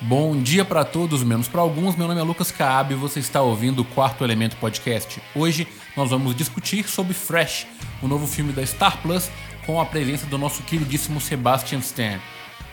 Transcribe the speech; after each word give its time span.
Bom 0.00 0.36
dia 0.36 0.62
para 0.62 0.84
todos, 0.84 1.22
menos 1.22 1.48
para 1.48 1.62
alguns. 1.62 1.96
Meu 1.96 2.06
nome 2.06 2.20
é 2.20 2.22
Lucas 2.22 2.50
Caab 2.50 2.92
e 2.92 2.96
você 2.96 3.18
está 3.18 3.40
ouvindo 3.40 3.80
o 3.80 3.84
Quarto 3.84 4.24
Elemento 4.24 4.54
Podcast. 4.56 5.22
Hoje 5.34 5.66
nós 5.96 6.10
vamos 6.10 6.36
discutir 6.36 6.86
sobre 6.86 7.14
Fresh, 7.14 7.66
o 8.02 8.06
novo 8.06 8.26
filme 8.26 8.52
da 8.52 8.64
Star 8.64 9.00
Plus, 9.00 9.30
com 9.64 9.80
a 9.80 9.86
presença 9.86 10.26
do 10.26 10.36
nosso 10.36 10.62
queridíssimo 10.64 11.18
Sebastian 11.18 11.78
Stan. 11.78 12.20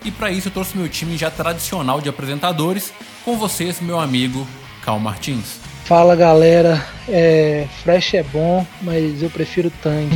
E 0.04 0.12
para 0.12 0.31
isso 0.31 0.49
eu 0.49 0.51
trouxe 0.51 0.78
meu 0.78 0.89
time 0.89 1.15
já 1.15 1.31
tradicional 1.31 2.01
de 2.01 2.09
apresentadores, 2.09 2.91
com 3.23 3.37
vocês, 3.37 3.79
meu 3.79 4.01
amigo 4.01 4.45
Cal 4.83 4.99
Martins. 4.99 5.61
Fala 5.85 6.17
galera, 6.17 6.85
é, 7.07 7.67
Fresh 7.83 8.15
é 8.15 8.23
bom, 8.23 8.67
mas 8.81 9.23
eu 9.23 9.29
prefiro 9.29 9.71
Tang. 9.81 10.09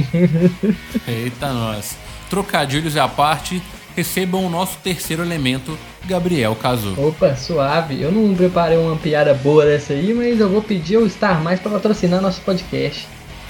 Eita 1.08 1.54
nós. 1.54 1.96
Trocadilhos 2.30 2.98
à 2.98 3.08
parte, 3.08 3.64
recebam 3.98 4.46
o 4.46 4.50
nosso 4.50 4.78
terceiro 4.84 5.24
elemento, 5.24 5.76
Gabriel 6.06 6.56
Cazu. 6.56 6.94
Opa, 7.02 7.36
suave. 7.36 8.00
Eu 8.00 8.12
não 8.12 8.36
preparei 8.36 8.78
uma 8.78 8.96
piada 8.96 9.34
boa 9.34 9.66
dessa 9.66 9.94
aí, 9.94 10.14
mas 10.14 10.40
eu 10.40 10.48
vou 10.48 10.62
pedir 10.62 10.98
o 10.98 11.10
Star 11.10 11.42
Mais 11.42 11.60
para 11.60 11.72
patrocinar 11.72 12.22
nosso 12.22 12.40
podcast. 12.42 13.08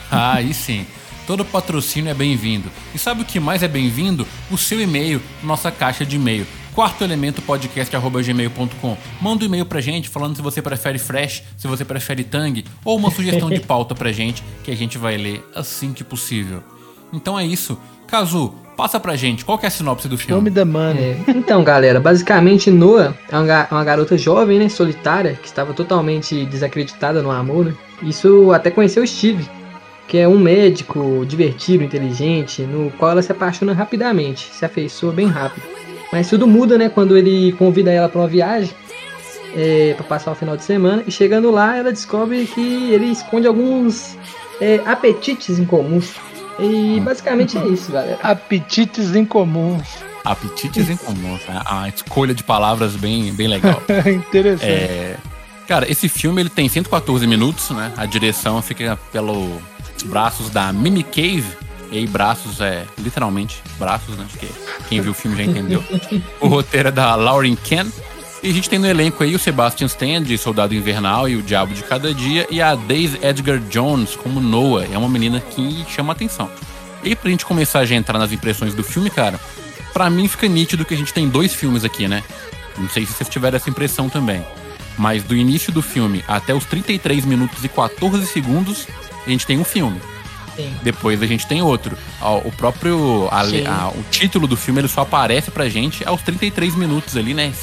Ah, 0.09 0.35
aí 0.35 0.53
sim. 0.53 0.87
Todo 1.27 1.43
patrocínio 1.43 2.09
é 2.09 2.13
bem-vindo. 2.13 2.71
E 2.95 2.97
sabe 2.97 3.23
o 3.23 3.25
que 3.25 3.41
mais 3.41 3.61
é 3.61 3.67
bem-vindo? 3.67 4.25
O 4.49 4.57
seu 4.57 4.79
e-mail, 4.79 5.21
nossa 5.43 5.69
caixa 5.69 6.05
de 6.05 6.15
e-mail. 6.15 6.47
Quarto 6.73 7.03
elemento 7.03 7.41
podcast@gmail.com. 7.41 8.97
Manda 9.19 9.43
um 9.43 9.47
e-mail 9.47 9.65
pra 9.65 9.81
gente 9.81 10.07
falando 10.07 10.37
se 10.37 10.41
você 10.41 10.61
prefere 10.61 10.97
fresh, 10.97 11.43
se 11.57 11.67
você 11.67 11.83
prefere 11.83 12.23
tang 12.23 12.63
ou 12.85 12.95
uma 12.95 13.11
sugestão 13.11 13.49
de 13.49 13.59
pauta 13.67 13.93
pra 13.93 14.13
gente 14.13 14.41
que 14.63 14.71
a 14.71 14.75
gente 14.77 14.97
vai 14.97 15.17
ler 15.17 15.43
assim 15.53 15.91
que 15.91 16.05
possível. 16.05 16.63
Então 17.11 17.37
é 17.37 17.45
isso. 17.45 17.77
Cazu, 18.07 18.55
Passa 18.77 18.99
pra 18.99 19.15
gente, 19.15 19.43
qual 19.43 19.57
que 19.57 19.65
é 19.65 19.69
a 19.69 19.71
sinopse 19.71 20.07
do 20.07 20.19
filme? 20.19 20.35
Nome 20.35 20.51
da 20.51 20.63
Money. 20.63 21.17
É, 21.27 21.31
então, 21.31 21.63
galera, 21.63 21.99
basicamente 21.99 22.69
Noah 22.69 23.17
é 23.27 23.35
uma, 23.35 23.67
uma, 23.71 23.83
garota 23.83 24.15
jovem, 24.15 24.59
né, 24.59 24.69
solitária, 24.69 25.33
que 25.33 25.47
estava 25.47 25.73
totalmente 25.73 26.45
desacreditada 26.45 27.23
no 27.23 27.31
amor, 27.31 27.65
né? 27.65 27.73
Isso 28.03 28.51
até 28.51 28.69
conheceu 28.69 29.05
Steve, 29.07 29.49
que 30.07 30.19
é 30.19 30.27
um 30.27 30.37
médico 30.37 31.25
divertido, 31.25 31.83
inteligente, 31.83 32.61
no 32.61 32.91
qual 32.91 33.09
ela 33.09 33.21
se 33.23 33.31
apaixona 33.31 33.73
rapidamente, 33.73 34.53
se 34.53 34.63
afeiçoa 34.63 35.11
bem 35.11 35.25
rápido. 35.25 35.63
Mas 36.11 36.29
tudo 36.29 36.45
muda, 36.45 36.77
né, 36.77 36.87
quando 36.87 37.17
ele 37.17 37.53
convida 37.53 37.91
ela 37.91 38.07
para 38.07 38.21
uma 38.21 38.27
viagem, 38.27 38.69
é, 39.55 39.95
para 39.95 40.05
passar 40.05 40.31
o 40.31 40.35
final 40.35 40.55
de 40.55 40.63
semana, 40.63 41.03
e 41.07 41.11
chegando 41.11 41.49
lá 41.49 41.75
ela 41.75 41.91
descobre 41.91 42.45
que 42.45 42.93
ele 42.93 43.07
esconde 43.07 43.47
alguns 43.47 44.15
é, 44.61 44.79
apetites 44.85 45.57
incomuns 45.57 46.13
e 46.59 46.99
basicamente 46.99 47.57
é 47.57 47.67
isso, 47.67 47.91
galera. 47.91 48.19
Apetites 48.21 49.15
incomuns. 49.15 49.87
Apetites 50.23 50.89
incomuns, 50.89 51.41
né? 51.47 51.61
A 51.65 51.87
escolha 51.87 52.33
de 52.33 52.43
palavras 52.43 52.95
bem, 52.95 53.33
bem 53.33 53.47
legal. 53.47 53.81
Interessante. 54.05 54.65
É... 54.65 55.17
Cara, 55.67 55.89
esse 55.91 56.07
filme 56.07 56.41
ele 56.41 56.49
tem 56.49 56.67
114 56.67 57.27
minutos, 57.27 57.69
né? 57.71 57.91
A 57.97 58.05
direção 58.05 58.61
fica 58.61 58.97
pelos 59.11 59.61
braços 60.05 60.49
da 60.49 60.71
Mimi 60.71 61.03
Cave. 61.03 61.45
E 61.91 61.99
aí, 61.99 62.07
braços 62.07 62.59
é 62.59 62.85
literalmente 62.97 63.61
braços, 63.77 64.17
né? 64.17 64.25
Acho 64.25 64.37
que 64.37 64.49
quem 64.89 64.99
viu 64.99 65.11
o 65.11 65.15
filme 65.15 65.37
já 65.37 65.43
entendeu. 65.43 65.83
o 66.41 66.47
roteiro 66.47 66.89
é 66.89 66.91
da 66.91 67.15
Lauren 67.15 67.55
Ken. 67.55 67.87
E 68.43 68.49
a 68.49 68.53
gente 68.53 68.69
tem 68.69 68.77
no 68.77 68.87
elenco 68.87 69.23
aí 69.23 69.33
o 69.33 69.39
Sebastian 69.39 69.87
Stan, 69.87 70.21
de 70.21 70.37
Soldado 70.37 70.75
Invernal 70.75 71.27
e 71.27 71.35
o 71.35 71.41
Diabo 71.41 71.73
de 71.73 71.83
Cada 71.83 72.13
Dia, 72.13 72.47
e 72.51 72.61
a 72.61 72.75
Daisy 72.75 73.19
Edgar 73.21 73.59
Jones 73.59 74.15
como 74.15 74.39
Noah. 74.39 74.87
É 74.91 74.97
uma 74.97 75.09
menina 75.09 75.39
que 75.39 75.85
chama 75.89 76.13
atenção. 76.13 76.49
E 77.03 77.15
pra 77.15 77.31
gente 77.31 77.45
começar 77.45 77.79
a 77.79 77.95
entrar 77.95 78.19
nas 78.19 78.31
impressões 78.31 78.73
do 78.73 78.83
filme, 78.83 79.09
cara, 79.09 79.39
para 79.91 80.09
mim 80.09 80.27
fica 80.27 80.47
nítido 80.47 80.85
que 80.85 80.93
a 80.93 80.97
gente 80.97 81.13
tem 81.13 81.27
dois 81.27 81.53
filmes 81.53 81.83
aqui, 81.83 82.07
né? 82.07 82.23
Não 82.77 82.87
sei 82.89 83.05
se 83.05 83.13
vocês 83.13 83.29
tiveram 83.29 83.57
essa 83.57 83.69
impressão 83.69 84.07
também. 84.09 84.45
Mas 84.97 85.23
do 85.23 85.35
início 85.35 85.71
do 85.71 85.81
filme 85.81 86.23
até 86.27 86.53
os 86.53 86.65
33 86.65 87.25
minutos 87.25 87.63
e 87.63 87.69
14 87.69 88.25
segundos, 88.27 88.87
a 89.25 89.29
gente 89.29 89.45
tem 89.45 89.57
um 89.57 89.63
filme. 89.63 89.99
Sim. 90.57 90.73
Depois 90.81 91.21
a 91.21 91.27
gente 91.27 91.45
tem 91.45 91.61
outro. 91.61 91.95
O 92.43 92.51
próprio. 92.51 93.29
A, 93.31 93.41
a, 93.41 93.89
o 93.89 94.03
título 94.09 94.47
do 94.47 94.57
filme 94.57 94.81
ele 94.81 94.87
só 94.87 95.01
aparece 95.01 95.51
pra 95.51 95.69
gente 95.69 96.05
aos 96.05 96.21
33 96.23 96.75
minutos 96.75 97.15
ali, 97.15 97.33
né? 97.33 97.53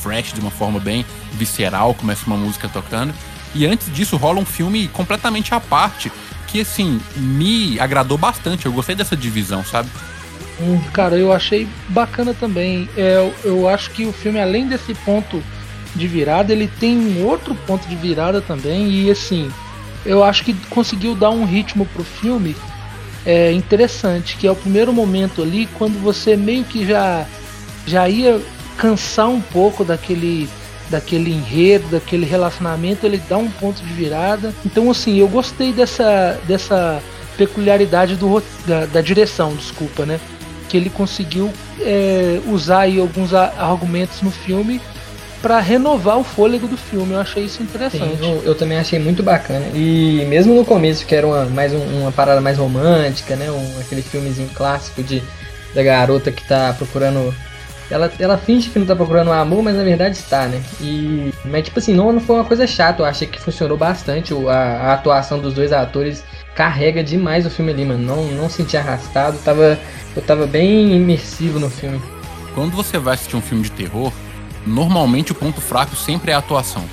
Fresh 0.00 0.32
de 0.32 0.40
uma 0.40 0.52
forma 0.52 0.78
bem 0.78 1.04
visceral, 1.32 1.92
começa 1.94 2.24
uma 2.26 2.36
música 2.36 2.68
tocando. 2.68 3.12
E 3.54 3.66
antes 3.66 3.92
disso 3.92 4.16
rola 4.16 4.40
um 4.40 4.44
filme 4.44 4.88
completamente 4.88 5.52
à 5.52 5.60
parte, 5.60 6.10
que 6.46 6.60
assim, 6.60 7.00
me 7.16 7.78
agradou 7.80 8.16
bastante. 8.16 8.66
Eu 8.66 8.72
gostei 8.72 8.94
dessa 8.94 9.16
divisão, 9.16 9.64
sabe? 9.64 9.90
Hum, 10.60 10.80
cara, 10.92 11.16
eu 11.16 11.32
achei 11.32 11.66
bacana 11.88 12.32
também. 12.32 12.88
É, 12.96 13.16
eu, 13.16 13.34
eu 13.44 13.68
acho 13.68 13.90
que 13.90 14.06
o 14.06 14.12
filme, 14.12 14.40
além 14.40 14.68
desse 14.68 14.94
ponto 14.94 15.42
de 15.94 16.06
virada, 16.06 16.52
ele 16.52 16.68
tem 16.68 16.96
um 16.96 17.24
outro 17.24 17.54
ponto 17.66 17.88
de 17.88 17.96
virada 17.96 18.40
também. 18.40 18.88
E 18.90 19.10
assim, 19.10 19.50
eu 20.04 20.22
acho 20.22 20.44
que 20.44 20.54
conseguiu 20.68 21.14
dar 21.14 21.30
um 21.30 21.44
ritmo 21.44 21.86
pro 21.86 22.04
filme 22.04 22.54
é, 23.24 23.52
interessante, 23.52 24.36
que 24.36 24.46
é 24.46 24.50
o 24.50 24.56
primeiro 24.56 24.92
momento 24.92 25.42
ali 25.42 25.66
quando 25.78 26.00
você 26.02 26.36
meio 26.36 26.64
que 26.64 26.86
já 26.86 27.26
já 27.86 28.08
ia 28.08 28.40
cansar 28.76 29.28
um 29.28 29.40
pouco 29.40 29.84
daquele 29.84 30.48
daquele 30.90 31.32
enredo, 31.32 31.88
daquele 31.88 32.26
relacionamento, 32.26 33.06
ele 33.06 33.16
dá 33.28 33.38
um 33.38 33.50
ponto 33.50 33.82
de 33.82 33.92
virada. 33.94 34.54
Então 34.64 34.90
assim, 34.90 35.16
eu 35.16 35.28
gostei 35.28 35.72
dessa 35.72 36.38
dessa 36.46 37.02
peculiaridade 37.36 38.16
do 38.16 38.42
da, 38.66 38.86
da 38.86 39.00
direção, 39.00 39.54
desculpa, 39.54 40.04
né? 40.04 40.20
Que 40.68 40.76
ele 40.76 40.90
conseguiu 40.90 41.50
é, 41.80 42.40
usar 42.46 42.80
aí 42.80 43.00
alguns 43.00 43.32
argumentos 43.32 44.20
no 44.22 44.30
filme 44.30 44.80
para 45.44 45.60
renovar 45.60 46.16
o 46.16 46.24
fôlego 46.24 46.66
do 46.66 46.74
filme. 46.74 47.12
Eu 47.12 47.20
achei 47.20 47.44
isso 47.44 47.62
interessante. 47.62 48.16
Sim, 48.16 48.32
eu, 48.32 48.42
eu, 48.44 48.54
também 48.54 48.78
achei 48.78 48.98
muito 48.98 49.22
bacana. 49.22 49.66
E 49.74 50.24
mesmo 50.26 50.54
no 50.54 50.64
começo, 50.64 51.04
que 51.04 51.14
era 51.14 51.26
uma, 51.26 51.44
mais 51.44 51.70
um, 51.70 52.00
uma 52.00 52.10
parada 52.10 52.40
mais 52.40 52.56
romântica, 52.56 53.36
né? 53.36 53.50
Um, 53.50 53.78
aquele 53.78 54.00
filmezinho 54.00 54.48
clássico 54.54 55.02
de, 55.02 55.22
da 55.74 55.82
garota 55.82 56.32
que 56.32 56.42
tá 56.48 56.72
procurando. 56.72 57.34
Ela, 57.90 58.10
ela 58.18 58.38
finge 58.38 58.70
que 58.70 58.78
não 58.78 58.86
tá 58.86 58.96
procurando 58.96 59.30
amor, 59.32 59.62
mas 59.62 59.76
na 59.76 59.84
verdade 59.84 60.16
está, 60.16 60.46
né? 60.46 60.62
E, 60.80 61.30
mas 61.44 61.64
tipo 61.64 61.78
assim, 61.78 61.92
não, 61.92 62.10
não 62.10 62.20
foi 62.22 62.36
uma 62.36 62.44
coisa 62.46 62.66
chata. 62.66 63.02
Eu 63.02 63.06
achei 63.06 63.28
que 63.28 63.38
funcionou 63.38 63.76
bastante. 63.76 64.32
A, 64.48 64.50
a 64.50 64.94
atuação 64.94 65.38
dos 65.38 65.52
dois 65.52 65.74
atores 65.74 66.24
carrega 66.54 67.04
demais 67.04 67.44
o 67.44 67.50
filme 67.50 67.70
ali, 67.70 67.84
mano. 67.84 68.02
Não, 68.02 68.24
não 68.28 68.48
senti 68.48 68.78
arrastado. 68.78 69.36
Tava, 69.44 69.78
eu 70.16 70.22
tava 70.22 70.46
bem 70.46 70.96
imersivo 70.96 71.60
no 71.60 71.68
filme. 71.68 72.00
Quando 72.54 72.74
você 72.74 72.96
vai 72.96 73.12
assistir 73.12 73.36
um 73.36 73.42
filme 73.42 73.64
de 73.64 73.72
terror, 73.72 74.10
normalmente 74.66 75.32
o 75.32 75.34
ponto 75.34 75.60
fraco 75.60 75.94
sempre 75.96 76.30
é 76.30 76.34
a 76.34 76.38
atuação. 76.38 76.84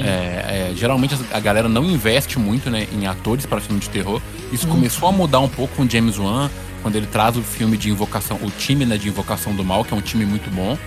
É, 0.00 0.70
é, 0.70 0.72
geralmente 0.74 1.14
a 1.30 1.40
galera 1.40 1.68
não 1.68 1.84
investe 1.84 2.38
muito 2.38 2.70
né, 2.70 2.86
em 2.92 3.06
atores 3.06 3.44
para 3.44 3.60
filme 3.60 3.80
de 3.80 3.90
terror. 3.90 4.22
Isso 4.50 4.66
uhum. 4.66 4.74
começou 4.74 5.08
a 5.08 5.12
mudar 5.12 5.40
um 5.40 5.48
pouco 5.48 5.76
com 5.76 5.88
James 5.88 6.18
Wan, 6.18 6.50
quando 6.82 6.96
ele 6.96 7.06
traz 7.06 7.36
o 7.36 7.42
filme 7.42 7.76
de 7.76 7.90
invocação, 7.90 8.38
o 8.42 8.50
time 8.50 8.86
né, 8.86 8.96
de 8.96 9.08
invocação 9.08 9.54
do 9.54 9.62
mal, 9.62 9.84
que 9.84 9.92
é 9.92 9.96
um 9.96 10.00
time 10.00 10.24
muito 10.24 10.50
bom. 10.50 10.78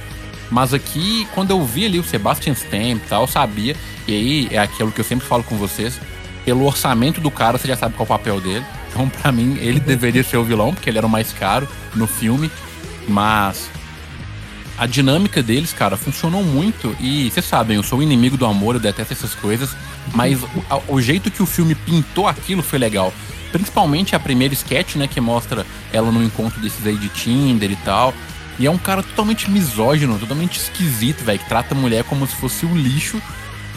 Mas 0.50 0.74
aqui, 0.74 1.28
quando 1.34 1.52
eu 1.52 1.64
vi 1.64 1.86
ali 1.86 2.00
o 2.00 2.04
Sebastian 2.04 2.54
Stan 2.54 2.94
e 2.94 3.00
tal, 3.08 3.24
eu 3.24 3.28
sabia, 3.28 3.76
e 4.08 4.14
aí 4.14 4.48
é 4.52 4.60
aquilo 4.60 4.92
que 4.92 5.02
eu 5.02 5.06
sempre 5.06 5.26
falo 5.26 5.44
com 5.44 5.56
vocês, 5.56 6.00
pelo 6.44 6.66
orçamento 6.66 7.20
do 7.20 7.32
cara, 7.32 7.58
você 7.58 7.68
já 7.68 7.76
sabe 7.76 7.96
qual 7.96 8.06
é 8.06 8.10
o 8.10 8.18
papel 8.18 8.40
dele. 8.40 8.66
Então, 8.90 9.10
para 9.10 9.32
mim, 9.32 9.58
ele 9.60 9.80
deveria 9.80 10.24
ser 10.24 10.38
o 10.38 10.44
vilão, 10.44 10.74
porque 10.74 10.90
ele 10.90 10.98
era 10.98 11.08
o 11.08 11.10
mais 11.10 11.34
caro 11.34 11.68
no 11.96 12.08
filme. 12.08 12.52
Mas 13.08 13.70
a 14.78 14.86
dinâmica 14.86 15.42
deles, 15.42 15.72
cara, 15.74 15.96
funcionou 15.96 16.44
muito. 16.44 16.96
E 17.00 17.30
vocês 17.30 17.46
sabem, 17.46 17.78
eu 17.78 17.84
sou 17.84 18.00
o 18.00 18.04
inimigo 18.04 18.38
do 18.38 18.46
amor, 18.46 18.76
eu 18.76 18.82
detesto 18.82 19.14
essas 19.14 19.34
coisas. 19.34 19.76
Mas 20.14 20.42
o, 20.44 20.50
o, 20.96 21.02
jeito 21.02 21.32
que 21.32 21.42
o 21.42 21.46
filme 21.46 21.76
pintou 21.76 22.28
aquilo 22.28 22.62
foi 22.62 22.78
legal. 22.78 23.14
Principalmente 23.52 24.16
a 24.16 24.20
primeira 24.20 24.54
sketch, 24.54 24.96
né? 24.96 25.08
Que 25.08 25.22
mostra 25.22 25.66
ela 25.94 26.12
no 26.12 26.24
encontro 26.24 26.60
desses 26.60 26.86
aí 26.86 26.98
de 26.98 27.08
Tinder 27.10 27.72
e 27.72 27.76
tal. 27.78 28.14
E 28.60 28.66
é 28.66 28.72
um 28.72 28.78
cara 28.78 29.02
totalmente 29.02 29.50
misógino, 29.50 30.20
totalmente 30.20 30.60
esquisito, 30.60 31.24
velho. 31.24 31.40
Que 31.40 31.48
trata 31.48 31.74
a 31.74 31.78
mulher 31.78 32.04
como 32.04 32.28
se 32.28 32.36
fosse 32.36 32.66
um 32.66 32.76
lixo. 32.76 33.22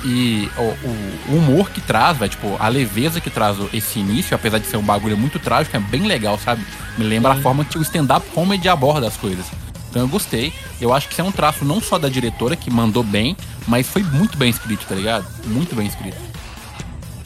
E 0.05 0.49
o, 0.57 0.63
o, 0.63 1.33
o 1.33 1.37
humor 1.39 1.71
que 1.71 1.81
traz, 1.81 2.17
velho, 2.17 2.31
tipo, 2.31 2.57
a 2.59 2.69
leveza 2.69 3.21
que 3.21 3.31
traz 3.31 3.57
esse 3.73 3.99
início, 3.99 4.35
apesar 4.35 4.59
de 4.59 4.67
ser 4.67 4.77
um 4.77 4.83
bagulho 4.83 5.17
muito 5.17 5.41
trágico, 5.41 5.77
é 5.77 5.81
bem 5.81 6.07
legal, 6.07 6.39
sabe? 6.39 6.65
Me 6.97 7.05
lembra 7.05 7.35
Sim. 7.35 7.39
a 7.41 7.43
forma 7.43 7.65
que 7.65 7.79
o 7.79 7.83
stand-up 7.83 8.25
comedy 8.31 8.69
aborda 8.69 9.09
as 9.09 9.17
coisas. 9.17 9.47
Então 9.91 10.03
eu 10.03 10.09
gostei. 10.09 10.53
Eu 10.81 10.93
acho 10.93 11.09
que 11.09 11.15
isso 11.15 11.21
é 11.21 11.25
um 11.25 11.33
traço 11.33 11.65
não 11.65 11.81
só 11.81 11.99
da 11.99 12.09
diretora, 12.09 12.57
que 12.57 12.71
mandou 12.71 13.03
bem, 13.03 13.37
mas 13.67 13.87
foi 13.87 14.03
muito 14.03 14.37
bem 14.37 14.51
escrito, 14.51 14.87
tá 14.87 14.95
ligado? 14.95 15.27
Muito 15.47 15.75
bem 15.75 15.87
escrito. 15.87 16.17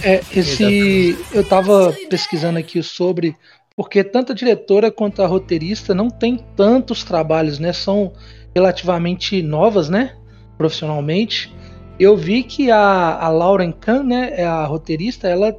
É, 0.03 0.21
esse. 0.35 1.17
Eu 1.33 1.45
tava 1.45 1.95
pesquisando 2.11 2.59
aqui 2.59 2.83
sobre. 2.83 3.37
Porque 3.75 4.05
tanto 4.05 4.33
a 4.33 4.35
diretora 4.35 4.91
quanto 4.91 5.23
a 5.23 5.27
roteirista 5.27 5.95
não 5.95 6.11
tem 6.11 6.39
tantos 6.57 7.05
trabalhos, 7.05 7.59
né? 7.59 7.73
São 7.73 8.13
relativamente 8.55 9.43
novas, 9.43 9.89
né? 9.89 10.17
Profissionalmente. 10.59 11.55
Eu 11.99 12.17
vi 12.17 12.43
que 12.43 12.71
a, 12.71 13.19
a 13.19 13.29
Lauren 13.29 13.73
Kahn, 13.73 14.03
né? 14.03 14.33
É 14.35 14.45
a 14.45 14.65
roteirista, 14.65 15.29
ela 15.29 15.57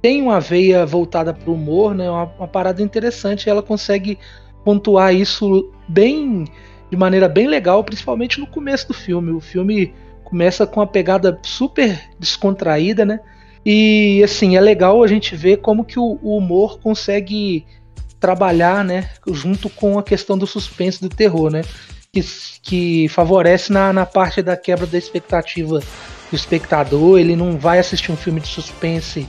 tem 0.00 0.22
uma 0.22 0.40
veia 0.40 0.86
voltada 0.86 1.34
para 1.34 1.50
o 1.50 1.54
humor, 1.54 1.94
né? 1.94 2.08
Uma, 2.08 2.24
uma 2.24 2.48
parada 2.48 2.82
interessante. 2.82 3.48
Ela 3.48 3.62
consegue 3.62 4.18
pontuar 4.68 5.14
isso 5.14 5.72
bem 5.88 6.44
de 6.90 6.96
maneira 6.96 7.26
bem 7.26 7.46
legal, 7.48 7.82
principalmente 7.82 8.38
no 8.38 8.46
começo 8.46 8.88
do 8.88 8.92
filme. 8.92 9.32
O 9.32 9.40
filme 9.40 9.94
começa 10.22 10.66
com 10.66 10.80
uma 10.80 10.86
pegada 10.86 11.38
super 11.42 11.98
descontraída, 12.20 13.02
né? 13.02 13.18
E 13.64 14.22
assim, 14.22 14.58
é 14.58 14.60
legal 14.60 15.02
a 15.02 15.06
gente 15.06 15.34
ver 15.34 15.62
como 15.62 15.86
que 15.86 15.98
o, 15.98 16.18
o 16.22 16.36
humor 16.36 16.80
consegue 16.80 17.64
trabalhar, 18.20 18.84
né, 18.84 19.08
junto 19.32 19.70
com 19.70 19.98
a 19.98 20.02
questão 20.02 20.36
do 20.36 20.46
suspense 20.46 21.00
do 21.00 21.08
terror, 21.08 21.50
né? 21.50 21.62
Que, 22.12 22.22
que 22.60 23.08
favorece 23.08 23.72
na, 23.72 23.90
na 23.90 24.04
parte 24.04 24.42
da 24.42 24.54
quebra 24.54 24.86
da 24.86 24.98
expectativa 24.98 25.78
do 25.78 26.36
espectador. 26.36 27.18
Ele 27.18 27.34
não 27.34 27.56
vai 27.56 27.78
assistir 27.78 28.12
um 28.12 28.16
filme 28.18 28.38
de 28.38 28.48
suspense 28.48 29.26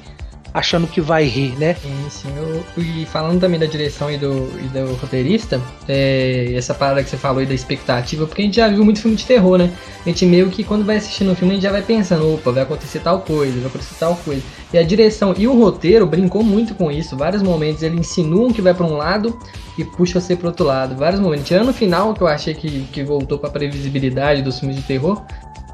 achando 0.53 0.87
que 0.87 0.99
vai 0.99 1.25
rir, 1.25 1.57
né? 1.57 1.75
Sim, 1.75 2.09
sim. 2.09 2.29
Eu, 2.35 2.63
e 2.77 3.05
falando 3.05 3.39
também 3.39 3.59
da 3.59 3.65
direção 3.65 4.11
e 4.11 4.17
do, 4.17 4.49
e 4.59 4.67
do 4.67 4.93
roteirista, 4.95 5.61
é, 5.87 6.53
essa 6.55 6.73
parada 6.73 7.03
que 7.03 7.09
você 7.09 7.17
falou 7.17 7.39
aí 7.39 7.45
da 7.45 7.53
expectativa, 7.53 8.25
porque 8.25 8.41
a 8.41 8.45
gente 8.45 8.55
já 8.55 8.67
viu 8.67 8.83
muito 8.83 9.01
filme 9.01 9.15
de 9.15 9.25
terror, 9.25 9.57
né? 9.57 9.71
A 10.05 10.09
gente 10.09 10.25
meio 10.25 10.49
que 10.49 10.63
quando 10.63 10.85
vai 10.85 10.97
assistindo 10.97 11.31
um 11.31 11.35
filme, 11.35 11.53
a 11.53 11.55
gente 11.55 11.63
já 11.63 11.71
vai 11.71 11.81
pensando, 11.81 12.33
opa, 12.33 12.51
vai 12.51 12.63
acontecer 12.63 12.99
tal 12.99 13.21
coisa, 13.21 13.59
vai 13.59 13.67
acontecer 13.67 13.95
tal 13.99 14.15
coisa. 14.15 14.41
E 14.73 14.77
a 14.77 14.83
direção 14.83 15.33
e 15.37 15.47
o 15.47 15.57
roteiro 15.57 16.05
brincou 16.05 16.43
muito 16.43 16.75
com 16.75 16.91
isso. 16.91 17.17
Vários 17.17 17.41
momentos 17.41 17.83
ele 17.83 17.99
insinua 17.99 18.51
que 18.53 18.61
vai 18.61 18.73
para 18.73 18.85
um 18.85 18.95
lado 18.95 19.37
e 19.77 19.83
puxa 19.83 20.19
você 20.19 20.35
para 20.35 20.47
outro 20.47 20.65
lado. 20.65 20.95
Vários 20.95 21.19
momentos. 21.19 21.47
Tirando 21.47 21.67
no 21.67 21.73
final, 21.73 22.13
que 22.13 22.21
eu 22.21 22.27
achei 22.27 22.53
que, 22.53 22.81
que 22.91 23.03
voltou 23.03 23.39
para 23.39 23.49
previsibilidade 23.49 24.41
dos 24.41 24.59
filmes 24.59 24.77
de 24.77 24.83
terror, 24.83 25.23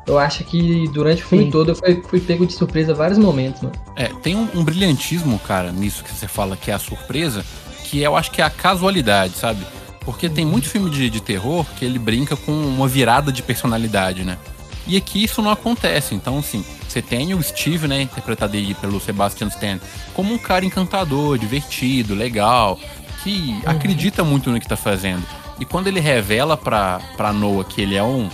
eu 0.07 0.19
acho 0.19 0.44
que 0.44 0.88
durante 0.90 1.24
o 1.24 1.25
filme 1.25 1.46
Sim. 1.46 1.52
todo 1.52 1.72
eu 1.72 1.75
fui, 1.75 2.04
fui, 2.07 2.19
pego 2.19 2.46
de 2.46 2.54
surpresa 2.54 2.94
vários 2.94 3.18
momentos, 3.18 3.62
mano. 3.62 3.75
É, 3.96 4.07
tem 4.22 4.36
um, 4.36 4.48
um, 4.54 4.63
brilhantismo, 4.63 5.40
cara, 5.40 5.72
nisso 5.72 6.04
que 6.04 6.13
você 6.13 6.28
fala 6.28 6.56
que 6.56 6.69
é 6.69 6.74
a 6.74 6.80
surpresa, 6.80 7.44
que 7.84 8.02
eu 8.02 8.16
acho 8.16 8.31
que 8.31 8.42
é 8.42 8.46
a 8.46 8.50
casualidade, 8.50 9.34
sabe? 9.34 9.66
Porque 10.02 10.30
tem 10.30 10.46
muito 10.46 10.69
filme 10.69 10.90
de, 10.90 11.10
de 11.10 11.19
terror 11.19 11.66
que 11.78 11.84
ele 11.84 11.98
brinca 11.98 12.36
com 12.36 12.52
uma 12.52 12.88
virada 12.88 13.31
de 13.31 13.42
personalidade, 13.42 14.24
né? 14.24 14.38
E 14.88 14.96
aqui 14.96 15.24
isso 15.24 15.42
não 15.42 15.50
acontece. 15.50 16.13
Então, 16.13 16.38
assim, 16.38 16.63
você 16.88 17.02
tem 17.02 17.34
o 17.34 17.42
Steve, 17.42 17.88
né, 17.88 18.04
interpretado 18.04 18.56
aí 18.56 18.75
pelo 18.75 19.00
Sebastian 19.00 19.48
Stan, 19.48 19.80
como 20.13 20.34
um 20.34 20.38
cara 20.38 20.63
encantador, 20.63 21.40
divertido, 21.40 22.13
legal, 22.13 22.80
que 23.24 23.50
uhum. 23.50 23.62
acredita 23.66 24.24
muito 24.24 24.52
no 24.52 24.60
que 24.60 24.68
tá 24.68 24.78
fazendo. 24.78 25.25
E 25.60 25.66
quando 25.66 25.88
ele 25.88 26.00
revela 26.00 26.56
pra, 26.56 27.02
pra 27.18 27.34
Noah 27.34 27.63
que 27.63 27.81
ele 27.81 27.96
é 27.96 28.04
um, 28.04 28.30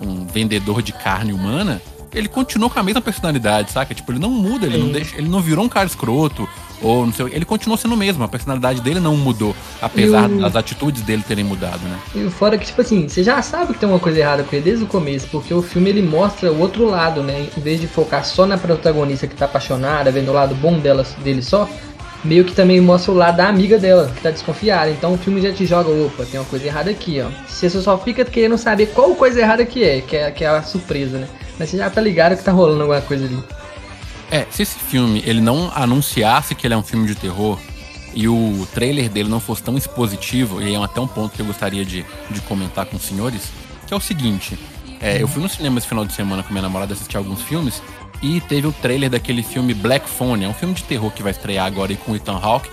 um 0.00 0.26
vendedor 0.26 0.82
de 0.82 0.92
carne 0.92 1.32
humana, 1.32 1.80
ele 2.14 2.28
continua 2.28 2.70
com 2.70 2.78
a 2.78 2.82
mesma 2.82 3.00
personalidade, 3.00 3.72
saca? 3.72 3.94
Tipo, 3.94 4.12
ele 4.12 4.20
não 4.20 4.30
muda, 4.30 4.66
ele 4.66 4.78
não 4.78 4.88
deixa, 4.88 5.16
ele 5.16 5.28
não 5.28 5.40
virou 5.40 5.64
um 5.64 5.68
cara 5.68 5.86
escroto 5.86 6.48
ou 6.80 7.06
não 7.06 7.12
sei, 7.12 7.26
ele 7.32 7.44
continuou 7.44 7.76
sendo 7.76 7.94
o 7.94 7.96
mesmo, 7.96 8.22
a 8.22 8.28
personalidade 8.28 8.80
dele 8.80 9.00
não 9.00 9.16
mudou, 9.16 9.56
apesar 9.80 10.30
o... 10.30 10.40
das 10.40 10.54
atitudes 10.54 11.02
dele 11.02 11.24
terem 11.26 11.44
mudado, 11.44 11.80
né? 11.82 11.98
E 12.14 12.30
fora 12.30 12.58
que 12.58 12.66
tipo 12.66 12.80
assim, 12.80 13.08
você 13.08 13.24
já 13.24 13.40
sabe 13.42 13.72
que 13.72 13.80
tem 13.80 13.88
uma 13.88 13.98
coisa 13.98 14.18
errada 14.20 14.44
com 14.44 14.54
ele 14.54 14.64
desde 14.64 14.84
o 14.84 14.86
começo, 14.86 15.26
porque 15.28 15.52
o 15.52 15.62
filme 15.62 15.90
ele 15.90 16.02
mostra 16.02 16.52
o 16.52 16.60
outro 16.60 16.84
lado, 16.84 17.22
né? 17.22 17.48
Em 17.56 17.60
vez 17.60 17.80
de 17.80 17.86
focar 17.86 18.24
só 18.24 18.46
na 18.46 18.58
protagonista 18.58 19.26
que 19.26 19.34
tá 19.34 19.46
apaixonada, 19.46 20.12
vendo 20.12 20.30
o 20.30 20.34
lado 20.34 20.54
bom 20.54 20.78
dela 20.78 21.06
dele 21.22 21.42
só, 21.42 21.68
meio 22.24 22.44
que 22.44 22.54
também 22.54 22.80
mostra 22.80 23.12
o 23.12 23.14
lado 23.14 23.36
da 23.36 23.48
amiga 23.48 23.78
dela, 23.78 24.10
que 24.14 24.22
tá 24.22 24.30
desconfiada. 24.30 24.90
Então 24.90 25.14
o 25.14 25.18
filme 25.18 25.40
já 25.40 25.52
te 25.52 25.66
joga, 25.66 25.90
opa, 25.90 26.24
tem 26.24 26.40
uma 26.40 26.46
coisa 26.46 26.66
errada 26.66 26.90
aqui, 26.90 27.20
ó. 27.20 27.28
Você 27.46 27.68
só 27.68 27.98
fica 27.98 28.24
querendo 28.24 28.56
saber 28.56 28.86
qual 28.86 29.14
coisa 29.14 29.40
errada 29.40 29.64
que 29.64 29.84
é, 29.84 30.00
que 30.00 30.16
é, 30.16 30.34
é 30.40 30.46
a 30.46 30.62
surpresa, 30.62 31.18
né? 31.18 31.28
Mas 31.58 31.70
você 31.70 31.76
já 31.76 31.90
tá 31.90 32.00
ligado 32.00 32.36
que 32.36 32.42
tá 32.42 32.52
rolando 32.52 32.82
alguma 32.82 33.00
coisa 33.02 33.26
ali. 33.26 33.38
É, 34.30 34.46
se 34.50 34.62
esse 34.62 34.78
filme 34.78 35.22
ele 35.26 35.40
não 35.40 35.70
anunciasse 35.74 36.54
que 36.54 36.66
ele 36.66 36.74
é 36.74 36.76
um 36.76 36.82
filme 36.82 37.06
de 37.06 37.14
terror 37.14 37.58
e 38.14 38.26
o 38.26 38.66
trailer 38.72 39.08
dele 39.08 39.28
não 39.28 39.40
fosse 39.40 39.62
tão 39.62 39.76
expositivo, 39.76 40.62
e 40.62 40.74
é 40.74 40.82
até 40.82 41.00
um 41.00 41.06
ponto 41.06 41.34
que 41.34 41.42
eu 41.42 41.46
gostaria 41.46 41.84
de, 41.84 42.04
de 42.30 42.40
comentar 42.42 42.86
com 42.86 42.96
os 42.96 43.02
senhores, 43.02 43.50
que 43.86 43.92
é 43.92 43.96
o 43.96 44.00
seguinte. 44.00 44.58
É, 45.00 45.20
eu 45.20 45.28
fui 45.28 45.42
no 45.42 45.48
cinema 45.48 45.78
esse 45.78 45.86
final 45.86 46.04
de 46.04 46.12
semana 46.12 46.42
com 46.42 46.50
minha 46.50 46.62
namorada 46.62 46.94
assistir 46.94 47.16
alguns 47.16 47.42
filmes 47.42 47.82
e 48.24 48.40
teve 48.40 48.66
o 48.66 48.72
trailer 48.72 49.10
daquele 49.10 49.42
filme 49.42 49.74
Black 49.74 50.08
Phone, 50.08 50.46
é 50.46 50.48
um 50.48 50.54
filme 50.54 50.72
de 50.72 50.82
terror 50.82 51.10
que 51.10 51.22
vai 51.22 51.30
estrear 51.30 51.66
agora 51.66 51.92
aí 51.92 51.96
com 51.98 52.12
o 52.12 52.16
Ethan 52.16 52.40
Hawke. 52.40 52.70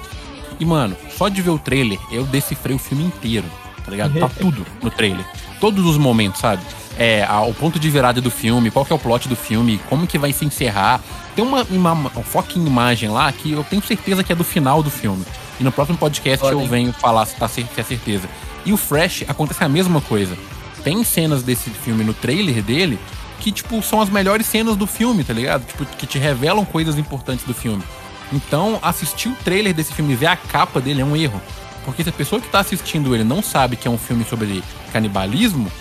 E, 0.57 0.63
mano, 0.63 0.95
só 1.17 1.27
de 1.27 1.41
ver 1.41 1.49
o 1.49 1.59
trailer, 1.59 1.99
eu 2.09 2.23
decifrei 2.23 2.73
o 2.73 2.79
filme 2.79 3.03
inteiro, 3.03 3.45
tá 3.83 3.91
ligado? 3.91 4.17
Tá 4.17 4.29
tudo 4.29 4.65
no 4.81 4.89
trailer. 4.89 5.25
Todos 5.59 5.85
os 5.85 5.97
momentos, 5.97 6.39
sabe? 6.39 6.63
É, 6.97 7.25
a, 7.25 7.41
o 7.41 7.53
ponto 7.53 7.77
de 7.77 7.89
virada 7.89 8.21
do 8.21 8.31
filme, 8.31 8.71
qual 8.71 8.85
que 8.85 8.93
é 8.93 8.95
o 8.95 8.99
plot 8.99 9.27
do 9.27 9.35
filme, 9.35 9.77
como 9.89 10.07
que 10.07 10.17
vai 10.17 10.31
se 10.31 10.45
encerrar. 10.45 11.01
Tem 11.35 11.43
uma, 11.43 11.63
uma, 11.69 11.91
uma 11.91 12.09
fucking 12.09 12.65
imagem 12.65 13.09
lá 13.09 13.29
que 13.33 13.51
eu 13.51 13.63
tenho 13.65 13.81
certeza 13.81 14.23
que 14.23 14.31
é 14.31 14.35
do 14.35 14.45
final 14.45 14.81
do 14.81 14.89
filme. 14.89 15.25
E 15.59 15.63
no 15.65 15.71
próximo 15.71 15.97
podcast 15.97 16.45
eu 16.45 16.65
venho 16.65 16.93
falar 16.93 17.25
se, 17.25 17.35
tá, 17.35 17.49
se 17.49 17.65
é 17.75 17.83
certeza. 17.83 18.29
E 18.65 18.71
o 18.71 18.77
Fresh 18.77 19.25
acontece 19.27 19.61
a 19.65 19.69
mesma 19.69 19.99
coisa. 19.99 20.37
Tem 20.81 21.03
cenas 21.03 21.43
desse 21.43 21.69
filme 21.69 22.05
no 22.05 22.13
trailer 22.13 22.63
dele 22.63 22.97
que, 23.41 23.51
tipo, 23.51 23.81
são 23.81 23.99
as 23.99 24.09
melhores 24.09 24.45
cenas 24.45 24.77
do 24.77 24.85
filme, 24.85 25.23
tá 25.23 25.33
ligado? 25.33 25.65
Tipo, 25.65 25.83
que 25.83 26.05
te 26.05 26.19
revelam 26.19 26.63
coisas 26.63 26.97
importantes 26.97 27.43
do 27.43 27.53
filme. 27.53 27.83
Então, 28.31 28.79
assistir 28.83 29.29
o 29.29 29.35
trailer 29.43 29.73
desse 29.73 29.91
filme 29.93 30.13
e 30.13 30.15
ver 30.15 30.27
a 30.27 30.35
capa 30.35 30.79
dele 30.79 31.01
é 31.01 31.05
um 31.05 31.15
erro. 31.15 31.41
Porque 31.83 32.03
se 32.03 32.09
a 32.09 32.13
pessoa 32.13 32.39
que 32.39 32.47
tá 32.47 32.59
assistindo 32.59 33.13
ele 33.15 33.23
não 33.23 33.41
sabe 33.41 33.75
que 33.75 33.87
é 33.87 33.91
um 33.91 33.97
filme 33.97 34.23
sobre 34.23 34.63
canibalismo, 34.93 35.71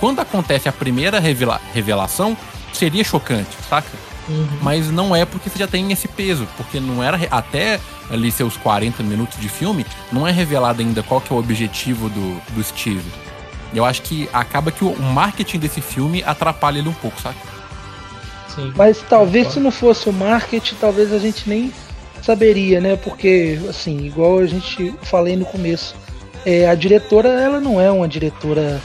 quando 0.00 0.18
acontece 0.18 0.68
a 0.68 0.72
primeira 0.72 1.20
revela 1.20 1.60
revelação, 1.72 2.36
seria 2.72 3.04
chocante, 3.04 3.56
saca? 3.70 3.88
Uhum. 4.28 4.58
Mas 4.60 4.90
não 4.90 5.14
é 5.14 5.24
porque 5.24 5.48
você 5.48 5.58
já 5.58 5.68
tem 5.68 5.92
esse 5.92 6.08
peso, 6.08 6.48
porque 6.56 6.80
não 6.80 7.02
era 7.02 7.16
até 7.30 7.80
ali 8.10 8.32
seus 8.32 8.56
40 8.56 9.04
minutos 9.04 9.38
de 9.38 9.48
filme, 9.48 9.86
não 10.10 10.26
é 10.26 10.32
revelado 10.32 10.82
ainda 10.82 11.02
qual 11.02 11.20
que 11.20 11.32
é 11.32 11.36
o 11.36 11.38
objetivo 11.38 12.08
do, 12.08 12.40
do 12.54 12.64
Steve. 12.64 13.04
Eu 13.74 13.84
acho 13.84 14.02
que 14.02 14.28
acaba 14.32 14.70
que 14.70 14.84
o 14.84 14.96
marketing 15.00 15.58
desse 15.58 15.80
filme 15.80 16.22
atrapalha 16.24 16.78
ele 16.78 16.88
um 16.88 16.94
pouco, 16.94 17.20
sabe? 17.20 17.36
Sim. 18.48 18.72
Mas 18.76 19.02
talvez 19.08 19.48
se 19.48 19.60
não 19.60 19.70
fosse 19.70 20.08
o 20.08 20.12
marketing, 20.12 20.76
talvez 20.76 21.12
a 21.12 21.18
gente 21.18 21.48
nem 21.48 21.72
saberia, 22.22 22.80
né? 22.80 22.96
Porque, 22.96 23.58
assim, 23.68 24.06
igual 24.06 24.38
a 24.38 24.46
gente 24.46 24.94
falei 25.02 25.36
no 25.36 25.44
começo, 25.44 25.94
é, 26.46 26.68
a 26.68 26.74
diretora, 26.74 27.28
ela 27.28 27.60
não 27.60 27.80
é 27.80 27.90
uma 27.90 28.06
diretora 28.06 28.80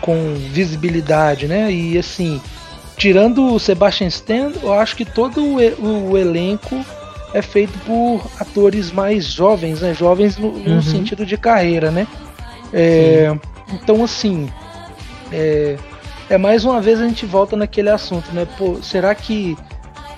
com 0.00 0.34
visibilidade, 0.52 1.48
né? 1.48 1.72
E, 1.72 1.96
assim, 1.96 2.40
tirando 2.96 3.54
o 3.54 3.58
Sebastian 3.58 4.08
Stan, 4.08 4.52
eu 4.62 4.72
acho 4.72 4.96
que 4.96 5.04
todo 5.04 5.42
o, 5.42 6.10
o 6.10 6.18
elenco 6.18 6.84
é 7.32 7.42
feito 7.42 7.78
por 7.80 8.24
atores 8.38 8.92
mais 8.92 9.26
jovens, 9.26 9.80
né? 9.80 9.94
Jovens 9.94 10.36
no, 10.36 10.52
no 10.52 10.76
uhum. 10.76 10.82
sentido 10.82 11.24
de 11.24 11.36
carreira, 11.36 11.90
né? 11.90 12.06
É, 12.72 13.34
então, 13.72 14.02
assim, 14.04 14.48
é, 15.32 15.76
é, 16.28 16.38
mais 16.38 16.64
uma 16.64 16.80
vez 16.80 17.00
a 17.00 17.06
gente 17.06 17.26
volta 17.26 17.56
naquele 17.56 17.90
assunto, 17.90 18.30
né? 18.32 18.46
Pô, 18.56 18.78
será 18.82 19.14
que 19.14 19.56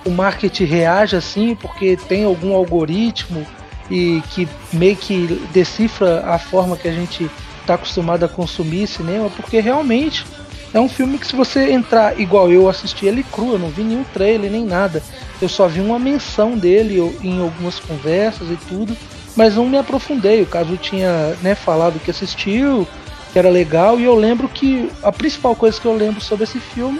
o 0.05 0.09
marketing 0.09 0.65
reage 0.65 1.15
assim 1.15 1.55
porque 1.55 1.97
tem 1.97 2.23
algum 2.23 2.55
algoritmo 2.55 3.45
e 3.91 4.21
que 4.31 4.47
meio 4.71 4.95
que 4.95 5.27
decifra 5.51 6.23
a 6.25 6.39
forma 6.39 6.77
que 6.77 6.87
a 6.87 6.91
gente 6.91 7.29
está 7.61 7.73
acostumado 7.73 8.23
a 8.23 8.29
consumir 8.29 8.87
cinema? 8.87 9.29
Porque 9.29 9.59
realmente 9.59 10.25
é 10.73 10.79
um 10.79 10.87
filme 10.87 11.17
que 11.17 11.25
se 11.25 11.35
você 11.35 11.71
entrar 11.71 12.19
igual 12.19 12.51
eu 12.51 12.69
assisti 12.69 13.05
ele 13.05 13.23
cru, 13.23 13.53
eu 13.53 13.59
não 13.59 13.69
vi 13.69 13.83
nenhum 13.83 14.03
trailer 14.13 14.51
nem 14.51 14.63
nada. 14.63 15.01
Eu 15.41 15.49
só 15.49 15.67
vi 15.67 15.79
uma 15.79 15.97
menção 15.97 16.57
dele 16.57 16.99
em 17.23 17.41
algumas 17.41 17.79
conversas 17.79 18.49
e 18.49 18.55
tudo, 18.67 18.95
mas 19.35 19.55
não 19.55 19.67
me 19.67 19.77
aprofundei. 19.77 20.43
O 20.43 20.47
caso 20.47 20.77
tinha 20.77 21.35
né, 21.41 21.55
falado 21.55 21.99
que 21.99 22.11
assistiu, 22.11 22.87
que 23.31 23.39
era 23.39 23.49
legal, 23.49 23.99
e 23.99 24.03
eu 24.03 24.15
lembro 24.15 24.47
que 24.47 24.91
a 25.03 25.11
principal 25.11 25.55
coisa 25.55 25.79
que 25.79 25.85
eu 25.85 25.95
lembro 25.95 26.21
sobre 26.21 26.43
esse 26.43 26.59
filme 26.59 26.99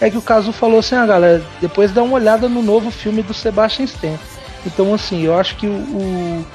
é 0.00 0.10
que 0.10 0.16
o 0.18 0.22
Cazu 0.22 0.52
falou 0.52 0.78
assim, 0.78 0.94
ah 0.94 1.06
galera, 1.06 1.42
depois 1.60 1.92
dá 1.92 2.02
uma 2.02 2.14
olhada 2.14 2.48
no 2.48 2.62
novo 2.62 2.90
filme 2.90 3.22
do 3.22 3.34
Sebastian 3.34 3.84
Stan. 3.84 4.18
Então 4.66 4.94
assim, 4.94 5.22
eu 5.22 5.38
acho 5.38 5.56
que 5.56 5.66
o, 5.66 5.72
o, 5.72 6.46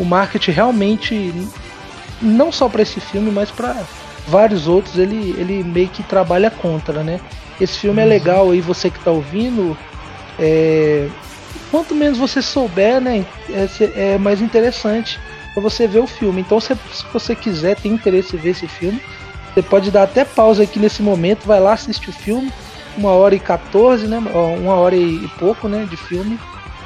o 0.00 0.04
marketing 0.04 0.50
realmente, 0.52 1.32
não 2.20 2.50
só 2.50 2.68
para 2.68 2.82
esse 2.82 3.00
filme, 3.00 3.30
mas 3.30 3.50
para 3.50 3.76
vários 4.26 4.68
outros, 4.68 4.98
ele, 4.98 5.34
ele 5.38 5.62
meio 5.64 5.88
que 5.88 6.02
trabalha 6.02 6.50
contra, 6.50 7.02
né? 7.02 7.20
Esse 7.60 7.78
filme 7.78 8.00
é 8.00 8.04
uhum. 8.04 8.10
é 8.10 8.14
legal 8.14 8.50
aí, 8.50 8.60
você 8.60 8.90
que 8.90 8.98
tá 9.00 9.10
ouvindo, 9.10 9.76
é, 10.38 11.08
quanto 11.70 11.94
menos 11.94 12.18
você 12.18 12.40
souber, 12.40 13.00
né, 13.00 13.24
é, 13.50 14.14
é 14.14 14.18
mais 14.18 14.40
interessante 14.40 15.18
para 15.52 15.62
você 15.62 15.86
ver 15.86 16.00
o 16.00 16.06
filme. 16.06 16.40
Então, 16.40 16.60
se, 16.60 16.74
se 16.92 17.04
você 17.12 17.34
quiser, 17.34 17.76
tem 17.76 17.92
interesse 17.92 18.36
em 18.36 18.38
ver 18.38 18.50
esse 18.50 18.66
filme, 18.66 19.00
você 19.52 19.62
pode 19.62 19.90
dar 19.90 20.04
até 20.04 20.24
pausa 20.24 20.62
aqui 20.62 20.78
nesse 20.78 21.02
momento, 21.02 21.46
vai 21.46 21.60
lá 21.60 21.74
assistir 21.74 22.10
o 22.10 22.12
filme, 22.12 22.50
uma 22.96 23.10
hora 23.10 23.34
e 23.34 23.40
14, 23.40 24.06
né? 24.06 24.18
Uma 24.18 24.74
hora 24.74 24.96
e 24.96 25.28
pouco, 25.38 25.68
né? 25.68 25.86
De 25.88 25.96
filme. 25.96 26.38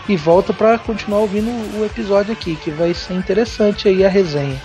E 0.09 0.17
volta 0.17 0.53
para 0.53 0.79
continuar 0.79 1.21
ouvindo 1.21 1.51
o 1.79 1.85
episódio 1.85 2.33
aqui, 2.33 2.57
que 2.57 2.71
vai 2.71 2.95
ser 2.95 3.15
interessante 3.15 3.89
aí 3.89 4.05
a 4.05 4.09
resenha. 4.09 4.61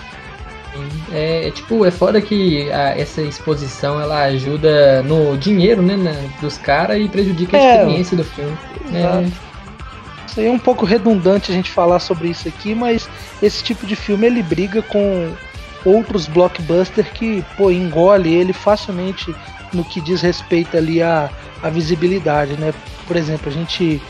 É, 1.12 1.48
é 1.48 1.52
tipo, 1.52 1.86
é 1.86 1.92
fora 1.92 2.22
que 2.22 2.72
a, 2.72 2.98
essa 2.98 3.22
exposição 3.22 4.00
ela 4.00 4.24
ajuda 4.24 5.04
no 5.04 5.38
dinheiro, 5.38 5.82
né, 5.82 5.98
na, 5.98 6.14
dos 6.40 6.58
caras 6.58 7.00
e 7.02 7.08
prejudica 7.08 7.58
a 7.58 7.60
é, 7.60 7.76
experiência 7.76 8.18
do 8.18 8.24
filme. 8.24 8.58
Exato. 8.94 9.18
É, 9.18 9.51
isso 10.32 10.40
aí 10.40 10.48
é 10.48 10.52
um 10.52 10.60
pouco 10.60 10.86
redundante 10.86 11.52
a 11.52 11.54
gente 11.54 11.70
falar 11.70 12.00
sobre 12.00 12.30
isso 12.30 12.48
aqui, 12.48 12.74
mas 12.74 13.10
esse 13.44 13.62
tipo 13.62 13.86
de 13.86 13.98
filme 13.98 14.26
ele 14.26 14.42
briga 14.42 14.82
com 14.82 15.34
outros 15.84 16.26
blockbusters 16.26 17.10
que, 17.10 17.44
pô, 17.58 17.70
engole 17.70 18.34
ele 18.34 18.54
facilmente 18.54 19.36
no 19.74 19.84
que 19.84 20.00
diz 20.00 20.22
respeito 20.22 20.78
ali 20.78 21.02
à, 21.02 21.30
à 21.62 21.70
visibilidade, 21.70 22.54
né? 22.54 22.74
Por 23.06 23.18
exemplo, 23.18 23.50
a 23.50 23.52
gente 23.52 24.02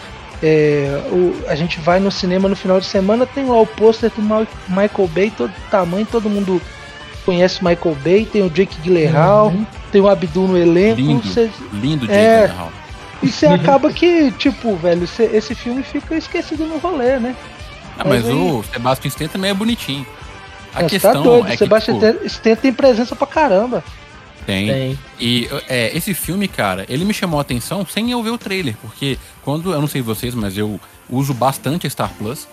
é, 0.44 1.02
o, 1.12 1.36
a 1.48 1.56
gente 1.56 1.80
vai 1.80 2.00
no 2.00 2.12
cinema 2.12 2.48
no 2.48 2.56
final 2.56 2.80
de 2.80 2.86
semana, 2.86 3.26
tem 3.26 3.46
lá 3.46 3.60
o 3.60 3.66
pôster 3.66 4.12
do 4.16 4.22
Michael 4.22 5.08
Bay, 5.14 5.32
todo 5.36 5.52
tamanho, 5.72 6.06
todo 6.06 6.30
mundo 6.30 6.62
conhece 7.26 7.62
o 7.62 7.66
Michael 7.66 7.98
Bay, 8.04 8.26
tem 8.26 8.44
o 8.44 8.50
Jake 8.50 8.80
Gyllenhaal, 8.82 9.48
uhum. 9.48 9.66
tem 9.92 10.02
o 10.02 10.08
Abdul 10.08 10.48
no 10.50 10.58
elenco. 10.58 11.02
Lindo, 11.02 11.28
cê, 11.28 11.50
lindo 11.74 12.06
Jake 12.06 12.20
é, 12.20 12.48
Gyllenhaal. 12.48 12.72
E 13.22 13.30
você 13.30 13.46
acaba 13.46 13.92
que, 13.94 14.32
tipo, 14.32 14.76
velho, 14.76 15.08
cê, 15.08 15.30
esse 15.34 15.54
filme 15.54 15.84
fica 15.84 16.16
esquecido 16.16 16.66
no 16.66 16.78
rolê, 16.78 17.20
né? 17.20 17.36
Ah, 17.98 18.04
mas, 18.06 18.24
mas 18.24 18.28
aí... 18.28 18.34
o 18.34 18.64
Sebastian 18.64 19.10
Stan 19.10 19.28
também 19.28 19.52
é 19.52 19.54
bonitinho. 19.54 20.06
A 20.74 20.84
Mas 20.84 20.92
questão 20.92 21.14
tá 21.14 21.20
doido, 21.20 21.48
é 21.48 21.58
Sebastian 21.58 22.00
que, 22.00 22.30
tipo, 22.30 22.62
tem 22.62 22.74
presença 22.74 23.16
pra 23.16 23.28
caramba. 23.28 23.84
Tem. 24.46 24.68
tem. 24.68 25.00
E 25.20 25.50
é, 25.68 25.96
esse 25.96 26.14
filme, 26.14 26.48
cara, 26.48 26.86
ele 26.90 27.06
me 27.06 27.14
chamou 27.14 27.40
a 27.40 27.42
atenção 27.42 27.86
sem 27.86 28.12
eu 28.12 28.24
ver 28.24 28.32
o 28.32 28.38
trailer, 28.38 28.76
porque 28.82 29.20
quando, 29.44 29.72
eu 29.72 29.80
não 29.80 29.88
sei 29.88 30.02
vocês, 30.02 30.34
mas 30.34 30.58
eu 30.58 30.80
uso 31.10 31.34
bastante 31.34 31.86
a 31.86 31.90
Star 31.90 32.12
Plus. 32.18 32.48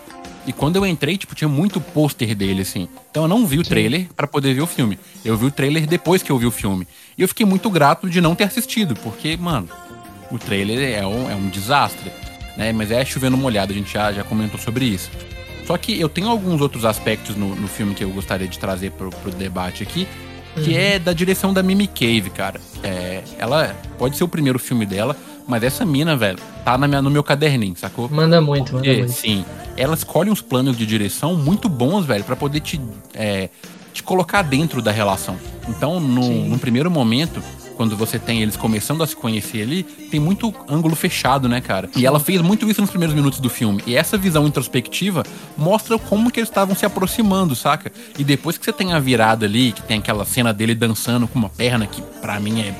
E 0.45 0.53
quando 0.53 0.77
eu 0.77 0.85
entrei, 0.85 1.17
tipo, 1.17 1.35
tinha 1.35 1.47
muito 1.47 1.79
pôster 1.79 2.33
dele, 2.35 2.61
assim. 2.61 2.87
Então 3.11 3.23
eu 3.23 3.27
não 3.27 3.45
vi 3.45 3.59
o 3.59 3.63
Sim. 3.63 3.69
trailer 3.69 4.07
para 4.15 4.27
poder 4.27 4.53
ver 4.53 4.61
o 4.61 4.67
filme. 4.67 4.97
Eu 5.23 5.37
vi 5.37 5.45
o 5.45 5.51
trailer 5.51 5.85
depois 5.85 6.23
que 6.23 6.31
eu 6.31 6.37
vi 6.37 6.45
o 6.45 6.51
filme. 6.51 6.87
E 7.17 7.21
eu 7.21 7.27
fiquei 7.27 7.45
muito 7.45 7.69
grato 7.69 8.09
de 8.09 8.19
não 8.19 8.35
ter 8.35 8.45
assistido, 8.45 8.95
porque, 8.95 9.37
mano, 9.37 9.69
o 10.31 10.37
trailer 10.37 10.97
é 10.97 11.05
um, 11.05 11.29
é 11.29 11.35
um 11.35 11.47
desastre. 11.49 12.11
Né? 12.57 12.71
Mas 12.73 12.91
é 12.91 13.03
chovendo 13.05 13.37
molhado, 13.37 13.71
a 13.71 13.75
gente 13.75 13.91
já, 13.91 14.11
já 14.11 14.23
comentou 14.23 14.59
sobre 14.59 14.85
isso. 14.85 15.09
Só 15.65 15.77
que 15.77 15.99
eu 15.99 16.09
tenho 16.09 16.27
alguns 16.27 16.61
outros 16.61 16.83
aspectos 16.83 17.35
no, 17.35 17.55
no 17.55 17.67
filme 17.67 17.93
que 17.93 18.03
eu 18.03 18.09
gostaria 18.09 18.47
de 18.47 18.57
trazer 18.57 18.91
pro, 18.91 19.11
pro 19.11 19.31
debate 19.31 19.83
aqui, 19.83 20.07
que 20.55 20.71
uhum. 20.71 20.77
é 20.77 20.99
da 20.99 21.13
direção 21.13 21.53
da 21.53 21.61
Mimi 21.61 21.87
Cave, 21.87 22.31
cara. 22.31 22.59
É, 22.83 23.21
ela 23.37 23.75
pode 23.97 24.17
ser 24.17 24.23
o 24.23 24.27
primeiro 24.27 24.57
filme 24.57 24.85
dela, 24.85 25.15
mas 25.47 25.63
essa 25.63 25.85
mina, 25.85 26.17
velho, 26.17 26.39
tá 26.65 26.77
na 26.77 26.87
minha, 26.87 27.01
no 27.01 27.09
meu 27.09 27.23
caderninho, 27.23 27.75
sacou? 27.77 28.09
Manda 28.09 28.41
muito, 28.41 28.71
Porque, 28.71 28.89
manda 28.89 28.99
muito. 29.03 29.13
Sim. 29.13 29.45
Ela 29.77 29.93
escolhe 29.93 30.29
uns 30.29 30.41
planos 30.41 30.75
de 30.77 30.85
direção 30.85 31.35
muito 31.35 31.69
bons, 31.69 32.05
velho, 32.05 32.23
para 32.23 32.35
poder 32.35 32.59
te, 32.59 32.81
é, 33.13 33.49
te 33.93 34.03
colocar 34.03 34.41
dentro 34.41 34.81
da 34.81 34.91
relação. 34.91 35.37
Então, 35.67 35.99
no, 35.99 36.47
no 36.47 36.59
primeiro 36.59 36.89
momento, 36.89 37.41
quando 37.79 37.95
você 37.95 38.19
tem 38.19 38.41
eles 38.41 38.57
começando 38.57 39.01
a 39.01 39.07
se 39.07 39.15
conhecer 39.15 39.61
ali, 39.61 39.83
tem 39.83 40.19
muito 40.19 40.53
ângulo 40.67 40.97
fechado, 40.97 41.47
né, 41.47 41.61
cara? 41.61 41.89
E 41.95 42.05
ela 42.05 42.19
fez 42.19 42.41
muito 42.41 42.69
isso 42.69 42.81
nos 42.81 42.89
primeiros 42.89 43.15
minutos 43.15 43.39
do 43.39 43.49
filme. 43.49 43.81
E 43.87 43.95
essa 43.95 44.17
visão 44.17 44.45
introspectiva 44.45 45.23
mostra 45.57 45.97
como 45.97 46.29
que 46.29 46.41
eles 46.41 46.49
estavam 46.49 46.75
se 46.75 46.85
aproximando, 46.85 47.55
saca? 47.55 47.89
E 48.17 48.23
depois 48.25 48.57
que 48.57 48.65
você 48.65 48.73
tem 48.73 48.91
a 48.91 48.99
virada 48.99 49.45
ali, 49.45 49.71
que 49.71 49.81
tem 49.81 49.99
aquela 49.99 50.25
cena 50.25 50.53
dele 50.53 50.75
dançando 50.75 51.25
com 51.25 51.39
uma 51.39 51.47
perna 51.47 51.87
que 51.87 52.01
para 52.19 52.37
mim 52.37 52.59
é 52.59 52.75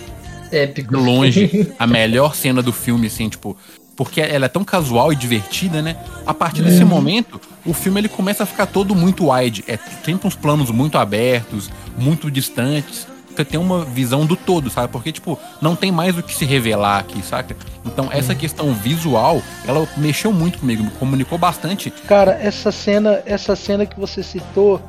épico. 0.63 0.97
Longe 0.97 1.71
a 1.79 1.87
melhor 1.87 2.35
cena 2.35 2.61
do 2.61 2.73
filme, 2.73 3.07
assim, 3.07 3.29
tipo, 3.29 3.55
porque 3.95 4.19
ela 4.19 4.47
é 4.47 4.49
tão 4.49 4.65
casual 4.65 5.13
e 5.13 5.15
divertida, 5.15 5.81
né? 5.81 5.95
A 6.25 6.33
partir 6.33 6.61
desse 6.61 6.83
uhum. 6.83 6.89
momento, 6.89 7.39
o 7.65 7.73
filme 7.73 8.01
ele 8.01 8.09
começa 8.09 8.43
a 8.43 8.45
ficar 8.45 8.65
todo 8.65 8.93
muito 8.93 9.31
wide. 9.31 9.63
É 9.65 9.79
sempre 10.03 10.27
uns 10.27 10.35
planos 10.35 10.69
muito 10.69 10.97
abertos, 10.97 11.71
muito 11.97 12.29
distantes 12.29 13.07
você 13.39 13.45
tem 13.45 13.59
uma 13.59 13.85
visão 13.85 14.25
do 14.25 14.35
todo, 14.35 14.69
sabe? 14.69 14.89
Porque, 14.89 15.13
tipo, 15.13 15.39
não 15.61 15.75
tem 15.75 15.91
mais 15.91 16.17
o 16.17 16.23
que 16.23 16.35
se 16.35 16.43
revelar 16.43 16.99
aqui, 16.99 17.21
saca? 17.23 17.55
Então, 17.85 18.09
essa 18.11 18.35
questão 18.35 18.73
visual, 18.73 19.41
ela 19.65 19.87
mexeu 19.95 20.33
muito 20.33 20.59
comigo, 20.59 20.83
me 20.83 20.91
comunicou 20.91 21.37
bastante. 21.37 21.89
Cara, 21.89 22.37
essa 22.41 22.69
cena, 22.71 23.21
essa 23.25 23.55
cena 23.55 23.85
que 23.85 23.97
você 23.97 24.21
citou, 24.21 24.81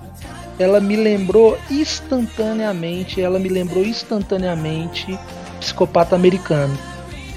ela 0.58 0.80
me 0.80 0.96
lembrou 0.96 1.56
instantaneamente, 1.70 3.20
ela 3.20 3.38
me 3.38 3.48
lembrou 3.48 3.84
instantaneamente 3.84 5.16
Psicopata 5.60 6.16
Americano. 6.16 6.76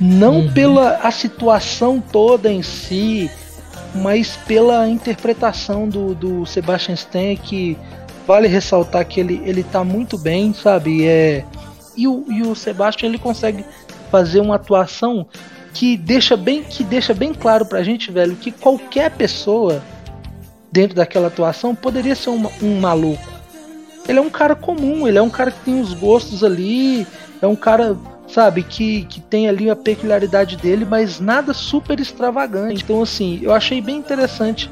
Não 0.02 0.40
uhum. 0.40 0.52
pela 0.52 0.98
a 0.98 1.12
situação 1.12 2.02
toda 2.02 2.52
em 2.52 2.64
si, 2.64 3.30
mas 3.94 4.36
pela 4.48 4.90
interpretação 4.90 5.88
do, 5.88 6.16
do 6.16 6.46
Sebastian 6.48 6.96
Stan 6.96 7.36
que 7.36 7.78
vale 8.26 8.48
ressaltar 8.48 9.06
que 9.06 9.20
ele, 9.20 9.42
ele 9.46 9.64
tá 9.64 9.84
muito 9.84 10.18
bem, 10.18 10.54
sabe? 10.54 11.08
É, 11.08 11.44
e, 11.96 12.08
o, 12.08 12.26
e 12.30 12.42
o 12.42 12.56
Sebastian 12.56 13.10
ele 13.10 13.20
consegue 13.20 13.64
fazer 14.12 14.40
uma 14.40 14.56
atuação 14.56 15.28
que 15.74 15.98
deixa 15.98 16.38
bem 16.38 16.64
que 16.64 16.84
deixa 16.84 17.14
bem 17.14 17.34
claro 17.34 17.66
pra 17.66 17.84
gente, 17.84 18.12
velho, 18.12 18.36
que 18.36 18.52
qualquer 18.52 19.12
pessoa 19.12 19.82
dentro 20.72 20.96
daquela 20.96 21.28
atuação 21.28 21.76
poderia 21.76 22.16
ser 22.16 22.30
um, 22.30 22.48
um 22.62 22.80
maluco. 22.80 23.32
Ele 24.08 24.20
é 24.20 24.22
um 24.22 24.30
cara 24.30 24.56
comum, 24.56 25.08
ele 25.08 25.18
é 25.18 25.22
um 25.22 25.30
cara 25.30 25.52
que 25.52 25.60
tem 25.62 25.80
os 25.80 25.94
gostos 25.94 26.44
ali, 26.44 27.08
é 27.42 27.48
um 27.48 27.56
cara, 27.56 27.96
sabe, 28.28 28.64
que, 28.64 29.06
que 29.06 29.22
tem 29.22 29.48
ali 29.48 29.70
a 29.70 29.76
peculiaridade 29.76 30.58
dele, 30.58 30.84
mas 30.84 31.20
nada 31.20 31.54
super 31.54 32.00
extravagante. 32.00 32.84
Então, 32.84 33.02
assim, 33.02 33.40
eu 33.42 33.54
achei 33.54 33.82
bem 33.82 33.98
interessante 33.98 34.70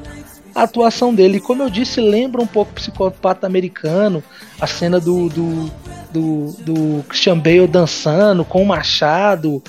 a 0.54 0.62
atuação 0.62 1.14
dele. 1.14 1.40
Como 1.40 1.62
eu 1.62 1.70
disse, 1.70 2.00
lembra 2.00 2.40
um 2.40 2.46
pouco 2.46 2.72
o 2.72 2.74
psicopata 2.74 3.46
americano, 3.46 4.22
a 4.60 4.66
cena 4.66 5.00
do, 5.00 5.28
do, 5.28 5.70
do, 6.10 6.52
do 6.58 7.04
Christian 7.08 7.38
Bale 7.38 7.66
dançando 7.66 8.44
com 8.44 8.62
o 8.62 8.66
machado. 8.66 9.62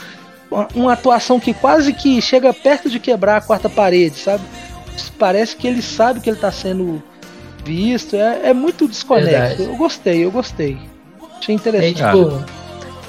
Uma, 0.50 0.68
uma, 0.76 0.94
atuação 0.94 1.40
que 1.40 1.54
quase 1.54 1.94
que 1.94 2.22
chega 2.22 2.54
perto 2.54 2.90
de 2.90 3.00
quebrar 3.00 3.38
a 3.38 3.42
quarta 3.42 3.70
parede, 3.70 4.18
sabe? 4.18 4.44
Parece 5.18 5.56
que 5.56 5.68
ele 5.68 5.82
sabe 5.82 6.20
que 6.20 6.30
ele 6.30 6.38
está 6.38 6.52
sendo 6.52 7.02
visto. 7.66 8.16
É, 8.16 8.50
é 8.50 8.54
muito 8.54 8.88
desconexo. 8.88 9.32
Verdade. 9.32 9.64
Eu 9.64 9.76
gostei, 9.76 10.26
eu 10.26 10.32
gostei. 10.32 10.78
Achei 11.40 11.56
interessante. 11.56 12.04
É, 12.04 12.12
tipo, 12.12 12.63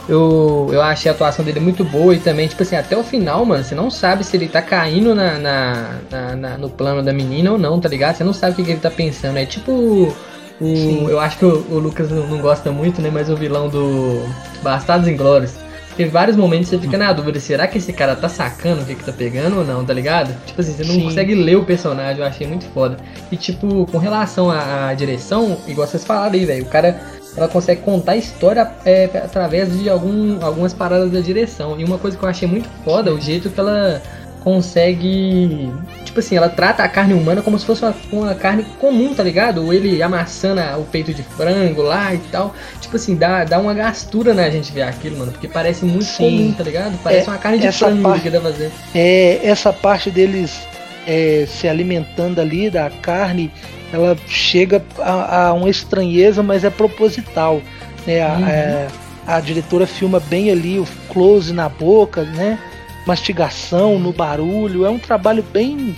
eu, 0.08 0.68
eu 0.72 0.82
achei 0.82 1.10
a 1.10 1.14
atuação 1.14 1.44
dele 1.44 1.60
muito 1.60 1.84
boa 1.84 2.14
e 2.14 2.18
também, 2.18 2.46
tipo 2.46 2.62
assim, 2.62 2.76
até 2.76 2.96
o 2.96 3.02
final, 3.02 3.44
mano, 3.44 3.64
você 3.64 3.74
não 3.74 3.90
sabe 3.90 4.24
se 4.24 4.36
ele 4.36 4.48
tá 4.48 4.60
caindo 4.60 5.14
na, 5.14 5.38
na, 5.38 5.94
na, 6.10 6.36
na 6.36 6.58
no 6.58 6.68
plano 6.68 7.02
da 7.02 7.12
menina 7.12 7.52
ou 7.52 7.58
não, 7.58 7.80
tá 7.80 7.88
ligado? 7.88 8.16
Você 8.16 8.24
não 8.24 8.32
sabe 8.32 8.52
o 8.52 8.56
que, 8.56 8.64
que 8.64 8.70
ele 8.72 8.80
tá 8.80 8.90
pensando. 8.90 9.38
É 9.38 9.46
tipo 9.46 10.14
o, 10.60 11.08
eu 11.08 11.18
acho 11.18 11.38
que 11.38 11.44
o, 11.44 11.66
o 11.70 11.78
Lucas 11.78 12.10
não, 12.10 12.26
não, 12.26 12.38
gosta 12.38 12.70
muito, 12.70 13.00
né? 13.00 13.10
Mas 13.12 13.28
o 13.28 13.36
vilão 13.36 13.68
do 13.68 14.22
Bastardos 14.62 15.08
Inglórios. 15.08 15.54
Tem 15.96 16.08
vários 16.08 16.36
momentos 16.36 16.68
que 16.68 16.76
você 16.76 16.82
fica 16.82 16.98
na 16.98 17.12
dúvida, 17.12 17.38
será 17.38 17.68
que 17.68 17.78
esse 17.78 17.92
cara 17.92 18.16
tá 18.16 18.28
sacando 18.28 18.82
o 18.82 18.84
que, 18.84 18.96
que 18.96 19.04
tá 19.04 19.12
pegando 19.12 19.58
ou 19.58 19.64
não, 19.64 19.84
tá 19.84 19.92
ligado? 19.92 20.34
Tipo 20.44 20.60
assim, 20.60 20.72
você 20.72 20.82
não 20.82 20.94
Sim. 20.94 21.02
consegue 21.04 21.36
ler 21.36 21.56
o 21.56 21.64
personagem, 21.64 22.20
eu 22.20 22.26
achei 22.26 22.48
muito 22.48 22.64
foda. 22.74 22.96
E 23.30 23.36
tipo, 23.36 23.86
com 23.86 23.98
relação 23.98 24.50
à, 24.50 24.88
à 24.88 24.94
direção, 24.94 25.56
igual 25.68 25.86
vocês 25.86 26.04
falaram 26.04 26.34
aí, 26.34 26.44
velho, 26.44 26.64
o 26.64 26.68
cara 26.68 27.00
ela 27.36 27.48
consegue 27.48 27.82
contar 27.82 28.12
a 28.12 28.16
história 28.16 28.70
é, 28.84 29.10
através 29.14 29.76
de 29.78 29.88
algum, 29.88 30.44
algumas 30.44 30.72
paradas 30.72 31.10
da 31.10 31.20
direção. 31.20 31.78
E 31.78 31.84
uma 31.84 31.98
coisa 31.98 32.16
que 32.16 32.22
eu 32.22 32.28
achei 32.28 32.46
muito 32.46 32.68
foda, 32.84 33.12
o 33.12 33.20
jeito 33.20 33.50
que 33.50 33.58
ela 33.58 34.00
consegue. 34.44 35.72
Tipo 36.04 36.20
assim, 36.20 36.36
ela 36.36 36.48
trata 36.48 36.84
a 36.84 36.88
carne 36.88 37.14
humana 37.14 37.42
como 37.42 37.58
se 37.58 37.64
fosse 37.64 37.82
uma, 37.82 37.94
uma 38.12 38.34
carne 38.34 38.64
comum, 38.78 39.12
tá 39.14 39.22
ligado? 39.22 39.64
Ou 39.64 39.72
ele 39.72 40.00
amassando 40.02 40.60
o 40.78 40.84
peito 40.84 41.12
de 41.12 41.22
frango 41.22 41.82
lá 41.82 42.14
e 42.14 42.18
tal. 42.30 42.54
Tipo 42.80 42.96
assim, 42.96 43.16
dá, 43.16 43.42
dá 43.42 43.58
uma 43.58 43.74
gastura 43.74 44.34
na 44.34 44.48
gente 44.50 44.70
ver 44.70 44.82
aquilo, 44.82 45.18
mano. 45.18 45.32
Porque 45.32 45.48
parece 45.48 45.84
muito 45.84 46.04
Sim. 46.04 46.24
comum, 46.24 46.52
tá 46.52 46.62
ligado? 46.62 46.96
Parece 47.02 47.28
é, 47.28 47.32
uma 47.32 47.38
carne 47.38 47.58
de 47.58 47.72
frango 47.72 48.02
parte, 48.02 48.22
que 48.22 48.30
dá 48.30 48.40
fazer. 48.40 48.70
É, 48.94 49.40
essa 49.42 49.72
parte 49.72 50.10
deles 50.10 50.60
é, 51.06 51.46
se 51.48 51.66
alimentando 51.66 52.40
ali 52.40 52.70
da 52.70 52.90
carne 52.90 53.50
ela 53.94 54.16
chega 54.26 54.84
a, 54.98 55.48
a 55.48 55.52
uma 55.52 55.70
estranheza, 55.70 56.42
mas 56.42 56.64
é 56.64 56.70
proposital. 56.70 57.62
Né? 58.06 58.22
A, 58.22 58.34
uhum. 58.34 58.44
a, 58.44 58.50
é, 58.50 58.88
a, 59.26 59.40
diretora 59.40 59.86
filma 59.86 60.18
bem 60.18 60.50
ali 60.50 60.78
o 60.78 60.86
close 61.08 61.52
na 61.52 61.68
boca, 61.68 62.24
né? 62.24 62.58
Mastigação 63.06 63.98
no 63.98 64.12
barulho. 64.12 64.84
É 64.84 64.90
um 64.90 64.98
trabalho 64.98 65.44
bem, 65.52 65.96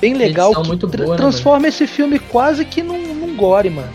bem 0.00 0.14
legal 0.14 0.54
que 0.54 0.68
muito 0.68 0.86
boa, 0.86 1.10
né, 1.10 1.16
transforma 1.16 1.60
né, 1.60 1.68
esse 1.68 1.86
filme 1.86 2.18
quase 2.18 2.64
que 2.64 2.82
num, 2.82 3.14
num 3.14 3.36
gore, 3.36 3.70
mano. 3.70 3.90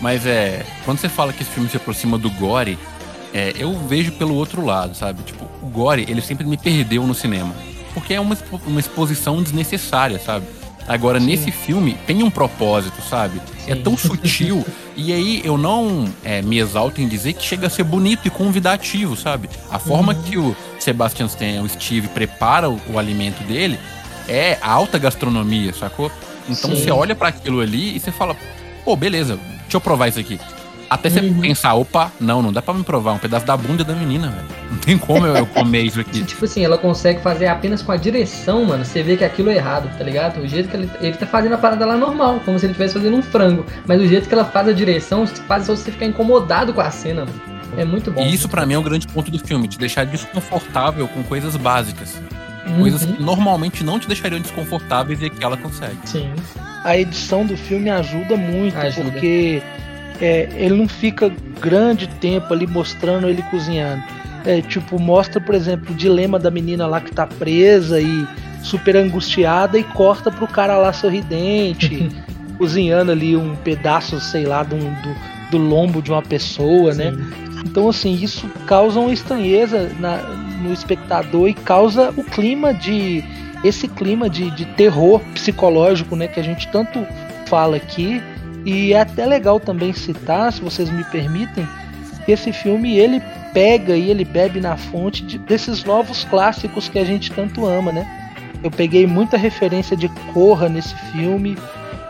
Mas 0.00 0.26
é. 0.26 0.64
Quando 0.84 0.98
você 0.98 1.08
fala 1.08 1.32
que 1.32 1.42
esse 1.42 1.50
filme 1.50 1.68
se 1.68 1.76
aproxima 1.76 2.18
do 2.18 2.30
gore, 2.30 2.78
é, 3.32 3.54
eu 3.56 3.72
vejo 3.72 4.12
pelo 4.12 4.34
outro 4.34 4.64
lado, 4.64 4.94
sabe? 4.94 5.22
Tipo, 5.22 5.44
o 5.62 5.66
gore, 5.66 6.04
ele 6.08 6.20
sempre 6.20 6.46
me 6.46 6.56
perdeu 6.56 7.06
no 7.06 7.14
cinema. 7.14 7.54
Porque 7.94 8.14
é 8.14 8.20
uma, 8.20 8.36
uma 8.66 8.80
exposição 8.80 9.42
desnecessária, 9.42 10.18
sabe? 10.18 10.46
Agora, 10.90 11.20
Sim. 11.20 11.26
nesse 11.26 11.52
filme, 11.52 11.96
tem 12.04 12.24
um 12.24 12.30
propósito, 12.30 13.00
sabe? 13.00 13.40
É 13.58 13.60
Sim. 13.60 13.70
É 13.70 13.76
tão 13.76 13.94
sutil. 13.96 14.66
e 14.96 15.12
aí, 15.12 15.40
eu 15.44 15.56
não 15.56 16.12
é, 16.24 16.42
me 16.42 16.58
exalto 16.58 17.00
em 17.00 17.06
dizer 17.06 17.34
que 17.34 17.44
chega 17.44 17.68
a 17.68 17.70
ser 17.70 17.84
bonito 17.84 18.26
e 18.26 18.30
convidativo, 18.30 19.14
sabe? 19.14 19.48
A 19.70 19.78
forma 19.78 20.12
uhum. 20.12 20.22
que 20.24 20.36
o 20.36 20.56
Sebastian 20.80 21.26
Stan, 21.26 21.62
o 21.62 21.68
Steve, 21.68 22.08
prepara 22.08 22.68
o, 22.68 22.80
o, 22.88 22.98
alimento 22.98 23.40
dele 23.44 23.78
é 24.26 24.58
alta 24.60 24.98
gastronomia, 24.98 25.72
sacou? 25.72 26.10
Então, 26.48 26.74
Sim. 26.74 26.82
você 26.82 26.90
olha 26.90 27.14
para 27.14 27.28
aquilo 27.28 27.60
ali 27.60 27.94
e 27.94 28.00
você 28.00 28.10
fala, 28.10 28.36
pô, 28.84 28.96
beleza, 28.96 29.38
deixa 29.60 29.76
eu 29.76 29.80
provar 29.80 30.08
isso 30.08 30.18
aqui. 30.18 30.40
Até 30.90 31.08
você 31.08 31.20
uhum. 31.20 31.40
pensar, 31.40 31.74
opa, 31.74 32.10
não, 32.20 32.42
não 32.42 32.52
dá 32.52 32.60
pra 32.60 32.74
me 32.74 32.82
provar 32.82 33.12
um 33.12 33.18
pedaço 33.18 33.46
da 33.46 33.56
bunda 33.56 33.84
da 33.84 33.94
menina, 33.94 34.28
velho. 34.28 34.46
Não 34.72 34.78
tem 34.78 34.98
como 34.98 35.24
eu, 35.24 35.36
eu 35.36 35.46
comer 35.46 35.82
isso 35.82 36.00
aqui. 36.00 36.24
tipo 36.26 36.44
assim, 36.44 36.64
ela 36.64 36.76
consegue 36.76 37.22
fazer 37.22 37.46
apenas 37.46 37.80
com 37.80 37.92
a 37.92 37.96
direção, 37.96 38.64
mano. 38.64 38.84
Você 38.84 39.00
vê 39.00 39.16
que 39.16 39.24
aquilo 39.24 39.50
é 39.50 39.56
errado, 39.56 39.88
tá 39.96 40.02
ligado? 40.02 40.40
O 40.40 40.48
jeito 40.48 40.68
que 40.68 40.76
ele, 40.76 40.90
ele 41.00 41.16
tá 41.16 41.26
fazendo 41.26 41.54
a 41.54 41.58
parada 41.58 41.86
lá 41.86 41.96
normal, 41.96 42.40
como 42.44 42.58
se 42.58 42.66
ele 42.66 42.72
estivesse 42.72 42.94
fazendo 42.94 43.16
um 43.16 43.22
frango. 43.22 43.64
Mas 43.86 44.00
o 44.00 44.06
jeito 44.06 44.28
que 44.28 44.34
ela 44.34 44.44
faz 44.44 44.66
a 44.66 44.72
direção 44.72 45.24
faz 45.28 45.68
você 45.68 45.92
ficar 45.92 46.06
incomodado 46.06 46.74
com 46.74 46.80
a 46.80 46.90
cena, 46.90 47.24
mano. 47.24 47.40
É 47.76 47.84
muito 47.84 48.10
bom. 48.10 48.22
E 48.22 48.34
isso 48.34 48.48
para 48.48 48.66
mim 48.66 48.74
é 48.74 48.78
o 48.78 48.82
grande 48.82 49.06
ponto 49.06 49.30
do 49.30 49.38
filme, 49.38 49.68
te 49.68 49.78
deixar 49.78 50.04
desconfortável 50.04 51.06
com 51.06 51.22
coisas 51.22 51.56
básicas. 51.56 52.20
Uhum. 52.66 52.80
Coisas 52.80 53.04
que 53.04 53.22
normalmente 53.22 53.84
não 53.84 54.00
te 54.00 54.08
deixariam 54.08 54.40
desconfortáveis 54.40 55.22
e 55.22 55.30
que 55.30 55.44
ela 55.44 55.56
consegue. 55.56 55.98
Sim. 56.04 56.32
A 56.84 56.96
edição 56.96 57.46
do 57.46 57.56
filme 57.56 57.90
ajuda 57.90 58.36
muito, 58.36 58.76
ajuda. 58.76 59.10
porque 59.10 59.62
é, 60.20 60.48
ele 60.54 60.76
não 60.76 60.86
fica 60.86 61.32
grande 61.60 62.06
tempo 62.06 62.52
ali 62.52 62.66
mostrando 62.66 63.28
ele 63.28 63.42
cozinhando. 63.44 64.02
É, 64.44 64.60
tipo, 64.60 64.98
mostra, 64.98 65.40
por 65.40 65.54
exemplo, 65.54 65.92
o 65.92 65.94
dilema 65.94 66.38
da 66.38 66.50
menina 66.50 66.86
lá 66.86 67.00
que 67.00 67.12
tá 67.12 67.26
presa 67.26 68.00
e 68.00 68.26
super 68.62 68.96
angustiada 68.96 69.78
e 69.78 69.84
corta 69.84 70.30
pro 70.30 70.46
cara 70.46 70.76
lá 70.76 70.92
sorridente, 70.92 72.08
cozinhando 72.58 73.12
ali 73.12 73.36
um 73.36 73.54
pedaço, 73.56 74.20
sei 74.20 74.44
lá, 74.44 74.62
do, 74.62 74.76
do, 74.76 75.16
do 75.50 75.58
lombo 75.58 76.02
de 76.02 76.10
uma 76.10 76.22
pessoa, 76.22 76.94
né? 76.94 77.10
Sim. 77.10 77.16
né? 77.16 77.50
Então, 77.64 77.88
assim, 77.88 78.14
isso 78.14 78.48
causa 78.66 78.98
uma 78.98 79.12
estranheza 79.12 79.90
na, 79.98 80.18
no 80.62 80.72
espectador 80.72 81.48
e 81.48 81.54
causa 81.54 82.12
o 82.16 82.24
clima 82.24 82.72
de. 82.72 83.22
esse 83.62 83.86
clima 83.86 84.30
de, 84.30 84.50
de 84.50 84.64
terror 84.64 85.20
psicológico, 85.34 86.16
né? 86.16 86.26
Que 86.26 86.40
a 86.40 86.42
gente 86.42 86.68
tanto 86.68 87.06
fala 87.46 87.76
aqui 87.76 88.22
e 88.64 88.92
é 88.92 89.00
até 89.00 89.26
legal 89.26 89.58
também 89.58 89.92
citar, 89.92 90.52
se 90.52 90.60
vocês 90.60 90.90
me 90.90 91.04
permitem, 91.04 91.66
que 92.24 92.32
esse 92.32 92.52
filme 92.52 92.98
ele 92.98 93.22
pega 93.52 93.96
e 93.96 94.10
ele 94.10 94.24
bebe 94.24 94.60
na 94.60 94.76
fonte 94.76 95.24
de, 95.24 95.38
desses 95.38 95.84
novos 95.84 96.24
clássicos 96.24 96.88
que 96.88 96.98
a 96.98 97.04
gente 97.04 97.32
tanto 97.32 97.66
ama, 97.66 97.92
né? 97.92 98.06
Eu 98.62 98.70
peguei 98.70 99.06
muita 99.06 99.36
referência 99.36 99.96
de 99.96 100.08
Corra 100.32 100.68
nesse 100.68 100.94
filme. 101.12 101.56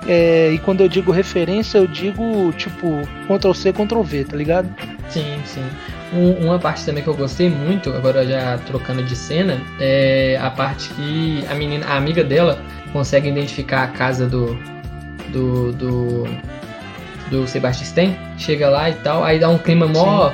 É, 0.08 0.50
e 0.52 0.58
quando 0.58 0.80
eu 0.80 0.88
digo 0.88 1.12
referência, 1.12 1.78
eu 1.78 1.86
digo 1.86 2.52
tipo 2.52 2.86
Ctrl 3.28 3.52
C, 3.52 3.72
Ctrl 3.72 4.02
V, 4.02 4.24
tá 4.24 4.36
ligado? 4.36 4.68
Sim, 5.08 5.38
sim. 5.44 5.64
Um, 6.12 6.46
uma 6.46 6.58
parte 6.58 6.84
também 6.84 7.02
que 7.02 7.08
eu 7.08 7.14
gostei 7.14 7.48
muito, 7.48 7.90
agora 7.90 8.26
já 8.26 8.58
trocando 8.58 9.02
de 9.04 9.14
cena, 9.14 9.60
é 9.78 10.38
a 10.40 10.50
parte 10.50 10.88
que 10.94 11.44
a 11.48 11.54
menina, 11.54 11.86
a 11.86 11.96
amiga 11.96 12.24
dela, 12.24 12.60
consegue 12.92 13.28
identificar 13.28 13.84
a 13.84 13.88
casa 13.88 14.26
do, 14.26 14.58
do, 15.32 15.72
do, 15.72 16.24
do 17.30 17.46
Sebastian 17.46 18.14
chega 18.36 18.68
lá 18.68 18.90
e 18.90 18.94
tal, 18.94 19.24
aí 19.24 19.38
dá 19.38 19.48
um 19.48 19.58
clima 19.58 19.86
mó 19.86 20.30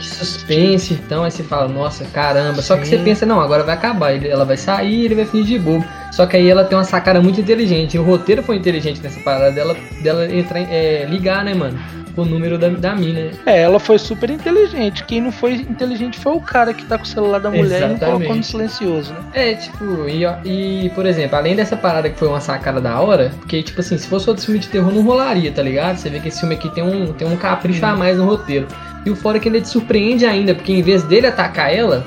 de 0.00 0.06
suspense, 0.08 0.94
então 0.94 1.24
aí 1.24 1.30
você 1.30 1.42
fala, 1.42 1.68
nossa, 1.68 2.04
caramba. 2.06 2.56
Sim. 2.56 2.62
Só 2.62 2.76
que 2.76 2.86
você 2.86 2.98
pensa, 2.98 3.26
não, 3.26 3.40
agora 3.40 3.62
vai 3.62 3.74
acabar, 3.74 4.12
ela 4.24 4.44
vai 4.44 4.56
sair, 4.56 5.04
ele 5.04 5.14
vai 5.14 5.26
fingir 5.26 5.58
de 5.58 5.64
bobo. 5.64 5.84
Só 6.10 6.26
que 6.26 6.36
aí 6.36 6.48
ela 6.48 6.64
tem 6.64 6.76
uma 6.76 6.84
sacada 6.84 7.20
muito 7.20 7.40
inteligente. 7.40 7.98
O 7.98 8.02
roteiro 8.02 8.42
foi 8.42 8.56
inteligente 8.56 9.00
nessa 9.02 9.20
parada 9.20 9.52
dela, 9.52 9.76
dela 10.02 10.34
entrar, 10.34 10.60
é, 10.60 11.06
ligar, 11.08 11.44
né, 11.44 11.54
mano? 11.54 11.78
O 12.16 12.24
número 12.24 12.58
da, 12.58 12.68
da 12.68 12.94
mina. 12.94 13.30
É, 13.46 13.62
ela 13.62 13.78
foi 13.78 13.98
super 13.98 14.30
inteligente. 14.30 15.04
Quem 15.04 15.20
não 15.20 15.32
foi 15.32 15.54
inteligente 15.54 16.18
foi 16.18 16.32
o 16.32 16.40
cara 16.40 16.72
que 16.74 16.84
tá 16.84 16.96
com 16.98 17.04
o 17.04 17.06
celular 17.06 17.38
da 17.38 17.50
mulher 17.50 17.64
Exatamente. 17.64 18.02
e 18.02 18.06
não 18.06 18.12
colocou 18.12 18.36
no 18.36 18.44
silencioso, 18.44 19.12
né? 19.12 19.20
É, 19.32 19.54
tipo, 19.54 20.08
e, 20.08 20.24
e, 20.44 20.90
por 20.90 21.06
exemplo, 21.06 21.36
além 21.36 21.54
dessa 21.54 21.76
parada 21.76 22.08
que 22.08 22.18
foi 22.18 22.28
uma 22.28 22.40
sacada 22.40 22.80
da 22.80 23.00
hora, 23.00 23.32
porque, 23.38 23.62
tipo 23.62 23.80
assim, 23.80 23.96
se 23.96 24.06
fosse 24.06 24.28
outro 24.28 24.44
filme 24.44 24.60
de 24.60 24.68
terror 24.68 24.92
não 24.92 25.02
rolaria, 25.02 25.52
tá 25.52 25.62
ligado? 25.62 25.96
Você 25.96 26.10
vê 26.10 26.20
que 26.20 26.28
esse 26.28 26.40
filme 26.40 26.54
aqui 26.54 26.68
tem 26.74 26.82
um, 26.82 27.12
tem 27.12 27.26
um 27.26 27.36
capricho 27.36 27.84
a 27.84 27.96
mais 27.96 28.18
no 28.18 28.24
roteiro. 28.24 28.66
E 29.04 29.10
o 29.10 29.16
fora 29.16 29.38
é 29.38 29.40
que 29.40 29.48
ele 29.48 29.60
te 29.60 29.68
surpreende 29.68 30.26
ainda, 30.26 30.54
porque 30.54 30.72
em 30.72 30.82
vez 30.82 31.02
dele 31.04 31.26
atacar 31.26 31.74
ela, 31.74 32.06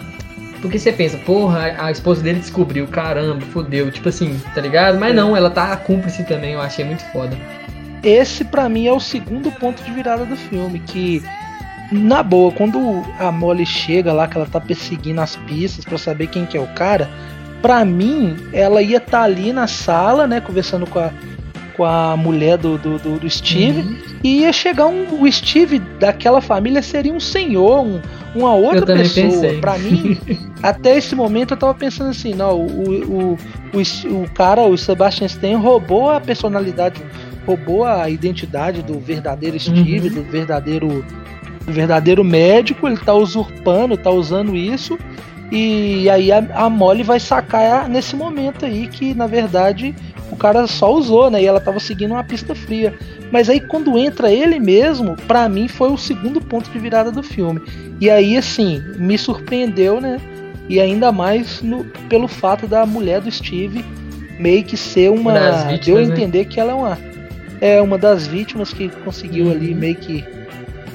porque 0.62 0.78
você 0.78 0.92
pensa, 0.92 1.18
porra, 1.18 1.76
a 1.78 1.92
esposa 1.92 2.22
dele 2.22 2.40
descobriu, 2.40 2.88
caramba, 2.88 3.42
fodeu, 3.52 3.92
tipo 3.92 4.10
assim, 4.10 4.40
tá 4.54 4.62
ligado? 4.62 5.00
Mas 5.00 5.12
é. 5.12 5.14
não, 5.14 5.36
ela 5.36 5.50
tá 5.50 5.76
cúmplice 5.76 6.24
também, 6.24 6.54
eu 6.54 6.62
achei 6.62 6.86
muito 6.86 7.04
foda 7.12 7.36
esse 8.04 8.44
para 8.44 8.68
mim 8.68 8.88
é 8.88 8.92
o 8.92 9.00
segundo 9.00 9.52
ponto 9.52 9.82
de 9.84 9.92
virada 9.92 10.26
do 10.26 10.36
filme, 10.36 10.80
que 10.80 11.24
na 11.92 12.24
boa, 12.24 12.52
quando 12.52 13.04
a 13.20 13.32
Molly 13.32 13.66
chega 13.66 14.12
lá, 14.12 14.28
que 14.28 14.36
ela 14.36 14.48
tá 14.48 14.60
perseguindo 14.60 15.22
as 15.22 15.36
pistas 15.36 15.86
para 15.86 15.98
saber 15.98 16.28
quem 16.28 16.46
que 16.46 16.58
é 16.58 16.60
o 16.60 16.68
cara, 16.74 17.10
para 17.62 17.86
mim 17.86 18.36
ela 18.52 18.82
ia 18.82 18.98
estar 18.98 19.20
tá 19.20 19.24
ali 19.24 19.54
na 19.54 19.68
sala, 19.68 20.28
né, 20.28 20.42
conversando 20.42 20.86
com 20.86 21.00
a, 21.00 21.12
com 21.78 21.86
a 21.86 22.18
mulher 22.18 22.58
do, 22.58 22.78
do, 22.78 22.98
do, 22.98 23.20
do 23.20 23.30
Steve, 23.30 23.82
uhum. 23.82 23.98
e 24.24 24.40
ia 24.42 24.52
chegar 24.52 24.88
um, 24.88 25.22
o 25.22 25.32
Steve 25.32 25.80
daquela 26.00 26.42
família 26.42 26.82
seria 26.82 27.14
um 27.14 27.20
senhor, 27.20 27.86
um, 27.86 28.02
uma 28.36 28.54
outra 28.54 28.86
pessoa. 28.86 29.54
Para 29.62 29.78
mim, 29.78 30.18
até 30.62 30.98
esse 30.98 31.16
momento 31.16 31.54
eu 31.54 31.58
tava 31.58 31.74
pensando 31.74 32.10
assim, 32.10 32.34
não, 32.34 32.60
o, 32.60 32.92
o, 33.04 33.38
o, 33.74 34.24
o 34.24 34.30
cara, 34.34 34.64
o 34.64 34.78
Sebastian 34.78 35.28
Stan 35.28 35.58
roubou 35.58 36.10
a 36.10 36.20
personalidade 36.20 37.02
roubou 37.46 37.86
a 37.86 38.10
identidade 38.10 38.82
do 38.82 39.00
verdadeiro 39.00 39.60
Steve, 39.60 40.08
uhum. 40.08 40.16
do 40.16 40.24
verdadeiro 40.24 41.06
do 41.66 41.72
verdadeiro 41.72 42.24
médico, 42.24 42.88
ele 42.88 42.98
tá 42.98 43.14
usurpando, 43.14 43.98
tá 43.98 44.10
usando 44.10 44.56
isso. 44.56 44.98
E 45.52 46.10
aí 46.10 46.32
a, 46.32 46.46
a 46.54 46.70
Molly 46.70 47.04
vai 47.04 47.20
sacar 47.20 47.88
nesse 47.88 48.16
momento 48.16 48.66
aí 48.66 48.88
que 48.88 49.14
na 49.14 49.28
verdade 49.28 49.96
o 50.32 50.36
cara 50.36 50.66
só 50.68 50.94
usou, 50.94 51.30
né? 51.30 51.42
E 51.42 51.46
ela 51.46 51.60
tava 51.60 51.80
seguindo 51.80 52.12
uma 52.12 52.24
pista 52.24 52.56
fria. 52.56 52.94
Mas 53.32 53.50
aí 53.50 53.60
quando 53.60 53.98
entra 53.98 54.32
ele 54.32 54.60
mesmo, 54.60 55.16
para 55.28 55.48
mim 55.48 55.68
foi 55.68 55.92
o 55.92 55.98
segundo 55.98 56.42
ponto 56.42 56.70
de 56.70 56.80
virada 56.80 57.12
do 57.12 57.24
filme. 57.24 57.62
E 58.02 58.10
aí 58.10 58.36
assim, 58.36 58.82
me 58.98 59.18
surpreendeu, 59.18 60.02
né? 60.02 60.20
E 60.68 60.80
ainda 60.80 61.12
mais 61.12 61.62
no, 61.62 61.86
pelo 62.10 62.28
fato 62.28 62.68
da 62.68 62.86
mulher 62.86 63.22
do 63.22 63.32
Steve 63.32 63.86
meio 64.40 64.64
que 64.64 64.76
ser 64.76 65.12
uma. 65.12 65.34
Vítimas, 65.34 65.86
deu 65.86 65.98
a 65.98 66.02
né? 66.02 66.06
entender 66.06 66.40
né? 66.40 66.46
que 66.46 66.60
ela 66.60 66.72
é 66.72 66.76
uma 66.76 67.13
é 67.62 67.82
uma 67.82 67.98
das 67.98 68.28
vítimas 68.28 68.74
que 68.74 68.90
conseguiu 68.90 69.52
ali 69.52 69.74
uhum. 69.74 69.80
meio 69.80 69.96
que, 69.96 70.26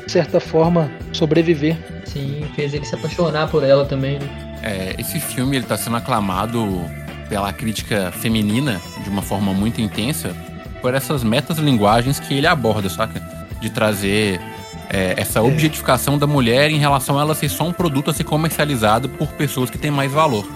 de 0.07 0.13
certa 0.13 0.41
forma, 0.41 0.91
sobreviver. 1.13 1.77
Sim, 2.05 2.47
fez 2.55 2.73
ele 2.75 2.85
se 2.85 2.95
apaixonar 2.95 3.49
por 3.49 3.63
ela 3.63 3.85
também, 3.85 4.19
né? 4.19 4.29
É, 4.63 4.95
esse 4.99 5.21
filme 5.21 5.57
ele 5.57 5.67
tá 5.67 5.77
sendo 5.77 5.97
aclamado 5.97 6.85
pela 7.29 7.53
crítica 7.53 8.11
feminina 8.13 8.81
de 9.03 9.11
uma 9.11 9.23
forma 9.23 9.53
muito 9.53 9.81
intensa 9.81 10.35
por 10.81 10.95
essas 10.95 11.23
metas 11.23 11.59
linguagens 11.59 12.19
que 12.19 12.35
ele 12.35 12.47
aborda, 12.47 12.89
saca? 12.89 13.21
De 13.61 13.71
trazer 13.71 14.41
é, 14.89 15.15
essa 15.17 15.39
é. 15.39 15.43
objetificação 15.43 16.19
da 16.19 16.27
mulher 16.27 16.71
em 16.71 16.79
relação 16.79 17.19
a 17.19 17.23
ela 17.23 17.35
ser 17.35 17.49
só 17.49 17.65
um 17.65 17.73
produto 17.73 18.11
a 18.11 18.15
ser 18.15 18.25
comercializado 18.25 19.09
por 19.09 19.29
pessoas 19.29 19.71
que 19.71 19.79
têm 19.79 19.91
mais 19.91 20.11
valor. 20.11 20.47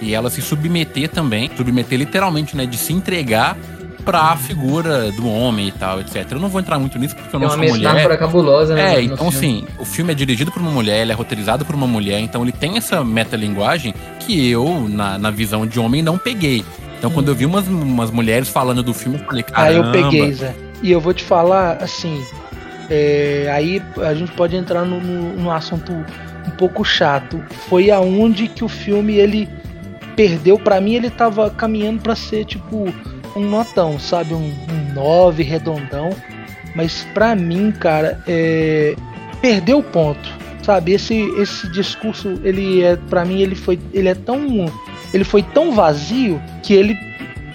E 0.00 0.14
ela 0.14 0.30
se 0.30 0.40
submeter 0.40 1.08
também, 1.08 1.50
submeter 1.56 1.98
literalmente, 1.98 2.56
né? 2.56 2.64
De 2.64 2.78
se 2.78 2.92
entregar 2.92 3.56
pra 4.04 4.36
figura 4.36 5.10
do 5.12 5.28
homem 5.28 5.68
e 5.68 5.72
tal, 5.72 6.00
etc. 6.00 6.26
Eu 6.30 6.40
não 6.40 6.48
vou 6.48 6.60
entrar 6.60 6.78
muito 6.78 6.98
nisso 6.98 7.14
porque 7.14 7.34
eu 7.34 7.40
não 7.40 7.46
é 7.46 7.50
sou 7.50 7.58
mulher. 7.58 8.10
É 8.10 8.16
cabulosa, 8.16 8.74
né? 8.74 8.96
É, 8.96 9.02
então 9.02 9.28
assim, 9.28 9.64
o 9.78 9.84
filme 9.84 10.12
é 10.12 10.14
dirigido 10.14 10.50
por 10.50 10.60
uma 10.60 10.70
mulher, 10.70 11.02
ele 11.02 11.12
é 11.12 11.14
roteirizado 11.14 11.64
por 11.64 11.74
uma 11.74 11.86
mulher, 11.86 12.18
então 12.20 12.42
ele 12.42 12.52
tem 12.52 12.76
essa 12.76 13.04
metalinguagem 13.04 13.94
que 14.20 14.50
eu, 14.50 14.86
na, 14.88 15.18
na 15.18 15.30
visão 15.30 15.66
de 15.66 15.78
homem, 15.78 16.02
não 16.02 16.18
peguei. 16.18 16.64
Então 16.98 17.10
hum. 17.10 17.14
quando 17.14 17.28
eu 17.28 17.34
vi 17.34 17.46
umas, 17.46 17.66
umas 17.68 18.10
mulheres 18.10 18.48
falando 18.48 18.82
do 18.82 18.92
filme, 18.92 19.18
eu 19.18 19.24
falei, 19.24 19.42
cara. 19.42 19.68
Ah, 19.68 19.72
eu 19.72 19.92
peguei, 19.92 20.32
Zé. 20.32 20.54
E 20.82 20.90
eu 20.90 21.00
vou 21.00 21.12
te 21.12 21.22
falar, 21.22 21.78
assim, 21.82 22.24
é, 22.88 23.48
aí 23.52 23.82
a 23.98 24.14
gente 24.14 24.32
pode 24.32 24.56
entrar 24.56 24.84
no, 24.84 25.00
no, 25.00 25.36
no 25.36 25.50
assunto 25.50 25.92
um 25.92 26.50
pouco 26.56 26.84
chato. 26.84 27.42
Foi 27.68 27.90
aonde 27.90 28.48
que 28.48 28.64
o 28.64 28.68
filme 28.68 29.14
ele 29.14 29.48
perdeu, 30.16 30.58
para 30.58 30.80
mim 30.80 30.94
ele 30.94 31.08
tava 31.08 31.50
caminhando 31.50 32.02
para 32.02 32.14
ser 32.14 32.44
tipo 32.44 32.92
um 33.36 33.40
notão, 33.40 33.98
sabe? 33.98 34.34
Um, 34.34 34.52
um 34.70 34.94
9 34.94 35.42
redondão. 35.42 36.10
Mas 36.74 37.06
pra 37.14 37.34
mim, 37.34 37.72
cara, 37.72 38.22
é... 38.26 38.94
perdeu 39.40 39.78
o 39.78 39.82
ponto. 39.82 40.40
Sabe, 40.62 40.92
esse, 40.92 41.14
esse 41.38 41.68
discurso, 41.70 42.38
ele 42.44 42.82
é, 42.82 42.94
para 42.94 43.24
mim, 43.24 43.40
ele 43.40 43.54
foi, 43.54 43.78
ele 43.94 44.08
é 44.08 44.14
tão, 44.14 44.66
ele 45.12 45.24
foi 45.24 45.42
tão 45.42 45.72
vazio 45.72 46.40
que 46.62 46.74
ele 46.74 46.94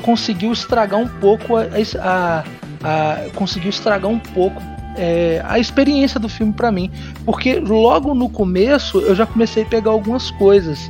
conseguiu 0.02 0.52
estragar 0.52 1.00
um 1.00 1.08
pouco 1.08 1.56
a, 1.56 1.66
a, 2.02 2.44
a 2.84 3.30
conseguiu 3.36 3.70
estragar 3.70 4.10
um 4.10 4.18
pouco 4.18 4.62
é, 4.98 5.42
a 5.46 5.60
experiência 5.60 6.20
do 6.20 6.28
filme 6.28 6.52
para 6.52 6.72
mim, 6.72 6.92
porque 7.26 7.60
logo 7.60 8.14
no 8.16 8.28
começo 8.28 9.00
eu 9.00 9.16
já 9.16 9.26
comecei 9.26 9.64
a 9.64 9.66
pegar 9.66 9.92
algumas 9.92 10.32
coisas 10.32 10.90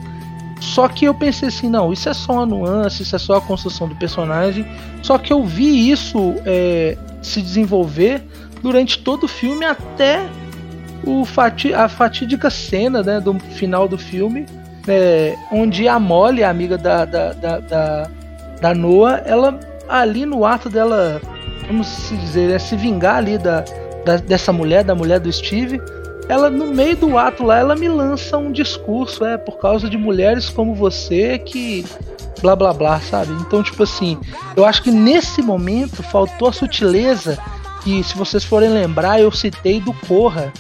só 0.60 0.88
que 0.88 1.06
eu 1.06 1.14
pensei 1.14 1.50
assim, 1.50 1.70
não, 1.70 1.92
isso 1.92 2.08
é 2.10 2.14
só 2.14 2.34
uma 2.34 2.46
nuance, 2.46 3.04
isso 3.04 3.16
é 3.16 3.20
só 3.20 3.36
a 3.36 3.42
construção 3.42 3.88
do 3.88 3.96
personagem. 3.96 4.66
Só 5.02 5.18
que 5.18 5.32
eu 5.32 5.44
vi 5.44 5.90
isso 5.92 6.36
é, 6.46 6.98
se 7.22 7.42
desenvolver 7.42 8.24
durante 8.62 9.00
todo 9.00 9.26
o 9.26 9.28
filme 9.28 9.66
até 9.66 10.28
o 11.04 11.24
fati 11.24 11.74
a 11.74 11.88
fatídica 11.88 12.50
cena 12.50 13.04
né, 13.04 13.20
do 13.20 13.38
final 13.40 13.88
do 13.88 13.98
filme, 13.98 14.46
é, 14.88 15.36
onde 15.52 15.88
a 15.88 16.00
Molly, 16.00 16.44
a 16.44 16.50
amiga 16.50 16.78
da, 16.78 17.06
da, 17.06 17.34
da, 17.34 17.60
da, 17.60 18.10
da 18.62 18.74
Noah, 18.74 19.22
ela 19.26 19.60
ali 19.88 20.26
no 20.26 20.46
ato 20.46 20.70
dela, 20.70 21.22
vamos 21.68 21.88
se 21.88 22.16
dizer, 22.18 22.50
é 22.52 22.58
se 22.58 22.76
vingar 22.76 23.18
ali 23.18 23.38
da, 23.38 23.64
da, 24.04 24.18
dessa 24.18 24.52
mulher, 24.52 24.84
da 24.84 24.96
mulher 24.96 25.20
do 25.20 25.32
Steve, 25.32 25.80
ela 26.28 26.50
no 26.50 26.68
meio 26.68 26.96
do 26.96 27.18
ato 27.18 27.44
lá, 27.44 27.58
ela 27.58 27.76
me 27.76 27.88
lança 27.88 28.38
um 28.38 28.52
discurso, 28.52 29.24
é 29.26 29.38
por 29.38 29.58
causa 29.58 29.90
de 29.90 29.98
mulheres 29.98 30.50
como 30.50 30.74
você 30.74 31.38
que 31.40 31.86
blá 32.42 32.56
blá 32.56 32.74
blá, 32.74 33.00
sabe? 33.00 33.32
Então, 33.42 33.62
tipo 33.64 33.84
assim, 33.84 34.18
eu 34.56 34.66
acho 34.66 34.82
que 34.84 34.92
nesse 34.92 35.42
momento 35.42 36.04
faltou 36.04 36.48
a 36.48 36.54
sutileza 36.54 37.38
que, 37.84 38.04
se 38.04 38.18
vocês 38.18 38.44
forem 38.44 38.70
lembrar, 38.70 39.22
eu 39.22 39.32
citei 39.32 39.80
do 39.80 39.94
Corra, 39.94 40.52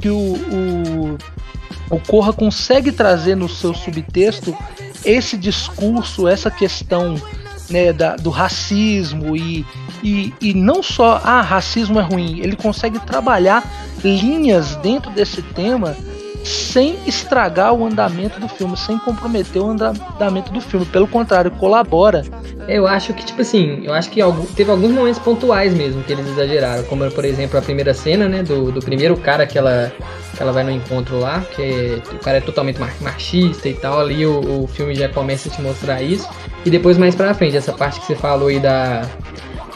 que 0.00 0.08
o, 0.08 0.16
o, 0.16 1.18
o 1.90 2.00
Corra 2.00 2.32
consegue 2.32 2.90
trazer 2.90 3.34
no 3.34 3.48
seu 3.48 3.74
subtexto 3.74 4.56
esse 5.04 5.36
discurso, 5.36 6.26
essa 6.26 6.50
questão 6.50 7.14
né, 7.70 7.92
da, 7.92 8.16
do 8.16 8.30
racismo 8.30 9.36
e, 9.36 9.64
e, 10.02 10.34
e 10.40 10.54
não 10.54 10.82
só, 10.82 11.20
ah, 11.24 11.40
racismo 11.40 11.98
é 11.98 12.02
ruim, 12.02 12.40
ele 12.40 12.56
consegue 12.56 12.98
trabalhar 13.00 13.64
linhas 14.02 14.76
dentro 14.76 15.10
desse 15.10 15.42
tema 15.42 15.96
sem 16.44 16.98
estragar 17.06 17.74
o 17.74 17.84
andamento 17.84 18.40
do 18.40 18.48
filme, 18.48 18.76
sem 18.76 18.98
comprometer 18.98 19.62
o 19.62 19.70
andamento 19.70 20.52
do 20.52 20.60
filme. 20.60 20.86
Pelo 20.86 21.06
contrário, 21.06 21.50
colabora. 21.50 22.24
Eu 22.68 22.86
acho 22.86 23.12
que, 23.14 23.24
tipo 23.24 23.42
assim, 23.42 23.82
eu 23.84 23.92
acho 23.92 24.10
que 24.10 24.20
teve 24.54 24.70
alguns 24.70 24.92
momentos 24.92 25.20
pontuais 25.20 25.74
mesmo 25.74 26.02
que 26.02 26.12
eles 26.12 26.26
exageraram. 26.26 26.84
Como, 26.84 27.10
por 27.10 27.24
exemplo, 27.24 27.58
a 27.58 27.62
primeira 27.62 27.92
cena, 27.92 28.28
né? 28.28 28.42
Do, 28.42 28.70
do 28.70 28.80
primeiro 28.80 29.16
cara 29.16 29.46
que 29.46 29.58
ela, 29.58 29.92
que 30.36 30.42
ela 30.42 30.52
vai 30.52 30.64
no 30.64 30.70
encontro 30.70 31.18
lá, 31.18 31.40
que 31.54 31.62
é, 31.62 32.14
o 32.14 32.18
cara 32.18 32.38
é 32.38 32.40
totalmente 32.40 32.78
machista 33.00 33.68
e 33.68 33.74
tal. 33.74 34.00
Ali 34.00 34.24
o, 34.24 34.62
o 34.62 34.66
filme 34.66 34.94
já 34.94 35.08
começa 35.08 35.48
a 35.48 35.52
te 35.52 35.60
mostrar 35.60 36.02
isso. 36.02 36.28
E 36.64 36.70
depois 36.70 36.98
mais 36.98 37.14
pra 37.14 37.34
frente, 37.34 37.56
essa 37.56 37.72
parte 37.72 38.00
que 38.00 38.06
você 38.06 38.14
falou 38.14 38.48
aí 38.48 38.60
da 38.60 39.02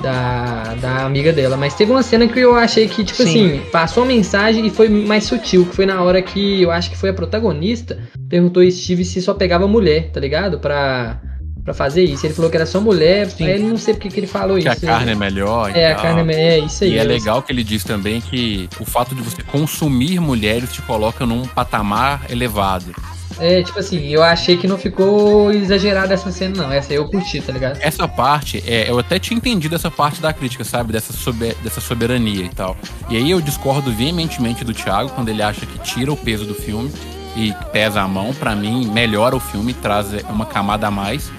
da, 0.04 0.74
da 0.74 1.06
amiga 1.06 1.32
dela. 1.32 1.56
Mas 1.56 1.74
teve 1.74 1.90
uma 1.90 2.02
cena 2.02 2.28
que 2.28 2.38
eu 2.38 2.54
achei 2.54 2.86
que, 2.86 3.02
tipo 3.02 3.22
Sim. 3.22 3.28
assim, 3.56 3.62
passou 3.70 4.02
a 4.02 4.06
mensagem 4.06 4.66
e 4.66 4.70
foi 4.70 4.88
mais 4.88 5.24
sutil, 5.24 5.64
que 5.64 5.74
foi 5.74 5.86
na 5.86 6.02
hora 6.02 6.20
que 6.20 6.62
eu 6.62 6.70
acho 6.70 6.90
que 6.90 6.96
foi 6.96 7.08
a 7.08 7.14
protagonista, 7.14 7.98
perguntou 8.28 8.62
Steve 8.70 9.04
se 9.04 9.22
só 9.22 9.32
pegava 9.32 9.66
mulher, 9.66 10.10
tá 10.12 10.20
ligado? 10.20 10.58
Pra, 10.58 11.18
pra 11.64 11.72
fazer 11.72 12.04
isso. 12.04 12.26
Ele 12.26 12.34
falou 12.34 12.50
que 12.50 12.56
era 12.56 12.66
só 12.66 12.80
mulher, 12.80 13.30
Sim. 13.30 13.46
aí 13.46 13.58
não 13.58 13.78
sei 13.78 13.94
porque 13.94 14.10
que 14.10 14.20
ele 14.20 14.26
falou 14.26 14.58
que 14.58 14.68
isso. 14.68 14.80
Que 14.80 14.86
a 14.86 14.90
carne 14.90 15.12
é 15.12 15.14
melhor. 15.14 15.74
É, 15.74 15.92
a 15.92 15.94
carne 15.94 16.20
é 16.20 16.24
melhor, 16.24 16.40
é 16.40 16.58
isso 16.58 16.84
aí. 16.84 16.92
E 16.92 16.98
é 16.98 17.04
legal 17.04 17.42
que 17.42 17.50
ele 17.50 17.64
diz 17.64 17.82
também 17.82 18.20
que 18.20 18.68
o 18.78 18.84
fato 18.84 19.14
de 19.14 19.22
você 19.22 19.42
consumir 19.42 20.20
mulheres 20.20 20.70
te 20.72 20.82
coloca 20.82 21.24
num 21.24 21.46
patamar 21.46 22.26
elevado. 22.28 22.94
É, 23.38 23.62
tipo 23.62 23.78
assim, 23.78 24.08
eu 24.08 24.22
achei 24.22 24.56
que 24.56 24.66
não 24.66 24.78
ficou 24.78 25.50
exagerada 25.50 26.14
essa 26.14 26.30
cena, 26.30 26.62
não. 26.62 26.72
Essa 26.72 26.92
aí 26.92 26.96
eu 26.96 27.08
curti, 27.08 27.40
tá 27.40 27.52
ligado? 27.52 27.78
Essa 27.80 28.06
parte, 28.06 28.62
é, 28.66 28.88
eu 28.88 28.98
até 28.98 29.18
tinha 29.18 29.36
entendido 29.36 29.74
essa 29.74 29.90
parte 29.90 30.20
da 30.20 30.32
crítica, 30.32 30.64
sabe? 30.64 30.92
Dessa, 30.92 31.12
sober, 31.12 31.54
dessa 31.62 31.80
soberania 31.80 32.44
e 32.44 32.48
tal. 32.48 32.76
E 33.10 33.16
aí 33.16 33.30
eu 33.30 33.40
discordo 33.40 33.92
veementemente 33.92 34.64
do 34.64 34.72
Thiago 34.72 35.10
quando 35.10 35.28
ele 35.28 35.42
acha 35.42 35.66
que 35.66 35.78
tira 35.80 36.12
o 36.12 36.16
peso 36.16 36.44
do 36.44 36.54
filme 36.54 36.90
e 37.36 37.52
pesa 37.72 38.00
a 38.00 38.08
mão. 38.08 38.32
para 38.32 38.54
mim, 38.54 38.86
melhora 38.92 39.34
o 39.34 39.40
filme, 39.40 39.74
traz 39.74 40.08
uma 40.28 40.46
camada 40.46 40.86
a 40.86 40.90
mais 40.90 41.30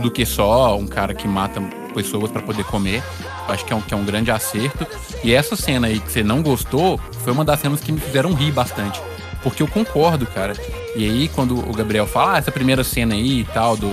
do 0.00 0.10
que 0.10 0.24
só 0.24 0.76
um 0.76 0.86
cara 0.86 1.14
que 1.14 1.28
mata 1.28 1.60
pessoas 1.92 2.30
para 2.30 2.42
poder 2.42 2.64
comer. 2.64 3.02
Acho 3.48 3.64
que 3.64 3.72
é, 3.72 3.76
um, 3.76 3.80
que 3.80 3.92
é 3.92 3.96
um 3.96 4.04
grande 4.04 4.30
acerto. 4.30 4.86
E 5.22 5.32
essa 5.32 5.56
cena 5.56 5.88
aí 5.88 6.00
que 6.00 6.10
você 6.10 6.22
não 6.22 6.42
gostou 6.42 6.98
foi 7.22 7.32
uma 7.32 7.44
das 7.44 7.60
cenas 7.60 7.80
que 7.80 7.92
me 7.92 8.00
fizeram 8.00 8.32
rir 8.32 8.52
bastante. 8.52 9.00
Porque 9.42 9.62
eu 9.62 9.68
concordo, 9.68 10.26
cara. 10.26 10.54
E 10.94 11.04
aí, 11.04 11.28
quando 11.28 11.58
o 11.58 11.72
Gabriel 11.72 12.06
fala, 12.06 12.34
ah, 12.34 12.38
essa 12.38 12.52
primeira 12.52 12.84
cena 12.84 13.14
aí 13.14 13.40
e 13.40 13.44
tal, 13.44 13.76
do, 13.76 13.90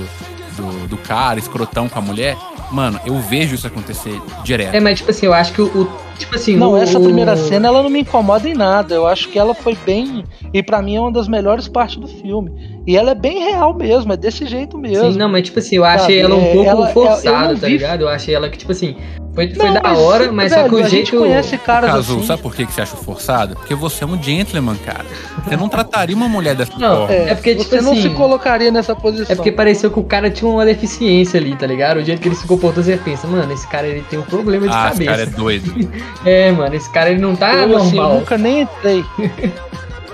do, 0.55 0.88
do 0.88 0.97
cara 0.97 1.39
escrotão 1.39 1.88
com 1.88 1.97
a 1.97 2.01
mulher, 2.01 2.38
mano, 2.71 2.99
eu 3.05 3.19
vejo 3.19 3.55
isso 3.55 3.65
acontecer 3.65 4.19
direto. 4.43 4.75
É, 4.75 4.79
mas 4.79 4.99
tipo 4.99 5.12
assim, 5.12 5.25
eu 5.25 5.33
acho 5.33 5.53
que 5.53 5.62
o. 5.62 5.65
o 5.65 5.89
tipo 6.17 6.35
assim, 6.35 6.57
não, 6.57 6.73
o, 6.73 6.77
essa 6.77 6.99
primeira 6.99 7.35
cena 7.35 7.67
ela 7.67 7.81
não 7.81 7.89
me 7.89 8.01
incomoda 8.01 8.47
em 8.49 8.53
nada. 8.53 8.95
Eu 8.95 9.07
acho 9.07 9.29
que 9.29 9.39
ela 9.39 9.53
foi 9.53 9.77
bem. 9.85 10.25
E 10.53 10.62
para 10.62 10.81
mim 10.81 10.95
é 10.95 10.99
uma 10.99 11.12
das 11.12 11.27
melhores 11.27 11.67
partes 11.67 11.97
do 11.97 12.07
filme. 12.07 12.78
E 12.87 12.97
ela 12.97 13.11
é 13.11 13.15
bem 13.15 13.39
real 13.39 13.73
mesmo, 13.73 14.13
é 14.13 14.17
desse 14.17 14.45
jeito 14.45 14.77
mesmo. 14.77 15.11
Sim, 15.11 15.17
não, 15.17 15.29
mas 15.29 15.43
tipo 15.43 15.59
assim, 15.59 15.75
eu 15.75 15.85
achei 15.85 16.19
ela 16.19 16.35
um 16.35 16.41
é, 16.41 16.53
pouco 16.53 16.69
ela, 16.69 16.87
forçada, 16.87 17.55
tá 17.55 17.67
vi... 17.67 17.73
ligado? 17.73 18.01
Eu 18.01 18.09
achei 18.09 18.33
ela 18.33 18.49
que, 18.49 18.57
tipo 18.57 18.71
assim, 18.71 18.95
foi, 19.33 19.53
foi 19.53 19.71
da 19.71 19.81
mas, 19.81 19.99
hora, 19.99 20.31
mas 20.31 20.51
velho, 20.51 20.63
só 20.63 20.69
que 20.69 20.75
o 20.75 20.77
a 20.77 20.89
jeito. 20.89 21.05
Gente 21.05 21.17
conhece 21.17 21.57
caras 21.57 21.91
Caso, 21.91 22.17
assim. 22.17 22.25
sabe 22.25 22.41
por 22.41 22.55
que 22.55 22.65
você 22.65 22.81
acha 22.81 22.95
forçado? 22.97 23.55
Porque 23.55 23.75
você 23.75 24.03
é 24.03 24.07
um 24.07 24.21
gentleman, 24.21 24.75
cara. 24.77 25.05
Você 25.45 25.55
não 25.55 25.69
trataria 25.69 26.15
uma 26.15 26.27
mulher 26.27 26.55
dessa 26.55 26.77
não, 26.77 27.07
forma. 27.07 27.13
É, 27.13 27.29
é 27.29 27.35
porque, 27.35 27.55
tipo 27.55 27.69
você 27.69 27.77
assim, 27.77 27.85
não 27.85 27.95
se 27.95 28.09
colocaria 28.09 28.71
nessa 28.71 28.95
posição. 28.95 29.31
É 29.31 29.35
porque 29.35 29.51
pareceu 29.51 29.91
que 29.91 29.99
o 29.99 30.03
cara 30.03 30.29
tinha 30.29 30.49
uma 30.49 30.65
deficiência 30.65 31.39
ali, 31.39 31.55
tá 31.55 31.67
ligado? 31.67 31.97
O 31.97 32.03
jeito 32.03 32.21
que 32.21 32.27
ele 32.27 32.35
se 32.35 32.45
comportou, 32.45 32.83
você 32.83 32.97
pensa, 32.97 33.27
mano, 33.27 33.51
esse 33.53 33.67
cara 33.67 33.87
ele 33.87 34.03
tem 34.09 34.19
um 34.19 34.23
problema 34.23 34.67
de 34.67 34.73
ah, 34.73 34.89
cabeça. 34.89 35.03
Esse 35.03 35.05
cara 35.05 35.21
é 35.21 35.25
doido. 35.25 35.91
é, 36.25 36.51
mano, 36.51 36.75
esse 36.75 36.89
cara 36.91 37.11
ele 37.11 37.21
não 37.21 37.35
tá 37.35 37.53
eu, 37.53 37.67
normal. 37.67 37.87
Assim, 37.87 37.97
eu 37.97 38.09
nunca 38.09 38.37
nem 38.37 38.61
entrei. 38.61 39.05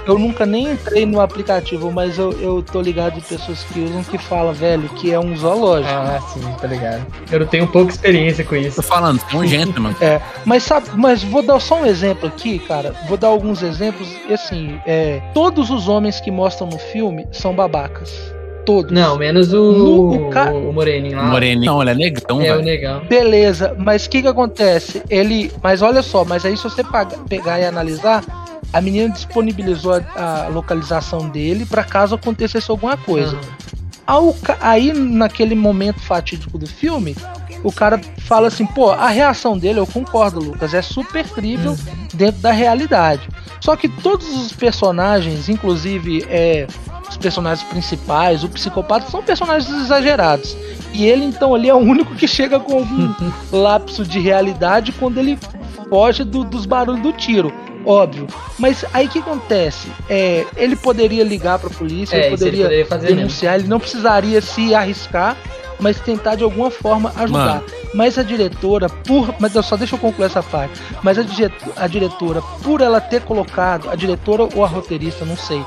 Eu 0.05 0.19
nunca 0.19 0.45
nem 0.45 0.71
entrei 0.73 1.05
no 1.05 1.19
aplicativo, 1.19 1.91
mas 1.91 2.17
eu, 2.17 2.31
eu 2.39 2.61
tô 2.63 2.81
ligado 2.81 3.15
de 3.15 3.21
pessoas 3.21 3.63
que 3.63 3.79
usam 3.79 4.03
que 4.03 4.17
fala, 4.17 4.53
velho, 4.53 4.87
que 4.89 5.11
é 5.11 5.19
um 5.19 5.35
zoológico. 5.35 5.91
Ah, 5.93 6.19
sim, 6.33 6.41
tá 6.61 6.67
ligado. 6.67 7.05
Eu 7.31 7.39
não 7.39 7.47
tenho 7.47 7.67
pouca 7.67 7.91
experiência 7.91 8.43
com 8.43 8.55
isso. 8.55 8.75
Tô 8.77 8.83
falando, 8.83 9.19
é 9.31 9.35
um 9.35 9.45
gentleman. 9.47 9.95
É, 9.99 10.21
mas 10.45 10.63
sabe, 10.63 10.89
mas 10.95 11.23
vou 11.23 11.41
dar 11.41 11.59
só 11.59 11.81
um 11.81 11.85
exemplo 11.85 12.27
aqui, 12.27 12.59
cara. 12.59 12.93
Vou 13.07 13.17
dar 13.17 13.27
alguns 13.27 13.63
exemplos. 13.63 14.07
E 14.29 14.33
assim, 14.33 14.79
é, 14.85 15.21
todos 15.33 15.69
os 15.69 15.87
homens 15.87 16.19
que 16.19 16.29
mostram 16.29 16.67
no 16.67 16.77
filme 16.77 17.27
são 17.31 17.53
babacas. 17.53 18.33
Todos. 18.65 18.91
Não, 18.91 19.15
menos 19.15 19.53
o, 19.53 19.71
no, 19.71 20.27
o, 20.27 20.29
ca... 20.31 20.51
o 20.51 20.73
Moreninho 20.73 21.15
lá. 21.17 21.23
O 21.25 21.27
Moreninho, 21.27 21.65
não, 21.71 21.81
ele 21.83 21.91
é 21.91 21.95
negão, 21.95 22.41
É, 22.41 22.45
velho. 22.45 22.59
o 22.59 22.63
negão. 22.63 23.01
Beleza, 23.07 23.75
mas 23.77 24.05
o 24.05 24.09
que 24.09 24.23
que 24.23 24.27
acontece? 24.27 25.03
Ele. 25.07 25.51
Mas 25.61 25.83
olha 25.83 26.01
só, 26.01 26.25
mas 26.25 26.43
aí 26.45 26.57
se 26.57 26.63
você 26.63 26.83
pegar 27.29 27.59
e 27.59 27.65
analisar, 27.65 28.23
a 28.75 28.81
menina 28.81 29.07
disponibilizou 29.07 29.93
a, 29.93 30.43
a 30.43 30.47
localização 30.49 31.29
dele 31.29 31.65
para 31.65 31.81
caso 31.81 32.15
acontecesse 32.15 32.69
alguma 32.69 32.97
coisa. 32.97 33.39
Ao, 34.05 34.35
aí, 34.59 34.91
naquele 34.91 35.55
momento 35.55 36.01
fatídico 36.01 36.57
do 36.57 36.67
filme, 36.67 37.15
o 37.63 37.71
cara 37.71 38.01
fala 38.27 38.49
assim: 38.49 38.65
pô, 38.65 38.91
a 38.91 39.07
reação 39.07 39.57
dele, 39.57 39.79
eu 39.79 39.87
concordo, 39.87 40.41
Lucas, 40.41 40.73
é 40.73 40.81
super 40.81 41.25
crível 41.29 41.71
uhum. 41.71 42.07
dentro 42.13 42.41
da 42.41 42.51
realidade. 42.51 43.29
Só 43.61 43.77
que 43.77 43.87
todos 43.87 44.27
os 44.27 44.51
personagens, 44.51 45.47
inclusive 45.47 46.25
é, 46.27 46.67
os 47.09 47.15
personagens 47.15 47.65
principais, 47.69 48.43
o 48.43 48.49
psicopata, 48.49 49.09
são 49.09 49.23
personagens 49.23 49.73
exagerados. 49.73 50.53
E 50.91 51.05
ele, 51.05 51.23
então, 51.23 51.55
ali 51.55 51.69
é 51.69 51.73
o 51.73 51.77
único 51.77 52.13
que 52.15 52.27
chega 52.27 52.59
com 52.59 52.79
algum 52.79 53.13
lapso 53.57 54.03
de 54.03 54.19
realidade 54.19 54.91
quando 54.91 55.17
ele 55.17 55.39
foge 55.89 56.25
do, 56.25 56.43
dos 56.43 56.65
barulhos 56.65 57.01
do 57.01 57.13
tiro 57.13 57.53
óbvio. 57.85 58.27
Mas 58.57 58.85
aí 58.93 59.07
o 59.07 59.09
que 59.09 59.19
acontece? 59.19 59.89
É, 60.09 60.45
ele 60.55 60.75
poderia 60.75 61.23
ligar 61.23 61.59
para 61.59 61.69
a 61.69 61.73
polícia, 61.73 62.15
é, 62.15 62.27
ele 62.27 62.37
poderia, 62.37 62.65
ele 62.65 62.85
poderia 62.85 63.15
denunciar, 63.15 63.53
mesmo. 63.53 63.65
ele 63.65 63.69
não 63.69 63.79
precisaria 63.79 64.41
se 64.41 64.73
arriscar, 64.73 65.37
mas 65.79 65.99
tentar 65.99 66.35
de 66.35 66.43
alguma 66.43 66.71
forma 66.71 67.11
ajudar. 67.15 67.61
Mano. 67.61 67.63
Mas 67.93 68.17
a 68.17 68.23
diretora, 68.23 68.89
por. 68.89 69.33
Mas 69.39 69.53
só 69.65 69.77
deixa 69.77 69.95
eu 69.95 69.99
concluir 69.99 70.25
essa 70.25 70.43
parte. 70.43 70.81
Mas 71.01 71.17
a, 71.17 71.23
a 71.77 71.87
diretora, 71.87 72.41
por 72.63 72.81
ela 72.81 72.99
ter 72.99 73.21
colocado, 73.21 73.89
a 73.89 73.95
diretora 73.95 74.47
ou 74.55 74.63
a 74.63 74.67
roteirista, 74.67 75.23
não 75.25 75.37
sei, 75.37 75.63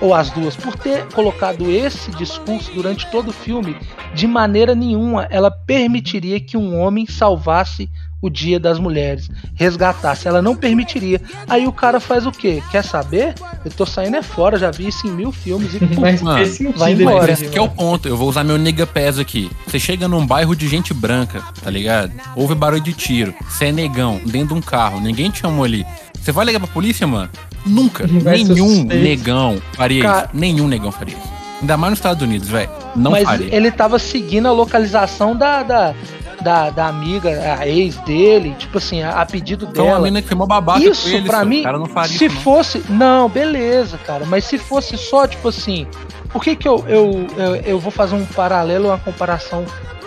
ou 0.00 0.12
as 0.12 0.30
duas, 0.30 0.56
por 0.56 0.76
ter 0.76 1.06
colocado 1.12 1.70
esse 1.70 2.10
discurso 2.12 2.72
durante 2.72 3.08
todo 3.10 3.28
o 3.28 3.32
filme, 3.32 3.76
de 4.12 4.26
maneira 4.26 4.74
nenhuma 4.74 5.28
ela 5.30 5.50
permitiria 5.50 6.40
que 6.40 6.56
um 6.56 6.78
homem 6.78 7.06
salvasse 7.06 7.88
o 8.22 8.30
Dia 8.30 8.60
das 8.60 8.78
Mulheres, 8.78 9.28
resgatasse, 9.54 10.28
ela 10.28 10.40
não 10.40 10.54
permitiria. 10.54 11.20
Aí 11.48 11.66
o 11.66 11.72
cara 11.72 11.98
faz 11.98 12.24
o 12.24 12.30
quê? 12.30 12.62
Quer 12.70 12.84
saber? 12.84 13.34
Eu 13.64 13.70
tô 13.72 13.84
saindo 13.84 14.16
é 14.16 14.22
fora, 14.22 14.56
já 14.56 14.70
vi 14.70 14.86
isso 14.86 15.08
em 15.08 15.10
mil 15.10 15.32
filmes 15.32 15.74
e 15.74 15.80
pum, 15.80 16.00
mas, 16.00 16.22
mano, 16.22 16.46
vai 16.76 16.92
embora. 16.92 17.32
Esse 17.32 17.48
que 17.48 17.58
é 17.58 17.60
o 17.60 17.68
ponto. 17.68 18.08
Eu 18.08 18.16
vou 18.16 18.28
usar 18.28 18.44
meu 18.44 18.56
nigga 18.56 18.86
pés 18.86 19.18
aqui. 19.18 19.50
Você 19.66 19.78
chega 19.78 20.06
num 20.06 20.24
bairro 20.24 20.54
de 20.54 20.68
gente 20.68 20.94
branca, 20.94 21.42
tá 21.62 21.68
ligado? 21.68 22.12
Houve 22.36 22.54
barulho 22.54 22.82
de 22.82 22.92
tiro. 22.92 23.34
Você 23.48 23.66
é 23.66 23.72
negão, 23.72 24.20
dentro 24.24 24.48
de 24.48 24.54
um 24.54 24.60
carro, 24.60 25.00
ninguém 25.00 25.28
te 25.28 25.40
chamou 25.40 25.64
ali. 25.64 25.84
Você 26.14 26.30
vai 26.30 26.46
ligar 26.46 26.60
pra 26.60 26.68
polícia, 26.68 27.04
mano? 27.04 27.28
Nunca. 27.66 28.06
Nenhum 28.06 28.84
negão 28.84 29.60
faria 29.72 30.02
cara... 30.02 30.24
isso. 30.26 30.30
Nenhum 30.32 30.68
negão 30.68 30.92
faria 30.92 31.16
isso. 31.16 31.32
Ainda 31.60 31.76
mais 31.76 31.90
nos 31.92 31.98
Estados 31.98 32.22
Unidos, 32.22 32.48
velho. 32.48 32.70
Não 32.94 33.12
Mas 33.12 33.24
faria. 33.24 33.54
ele 33.54 33.70
tava 33.70 33.98
seguindo 33.98 34.46
a 34.46 34.52
localização 34.52 35.34
da, 35.36 35.62
da, 35.62 35.94
da, 36.40 36.70
da 36.70 36.86
amiga, 36.86 37.56
a 37.58 37.66
ex 37.66 37.96
dele, 37.98 38.54
tipo 38.58 38.78
assim, 38.78 39.02
a, 39.02 39.20
a 39.20 39.26
pedido 39.26 39.66
dela. 39.66 39.88
Foi 39.88 39.98
uma 39.98 40.00
mina 40.00 40.22
que 40.22 40.28
foi 40.28 40.36
uma 40.36 40.46
babaca 40.46 40.80
isso, 40.80 41.10
com 41.10 41.16
ele, 41.16 41.26
pra 41.26 41.44
mim, 41.44 41.62
cara 41.62 41.78
não 41.78 41.86
faria 41.86 42.16
se 42.16 42.24
isso, 42.26 42.34
não. 42.34 42.42
fosse, 42.42 42.84
não, 42.88 43.28
beleza, 43.28 43.98
cara, 43.98 44.24
mas 44.24 44.44
se 44.44 44.58
fosse 44.58 44.96
só, 44.96 45.26
tipo 45.26 45.48
assim, 45.48 45.86
por 46.30 46.42
que 46.42 46.56
que 46.56 46.66
eu, 46.66 46.84
eu, 46.88 47.26
eu, 47.36 47.54
eu 47.56 47.78
vou 47.78 47.90
fazer 47.90 48.14
um 48.14 48.24
paralelo, 48.24 48.88
uma 48.88 48.98
comparação 48.98 49.64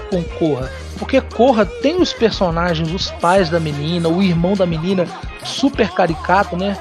com 0.09 0.23
Corra? 0.23 0.71
Porque 0.97 1.19
Corra 1.21 1.65
tem 1.65 2.01
os 2.01 2.13
personagens, 2.13 2.91
os 2.91 3.11
pais 3.11 3.49
da 3.49 3.59
menina, 3.59 4.07
o 4.07 4.23
irmão 4.23 4.53
da 4.53 4.65
menina, 4.65 5.05
super 5.43 5.89
caricato, 5.91 6.55
né? 6.55 6.77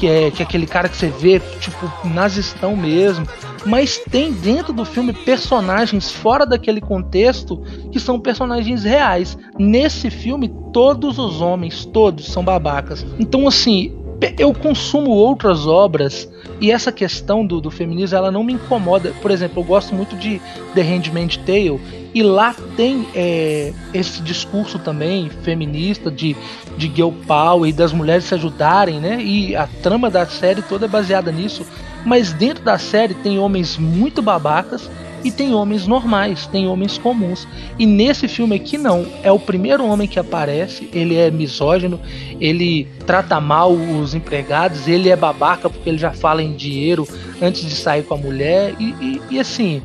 Que 0.00 0.06
é, 0.06 0.30
que 0.30 0.42
é 0.42 0.46
aquele 0.46 0.66
cara 0.66 0.88
que 0.88 0.96
você 0.96 1.08
vê, 1.08 1.38
tipo, 1.60 1.92
nazistão 2.08 2.74
mesmo. 2.74 3.26
Mas 3.66 3.98
tem 3.98 4.32
dentro 4.32 4.72
do 4.72 4.86
filme 4.86 5.12
personagens 5.12 6.10
fora 6.10 6.46
daquele 6.46 6.80
contexto 6.80 7.62
que 7.92 8.00
são 8.00 8.18
personagens 8.18 8.82
reais. 8.82 9.36
Nesse 9.58 10.08
filme, 10.08 10.50
todos 10.72 11.18
os 11.18 11.42
homens, 11.42 11.84
todos 11.84 12.32
são 12.32 12.42
babacas. 12.42 13.04
Então, 13.18 13.46
assim, 13.46 13.94
eu 14.38 14.52
consumo 14.52 15.10
outras 15.10 15.66
obras 15.66 16.28
e 16.60 16.70
essa 16.70 16.92
questão 16.92 17.44
do, 17.44 17.60
do 17.60 17.70
feminismo 17.70 18.16
ela 18.16 18.30
não 18.30 18.44
me 18.44 18.52
incomoda. 18.52 19.14
Por 19.22 19.30
exemplo, 19.30 19.60
eu 19.60 19.64
gosto 19.64 19.94
muito 19.94 20.14
de 20.16 20.40
The 20.74 20.82
Handmaid's 20.82 21.38
Tale 21.38 21.80
e 22.12 22.22
lá 22.22 22.54
tem 22.76 23.06
é, 23.14 23.72
esse 23.94 24.20
discurso 24.22 24.78
também 24.78 25.30
feminista 25.42 26.10
de, 26.10 26.36
de 26.76 26.92
girl 26.94 27.12
power 27.26 27.68
e 27.68 27.72
das 27.72 27.92
mulheres 27.92 28.24
se 28.24 28.34
ajudarem, 28.34 29.00
né? 29.00 29.22
E 29.22 29.56
a 29.56 29.66
trama 29.82 30.10
da 30.10 30.26
série 30.26 30.60
toda 30.62 30.86
é 30.86 30.88
baseada 30.88 31.32
nisso. 31.32 31.64
Mas 32.04 32.32
dentro 32.32 32.64
da 32.64 32.78
série 32.78 33.14
tem 33.14 33.38
homens 33.38 33.76
muito 33.76 34.20
babacas 34.20 34.90
e 35.24 35.30
tem 35.30 35.54
homens 35.54 35.86
normais, 35.86 36.46
tem 36.46 36.66
homens 36.66 36.98
comuns. 36.98 37.46
E 37.78 37.86
nesse 37.86 38.28
filme 38.28 38.56
aqui 38.56 38.78
não, 38.78 39.06
é 39.22 39.30
o 39.30 39.38
primeiro 39.38 39.84
homem 39.86 40.08
que 40.08 40.18
aparece, 40.18 40.88
ele 40.92 41.16
é 41.16 41.30
misógino, 41.30 42.00
ele 42.40 42.88
trata 43.06 43.40
mal 43.40 43.72
os 43.72 44.14
empregados, 44.14 44.86
ele 44.88 45.08
é 45.08 45.16
babaca 45.16 45.68
porque 45.68 45.88
ele 45.88 45.98
já 45.98 46.12
fala 46.12 46.42
em 46.42 46.54
dinheiro 46.54 47.06
antes 47.40 47.62
de 47.62 47.74
sair 47.74 48.02
com 48.02 48.14
a 48.14 48.18
mulher 48.18 48.74
e, 48.78 48.94
e, 49.00 49.22
e 49.30 49.40
assim, 49.40 49.82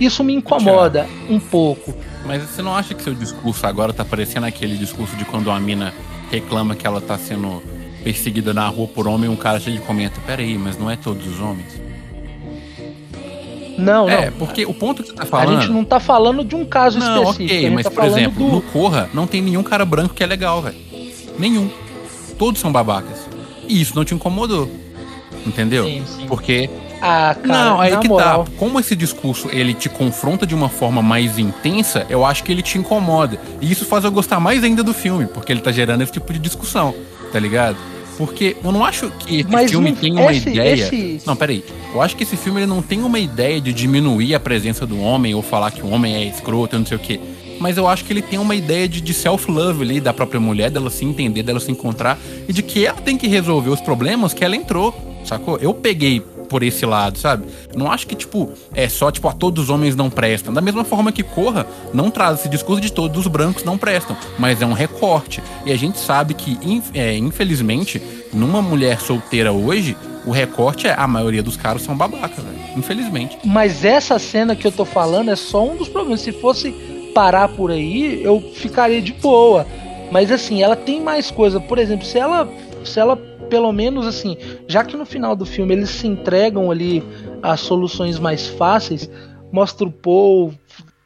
isso 0.00 0.22
me 0.22 0.34
incomoda 0.34 1.06
um 1.28 1.40
pouco. 1.40 1.94
Mas 2.24 2.42
você 2.42 2.62
não 2.62 2.74
acha 2.74 2.94
que 2.94 3.02
seu 3.02 3.14
discurso 3.14 3.66
agora 3.66 3.92
tá 3.92 4.04
parecendo 4.04 4.46
aquele 4.46 4.76
discurso 4.76 5.16
de 5.16 5.24
quando 5.24 5.50
a 5.50 5.58
mina 5.58 5.92
reclama 6.30 6.74
que 6.74 6.86
ela 6.86 7.00
tá 7.00 7.16
sendo 7.16 7.62
perseguida 8.04 8.54
na 8.54 8.68
rua 8.68 8.86
por 8.86 9.08
homem 9.08 9.28
e 9.28 9.32
um 9.32 9.36
cara 9.36 9.58
chega 9.58 9.76
e 9.76 9.80
comenta, 9.80 10.20
peraí, 10.26 10.56
mas 10.56 10.78
não 10.78 10.90
é 10.90 10.96
todos 10.96 11.26
os 11.26 11.40
homens? 11.40 11.87
Não, 13.78 14.08
é, 14.08 14.26
não. 14.26 14.32
porque 14.32 14.66
o 14.66 14.74
ponto 14.74 15.02
que 15.02 15.10
você 15.10 15.14
tá 15.14 15.24
falando. 15.24 15.58
A 15.58 15.60
gente 15.60 15.72
não 15.72 15.84
tá 15.84 16.00
falando 16.00 16.44
de 16.44 16.56
um 16.56 16.64
caso 16.64 16.98
não, 16.98 17.22
específico. 17.30 17.54
Ok, 17.54 17.70
mas 17.70 17.84
tá 17.84 17.90
por 17.90 18.04
exemplo, 18.04 18.46
do... 18.46 18.52
no 18.56 18.62
Corra 18.62 19.08
não 19.14 19.26
tem 19.26 19.40
nenhum 19.40 19.62
cara 19.62 19.84
branco 19.84 20.14
que 20.14 20.22
é 20.22 20.26
legal, 20.26 20.60
velho. 20.60 20.76
Nenhum. 21.38 21.70
Todos 22.36 22.60
são 22.60 22.72
babacas. 22.72 23.28
E 23.68 23.80
isso 23.80 23.94
não 23.94 24.04
te 24.04 24.14
incomodou. 24.14 24.68
Entendeu? 25.46 25.84
Sim, 25.84 26.02
sim. 26.04 26.26
Porque. 26.26 26.68
Ah, 27.00 27.36
cara, 27.40 27.64
não, 27.70 27.80
aí 27.80 27.96
que 27.98 28.08
tá. 28.08 28.08
moral. 28.08 28.44
tá. 28.44 28.50
Como 28.58 28.80
esse 28.80 28.96
discurso 28.96 29.48
ele 29.52 29.72
te 29.72 29.88
confronta 29.88 30.44
de 30.44 30.54
uma 30.54 30.68
forma 30.68 31.00
mais 31.00 31.38
intensa, 31.38 32.04
eu 32.10 32.24
acho 32.24 32.42
que 32.42 32.50
ele 32.50 32.62
te 32.62 32.76
incomoda. 32.76 33.38
E 33.60 33.70
isso 33.70 33.84
faz 33.84 34.02
eu 34.02 34.10
gostar 34.10 34.40
mais 34.40 34.64
ainda 34.64 34.82
do 34.82 34.92
filme, 34.92 35.26
porque 35.26 35.52
ele 35.52 35.60
tá 35.60 35.70
gerando 35.70 36.02
esse 36.02 36.10
tipo 36.10 36.32
de 36.32 36.40
discussão, 36.40 36.92
tá 37.32 37.38
ligado? 37.38 37.76
Porque 38.18 38.56
eu 38.64 38.72
não 38.72 38.84
acho 38.84 39.10
que 39.12 39.36
esse 39.36 39.48
Mas 39.48 39.70
filme 39.70 39.92
tem 39.92 40.12
uma 40.12 40.32
esse, 40.32 40.50
ideia. 40.50 40.72
Esse... 40.74 41.20
Não, 41.24 41.36
peraí. 41.36 41.64
Eu 41.94 42.02
acho 42.02 42.16
que 42.16 42.24
esse 42.24 42.36
filme 42.36 42.58
ele 42.60 42.66
não 42.66 42.82
tem 42.82 43.00
uma 43.00 43.20
ideia 43.20 43.60
de 43.60 43.72
diminuir 43.72 44.34
a 44.34 44.40
presença 44.40 44.84
do 44.84 45.00
homem 45.00 45.36
ou 45.36 45.40
falar 45.40 45.70
que 45.70 45.82
o 45.82 45.88
homem 45.88 46.16
é 46.16 46.24
escroto, 46.24 46.76
não 46.76 46.84
sei 46.84 46.96
o 46.96 47.00
quê. 47.00 47.20
Mas 47.60 47.76
eu 47.76 47.86
acho 47.86 48.04
que 48.04 48.12
ele 48.12 48.20
tem 48.22 48.36
uma 48.38 48.56
ideia 48.56 48.88
de, 48.88 49.00
de 49.00 49.14
self-love 49.14 49.82
ali 49.82 50.00
da 50.00 50.12
própria 50.12 50.40
mulher, 50.40 50.68
dela 50.68 50.90
se 50.90 51.04
entender, 51.04 51.44
dela 51.44 51.60
se 51.60 51.70
encontrar 51.70 52.18
e 52.48 52.52
de 52.52 52.60
que 52.60 52.84
ela 52.84 53.00
tem 53.00 53.16
que 53.16 53.28
resolver 53.28 53.70
os 53.70 53.80
problemas 53.80 54.34
que 54.34 54.44
ela 54.44 54.56
entrou, 54.56 54.92
sacou? 55.24 55.56
Eu 55.58 55.72
peguei 55.72 56.20
por 56.48 56.62
esse 56.62 56.84
lado, 56.86 57.18
sabe? 57.18 57.46
Não 57.74 57.90
acho 57.90 58.06
que, 58.06 58.14
tipo, 58.14 58.50
é 58.74 58.88
só, 58.88 59.10
tipo, 59.10 59.28
a 59.28 59.32
todos 59.32 59.64
os 59.64 59.70
homens 59.70 59.94
não 59.94 60.10
prestam. 60.10 60.52
Da 60.52 60.60
mesma 60.60 60.84
forma 60.84 61.12
que 61.12 61.22
Corra 61.22 61.66
não 61.92 62.10
traz 62.10 62.40
esse 62.40 62.48
discurso 62.48 62.80
de 62.80 62.92
todos 62.92 63.18
os 63.18 63.26
brancos 63.26 63.64
não 63.64 63.76
prestam, 63.76 64.16
mas 64.38 64.62
é 64.62 64.66
um 64.66 64.72
recorte. 64.72 65.42
E 65.64 65.72
a 65.72 65.76
gente 65.76 65.98
sabe 65.98 66.34
que, 66.34 66.58
é, 66.94 67.16
infelizmente, 67.16 68.02
numa 68.32 68.62
mulher 68.62 69.00
solteira 69.00 69.52
hoje, 69.52 69.96
o 70.24 70.30
recorte 70.30 70.86
é 70.86 70.94
a 70.96 71.06
maioria 71.06 71.42
dos 71.42 71.56
caras 71.56 71.82
são 71.82 71.96
babacas. 71.96 72.44
Infelizmente. 72.76 73.38
Mas 73.44 73.84
essa 73.84 74.18
cena 74.18 74.54
que 74.54 74.66
eu 74.66 74.72
tô 74.72 74.84
falando 74.84 75.30
é 75.30 75.36
só 75.36 75.64
um 75.66 75.76
dos 75.76 75.88
problemas. 75.88 76.20
Se 76.20 76.32
fosse 76.32 76.70
parar 77.14 77.48
por 77.48 77.70
aí, 77.70 78.22
eu 78.22 78.40
ficaria 78.54 79.00
de 79.00 79.12
boa. 79.12 79.66
Mas 80.10 80.30
assim, 80.30 80.62
ela 80.62 80.76
tem 80.76 81.00
mais 81.00 81.30
coisa. 81.30 81.58
Por 81.60 81.78
exemplo, 81.78 82.06
se 82.06 82.18
ela 82.18 82.48
se 82.84 82.98
ela 83.00 83.16
pelo 83.48 83.72
menos 83.72 84.06
assim, 84.06 84.36
já 84.66 84.84
que 84.84 84.96
no 84.96 85.04
final 85.04 85.34
do 85.34 85.46
filme 85.46 85.74
eles 85.74 85.90
se 85.90 86.06
entregam 86.06 86.70
ali 86.70 87.02
as 87.42 87.60
soluções 87.60 88.18
mais 88.18 88.46
fáceis, 88.46 89.10
mostra 89.52 89.86
o 89.86 89.92
Paul 89.92 90.54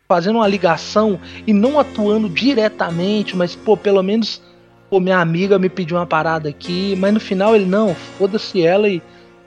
fazendo 0.09 0.37
uma 0.37 0.49
ligação 0.49 1.19
e 1.47 1.53
não 1.53 1.79
atuando 1.79 2.29
diretamente, 2.29 3.37
mas 3.37 3.55
pô, 3.55 3.77
pelo 3.77 4.03
menos 4.03 4.43
pô, 4.91 5.01
minha 5.01 5.19
amiga 5.19 5.59
me 5.59 5.71
pediu 5.71 5.97
uma 5.97 6.07
parada 6.07 6.51
aqui, 6.51 6.95
mas 6.99 7.15
no 7.15 7.21
final 7.21 7.57
ele 7.57 7.65
não, 7.65 7.95
foda-se 7.95 8.61
ela 8.61 8.91
e, 8.91 9.01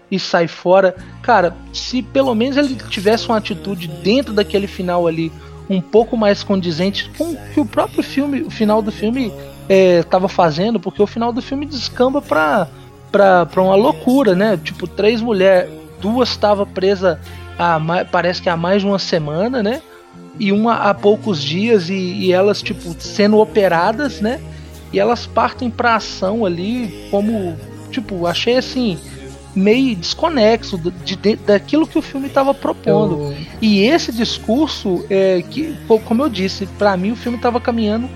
e 0.10 0.20
sai 0.20 0.48
fora. 0.48 0.96
Cara, 1.22 1.56
se 1.72 2.02
pelo 2.02 2.34
menos 2.34 2.58
ele 2.58 2.76
tivesse 2.90 3.28
uma 3.28 3.38
atitude 3.38 3.88
dentro 3.88 4.34
daquele 4.34 4.66
final 4.66 5.06
ali 5.06 5.32
um 5.70 5.80
pouco 5.80 6.18
mais 6.18 6.44
condizente 6.44 7.12
com 7.18 7.34
o 7.34 7.38
que 7.54 7.60
o 7.60 7.66
próprio 7.66 8.02
filme, 8.02 8.42
o 8.42 8.50
final 8.50 8.82
do 8.82 8.92
filme 8.92 9.32
estava 9.70 10.26
é, 10.26 10.30
fazendo, 10.30 10.80
porque 10.80 11.02
o 11.02 11.08
final 11.08 11.32
do 11.32 11.42
filme 11.42 11.66
descamba 11.66 12.22
pra 12.22 12.68
pra, 13.16 13.46
pra 13.46 13.62
uma 13.62 13.76
loucura, 13.76 14.36
né? 14.36 14.60
Tipo, 14.62 14.86
três 14.88 15.22
mulheres, 15.22 15.72
duas 16.02 16.28
estavam 16.30 16.68
presas 16.68 17.18
há 17.58 17.80
parece 18.12 18.42
que 18.42 18.50
há 18.50 18.58
mais 18.58 18.82
de 18.82 18.88
uma 18.88 19.00
semana, 19.00 19.64
né? 19.64 19.82
E 20.38 20.52
uma 20.52 20.76
há 20.76 20.94
poucos 20.94 21.42
dias 21.42 21.90
e, 21.90 21.94
e 21.94 22.34
elas, 22.34 22.62
tipo, 22.62 22.94
sendo 23.00 23.38
operadas, 23.40 24.20
né? 24.20 24.42
E 24.92 25.00
elas 25.00 25.26
partem 25.26 25.70
pra 25.70 25.96
ação 25.96 26.46
ali 26.46 27.08
como, 27.10 27.56
tipo, 27.90 28.28
achei 28.28 28.58
assim, 28.58 29.00
meio 29.56 29.96
desconexo 29.96 30.78
de, 30.78 31.16
de, 31.16 31.36
daquilo 31.38 31.88
que 31.88 31.98
o 31.98 32.02
filme 32.02 32.28
estava 32.28 32.54
propondo. 32.54 33.32
Eu... 33.32 33.36
E 33.62 33.82
esse 33.84 34.12
discurso, 34.12 35.06
é, 35.10 35.42
que, 35.50 35.74
como 36.06 36.22
eu 36.22 36.30
disse, 36.30 36.66
para 36.78 36.98
mim 36.98 37.12
o 37.12 37.16
filme 37.16 37.38
estava 37.38 37.62
caminhando 37.62 38.10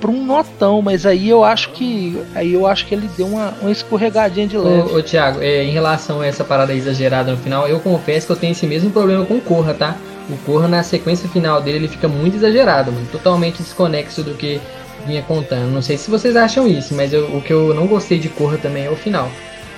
para 0.00 0.10
um 0.10 0.24
notão, 0.24 0.80
mas 0.80 1.04
aí 1.04 1.28
eu 1.28 1.44
acho 1.44 1.70
que 1.70 2.20
aí 2.34 2.52
eu 2.52 2.66
acho 2.66 2.86
que 2.86 2.94
ele 2.94 3.08
deu 3.16 3.26
uma, 3.26 3.54
uma 3.60 3.70
escorregadinha 3.70 4.46
de 4.46 4.56
leve. 4.56 4.92
Ô, 4.92 4.96
ô 4.96 5.02
Thiago, 5.02 5.40
é, 5.42 5.62
em 5.62 5.70
relação 5.70 6.20
a 6.20 6.26
essa 6.26 6.42
parada 6.42 6.72
exagerada 6.72 7.30
no 7.30 7.36
final, 7.36 7.68
eu 7.68 7.78
confesso 7.80 8.26
que 8.26 8.32
eu 8.32 8.36
tenho 8.36 8.52
esse 8.52 8.66
mesmo 8.66 8.90
problema 8.90 9.24
com 9.26 9.34
o 9.34 9.40
Corra, 9.40 9.74
tá? 9.74 9.96
O 10.28 10.36
Corra 10.38 10.66
na 10.66 10.82
sequência 10.82 11.28
final 11.28 11.60
dele 11.60 11.78
ele 11.78 11.88
fica 11.88 12.08
muito 12.08 12.36
exagerado, 12.36 12.90
mano, 12.90 13.06
totalmente 13.12 13.62
desconexo 13.62 14.22
do 14.22 14.34
que 14.34 14.60
vinha 15.06 15.22
contando. 15.22 15.70
Não 15.70 15.82
sei 15.82 15.96
se 15.96 16.10
vocês 16.10 16.36
acham 16.36 16.66
isso, 16.66 16.94
mas 16.94 17.12
eu, 17.12 17.36
o 17.36 17.42
que 17.42 17.52
eu 17.52 17.74
não 17.74 17.86
gostei 17.86 18.18
de 18.18 18.28
Corra 18.28 18.58
também 18.58 18.86
é 18.86 18.90
o 18.90 18.96
final 18.96 19.30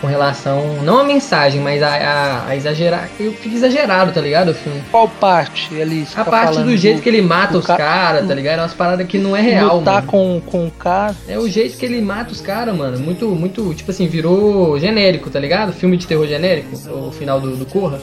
com 0.03 0.09
relação, 0.09 0.83
não 0.83 0.99
a 0.99 1.05
mensagem, 1.05 1.61
mas 1.61 1.81
a, 1.81 1.95
a, 1.95 2.49
a 2.49 2.57
exagerar, 2.57 3.09
eu 3.21 3.33
fico 3.33 3.55
exagerado, 3.55 4.11
tá 4.13 4.21
ligado, 4.21 4.51
o 4.51 4.55
filme. 4.55 4.83
Qual 4.91 5.09
parte 5.09 5.81
ali? 5.81 6.05
A 6.13 6.25
tá 6.25 6.31
parte 6.31 6.61
do 6.61 6.77
jeito 6.77 6.97
do, 6.97 7.03
que 7.03 7.09
ele 7.09 7.23
mata 7.23 7.57
os 7.57 7.65
caras, 7.65 8.27
tá 8.27 8.35
ligado? 8.35 8.59
É 8.59 8.63
umas 8.63 8.75
paradas 8.75 9.07
que 9.07 9.17
não 9.17 9.37
é 9.37 9.41
real, 9.41 9.79
Lutar 9.79 10.05
mano. 10.05 10.09
com, 10.09 10.43
com 10.45 10.67
o 10.67 10.71
cara. 10.73 11.15
É 11.29 11.39
o 11.39 11.49
jeito 11.49 11.79
que 11.79 11.87
ele 11.87 12.01
mata 12.01 12.33
os 12.33 12.41
caras, 12.41 12.77
mano, 12.77 12.99
muito, 12.99 13.29
muito, 13.29 13.73
tipo 13.75 13.93
assim, 13.93 14.09
virou 14.09 14.77
genérico, 14.77 15.31
tá 15.31 15.39
ligado? 15.39 15.73
Filme 15.73 15.97
de 15.97 16.05
terror 16.05 16.27
genérico, 16.27 16.75
o 16.91 17.13
final 17.13 17.41
do, 17.41 17.57
do 17.57 17.65
Corra. 17.65 18.01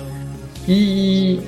E 0.65 1.41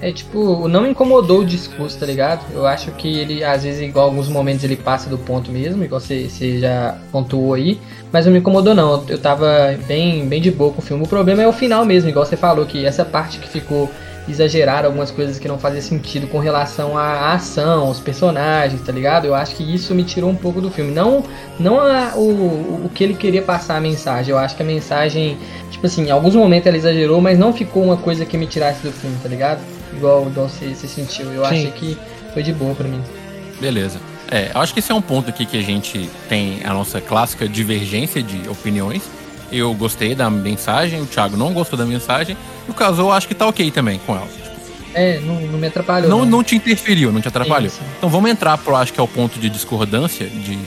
é 0.00 0.12
tipo, 0.12 0.68
não 0.68 0.86
incomodou 0.86 1.40
o 1.40 1.44
discurso, 1.44 1.98
tá 1.98 2.06
ligado? 2.06 2.44
Eu 2.52 2.66
acho 2.66 2.92
que 2.92 3.18
ele, 3.18 3.42
às 3.42 3.64
vezes, 3.64 3.80
igual 3.80 4.06
alguns 4.06 4.28
momentos 4.28 4.62
ele 4.62 4.76
passa 4.76 5.10
do 5.10 5.18
ponto 5.18 5.50
mesmo, 5.50 5.82
igual 5.82 6.00
você 6.00 6.28
já 6.60 6.96
pontuou 7.10 7.54
aí, 7.54 7.80
mas 8.12 8.26
não 8.26 8.32
me 8.32 8.38
incomodou 8.38 8.74
não. 8.74 9.04
Eu 9.08 9.18
tava 9.18 9.76
bem, 9.86 10.26
bem 10.26 10.40
de 10.40 10.50
boa 10.50 10.72
com 10.72 10.80
o 10.80 10.82
filme. 10.82 11.04
O 11.04 11.08
problema 11.08 11.42
é 11.42 11.48
o 11.48 11.52
final 11.52 11.84
mesmo, 11.84 12.08
igual 12.08 12.24
você 12.24 12.36
falou, 12.36 12.64
que 12.66 12.84
essa 12.84 13.04
parte 13.04 13.38
que 13.38 13.48
ficou 13.48 13.90
exagerada, 14.28 14.86
algumas 14.86 15.10
coisas 15.10 15.38
que 15.38 15.48
não 15.48 15.58
fazem 15.58 15.80
sentido 15.80 16.26
com 16.26 16.38
relação 16.38 16.98
à 16.98 17.32
ação, 17.32 17.86
aos 17.86 17.98
personagens, 17.98 18.82
tá 18.82 18.92
ligado? 18.92 19.26
Eu 19.26 19.34
acho 19.34 19.56
que 19.56 19.62
isso 19.74 19.94
me 19.94 20.04
tirou 20.04 20.28
um 20.28 20.34
pouco 20.34 20.60
do 20.60 20.70
filme. 20.70 20.92
Não, 20.92 21.24
não 21.58 21.80
a, 21.80 22.12
o, 22.14 22.84
o 22.84 22.90
que 22.94 23.02
ele 23.02 23.14
queria 23.14 23.40
passar 23.40 23.76
a 23.76 23.80
mensagem. 23.80 24.30
Eu 24.30 24.38
acho 24.38 24.54
que 24.54 24.62
a 24.62 24.66
mensagem, 24.66 25.38
tipo 25.70 25.86
assim, 25.86 26.08
em 26.08 26.10
alguns 26.10 26.34
momentos 26.34 26.66
ela 26.66 26.76
exagerou, 26.76 27.22
mas 27.22 27.38
não 27.38 27.54
ficou 27.54 27.82
uma 27.82 27.96
coisa 27.96 28.26
que 28.26 28.36
me 28.36 28.46
tirasse 28.46 28.82
do 28.82 28.92
filme, 28.92 29.16
tá 29.22 29.28
ligado? 29.28 29.60
igual, 29.92 30.26
igual 30.26 30.48
você, 30.48 30.74
você 30.74 30.86
sentiu. 30.86 31.32
Eu 31.32 31.44
Sim. 31.44 31.48
achei 31.48 31.70
que 31.72 31.98
foi 32.32 32.42
de 32.42 32.52
boa 32.52 32.74
para 32.74 32.88
mim. 32.88 33.02
Beleza. 33.60 33.98
É, 34.30 34.50
eu 34.54 34.60
acho 34.60 34.72
que 34.72 34.80
esse 34.80 34.92
é 34.92 34.94
um 34.94 35.00
ponto 35.00 35.30
aqui 35.30 35.46
que 35.46 35.56
a 35.56 35.62
gente 35.62 36.08
tem 36.28 36.60
a 36.64 36.72
nossa 36.74 37.00
clássica 37.00 37.48
divergência 37.48 38.22
de 38.22 38.48
opiniões. 38.48 39.02
Eu 39.50 39.72
gostei 39.74 40.14
da 40.14 40.28
mensagem, 40.28 41.00
o 41.00 41.06
Thiago 41.06 41.36
não 41.36 41.54
gostou 41.54 41.78
da 41.78 41.86
mensagem, 41.86 42.36
e 42.66 42.70
o 42.70 42.74
Casou 42.74 43.10
acho 43.10 43.26
que 43.26 43.34
tá 43.34 43.46
ok 43.46 43.70
também 43.70 43.98
com 44.06 44.14
ela. 44.14 44.28
É, 44.94 45.20
não, 45.20 45.40
não 45.40 45.58
me 45.58 45.66
atrapalhou. 45.66 46.10
Não, 46.10 46.18
não, 46.20 46.26
não 46.26 46.44
te 46.44 46.56
interferiu, 46.56 47.10
não 47.10 47.20
te 47.20 47.28
atrapalhou. 47.28 47.70
Sim, 47.70 47.78
sim. 47.78 47.84
Então 47.96 48.10
vamos 48.10 48.30
entrar 48.30 48.58
pro, 48.58 48.76
acho 48.76 48.92
que 48.92 49.00
é 49.00 49.02
o 49.02 49.08
ponto 49.08 49.38
de 49.38 49.48
discordância 49.48 50.26
de. 50.26 50.58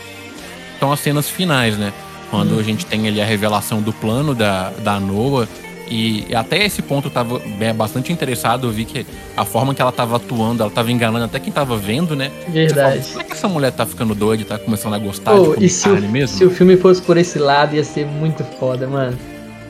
São 0.80 0.92
as 0.92 1.00
cenas 1.00 1.30
finais, 1.30 1.78
né? 1.78 1.94
Quando 2.32 2.56
hum. 2.56 2.60
a 2.60 2.64
gente 2.64 2.86
tem 2.86 3.08
ali 3.08 3.22
a 3.22 3.26
revelação 3.26 3.82
do 3.82 3.94
plano 3.94 4.34
da, 4.34 4.72
da 4.80 5.00
Noah 5.00 5.48
e 5.92 6.36
até 6.36 6.66
esse 6.66 6.82
ponto 6.82 7.08
eu 7.08 7.12
tava 7.12 7.42
bastante 7.76 8.14
interessado, 8.14 8.68
eu 8.68 8.72
vi 8.72 8.86
que 8.86 9.06
a 9.36 9.44
forma 9.44 9.76
que 9.76 9.82
ela 9.82 9.92
tava 9.92 10.16
atuando, 10.16 10.64
ela 10.64 10.72
tava 10.72 10.90
enganando 10.90 11.26
até 11.26 11.38
quem 11.38 11.52
tava 11.52 11.76
vendo, 11.76 12.16
né? 12.16 12.32
Verdade. 12.48 13.00
Fala, 13.00 13.04
Será 13.04 13.24
que 13.26 13.34
essa 13.34 13.48
mulher 13.50 13.72
tá 13.74 13.86
ficando 13.86 14.16
doida 14.16 14.46
tá 14.46 14.58
começando 14.58 14.94
a 14.94 15.00
gostar 15.00 15.34
oh, 15.34 15.50
de 15.50 15.56
comer 15.56 15.70
se 15.70 15.90
carne 15.90 16.08
o, 16.08 16.12
mesmo? 16.12 16.38
Se 16.38 16.46
o 16.46 16.50
filme 16.50 16.78
fosse 16.78 17.02
por 17.02 17.18
esse 17.18 17.38
lado, 17.38 17.76
ia 17.76 17.84
ser 17.84 18.06
muito 18.06 18.44
foda, 18.58 18.88
mano. 18.88 19.18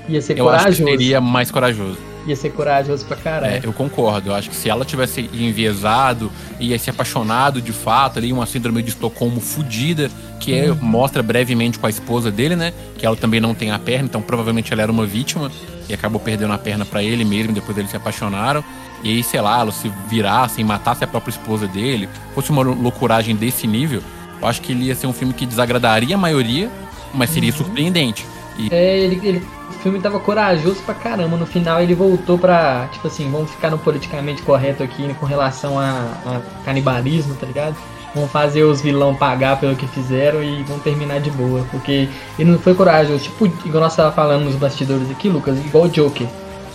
Ia 0.08 0.22
ser 0.22 0.38
eu 0.38 0.46
corajoso. 0.46 0.70
acho 0.70 0.84
que 0.84 0.92
seria 0.92 1.20
mais 1.20 1.50
corajoso. 1.50 2.11
Ia 2.28 2.36
ser 2.36 2.52
corajoso 2.52 3.06
pra 3.06 3.18
caralho. 3.18 3.54
É, 3.54 3.62
eu 3.64 3.74
concordo. 3.74 4.30
Eu 4.30 4.36
acho 4.36 4.50
que 4.50 4.56
se 4.56 4.70
ela 4.70 4.86
tivesse 4.86 5.30
enviesado 5.34 6.32
e 6.60 6.78
se 6.78 6.90
apaixonado 6.90 7.62
de 7.62 7.74
fato, 7.74 8.20
ali, 8.20 8.32
uma 8.32 8.46
síndrome 8.46 8.84
de 8.84 8.90
Estocolmo 8.90 9.42
fudida, 9.42 10.10
que 10.40 10.54
é, 10.54 10.72
mostra 10.74 11.24
brevemente 11.24 11.80
com 11.80 11.88
a 11.88 11.90
esposa 11.90 12.30
dele, 12.30 12.56
né? 12.56 12.74
Que 12.98 13.06
ela 13.06 13.16
também 13.16 13.40
não 13.40 13.56
tem 13.56 13.72
a 13.72 13.80
perna, 13.80 14.06
então 14.06 14.22
provavelmente 14.22 14.72
ela 14.72 14.84
era 14.84 14.92
uma 14.92 15.06
vítima 15.06 15.52
e 15.90 15.94
acabou 15.94 16.20
perdendo 16.20 16.54
a 16.54 16.58
perna 16.58 16.86
para 16.86 17.02
ele 17.02 17.26
mesmo, 17.26 17.54
depois 17.54 17.78
eles 17.78 17.90
se 17.90 17.98
apaixonaram. 17.98 18.64
E 19.04 19.10
aí, 19.10 19.24
sei 19.24 19.42
lá, 19.42 19.60
ela 19.60 19.72
se 19.72 19.92
virasse 20.08 20.62
e 20.62 20.64
matasse 20.64 21.04
a 21.04 21.08
própria 21.08 21.32
esposa 21.32 21.68
dele, 21.68 22.08
fosse 22.36 22.52
uma 22.52 22.62
loucuragem 22.62 23.36
desse 23.36 23.66
nível, 23.66 24.02
eu 24.40 24.48
acho 24.48 24.62
que 24.62 24.72
ele 24.72 24.86
ia 24.86 24.96
ser 24.96 25.08
um 25.08 25.14
filme 25.14 25.34
que 25.34 25.46
desagradaria 25.46 26.16
a 26.16 26.18
maioria, 26.18 26.70
mas 27.14 27.30
seria 27.30 27.52
surpreendente. 27.52 28.26
E 28.58 28.70
É, 28.72 29.00
ele, 29.00 29.20
ele- 29.28 29.48
o 29.70 29.74
filme 29.82 30.00
tava 30.00 30.20
corajoso 30.20 30.82
pra 30.86 30.94
caramba. 30.94 31.38
No 31.38 31.46
final 31.46 31.82
ele 31.82 31.96
voltou 31.96 32.38
pra, 32.38 32.88
tipo 32.92 33.08
assim, 33.08 33.30
vamos 33.32 33.50
ficar 33.52 33.70
no 33.70 33.78
politicamente 33.78 34.42
correto 34.44 34.84
aqui 34.84 35.14
com 35.20 35.26
relação 35.26 35.80
a, 35.80 36.12
a 36.26 36.42
canibalismo, 36.66 37.36
tá 37.36 37.46
ligado? 37.48 37.76
Vão 38.14 38.28
fazer 38.28 38.64
os 38.64 38.82
vilão 38.82 39.16
pagar 39.16 39.58
pelo 39.60 39.74
que 39.76 39.88
fizeram 39.88 40.44
e 40.44 40.64
vão 40.64 40.78
terminar 40.80 41.20
de 41.22 41.32
boa. 41.32 41.66
Porque 41.72 42.10
ele 42.38 42.52
não 42.52 42.60
foi 42.60 42.74
corajoso. 42.76 43.24
Tipo, 43.24 43.46
igual 43.66 43.84
nós 43.84 43.96
tava 43.96 44.12
falando 44.12 44.44
nos 44.44 44.56
bastidores 44.56 45.10
aqui, 45.10 45.30
Lucas, 45.30 45.58
igual 45.58 45.86
o 45.86 45.90
Joker. 45.90 46.28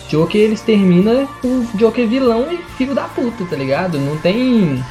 Joker 0.09 0.41
eles 0.41 0.61
terminam 0.61 1.27
com 1.41 1.47
o 1.47 1.67
Joker 1.75 2.07
vilão 2.07 2.47
e 2.51 2.57
filho 2.75 2.95
da 2.95 3.03
puta, 3.03 3.45
tá 3.45 3.55
ligado? 3.55 3.99
Não 3.99 4.17
tem. 4.17 4.83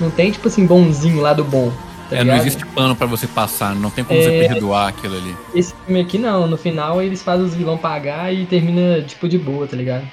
Não 0.00 0.10
tem, 0.10 0.30
tipo 0.30 0.48
assim, 0.48 0.66
bonzinho 0.66 1.20
lá 1.22 1.32
do 1.32 1.44
bom. 1.44 1.72
Tá 2.10 2.16
é, 2.16 2.24
não 2.24 2.36
existe 2.36 2.64
pano 2.66 2.94
pra 2.94 3.06
você 3.06 3.26
passar, 3.26 3.74
não 3.74 3.90
tem 3.90 4.04
como 4.04 4.18
É. 4.18 4.22
você 4.22 4.48
perdoar 4.48 4.88
aquilo 4.88 5.16
ali. 5.16 5.34
Esse 5.54 5.74
filme 5.86 6.00
aqui 6.00 6.18
não, 6.18 6.46
no 6.46 6.56
final 6.56 7.00
eles 7.00 7.22
fazem 7.22 7.46
os 7.46 7.54
vilão 7.54 7.78
pagar 7.78 8.32
e 8.32 8.44
termina 8.46 9.00
tipo 9.02 9.28
de 9.28 9.38
boa, 9.38 9.66
tá 9.66 9.76
ligado? 9.76 10.06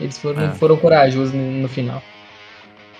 Eles 0.00 0.18
foram, 0.18 0.42
É. 0.42 0.50
foram 0.54 0.76
corajosos 0.76 1.32
no, 1.34 1.50
no 1.62 1.68
final. 1.68 2.02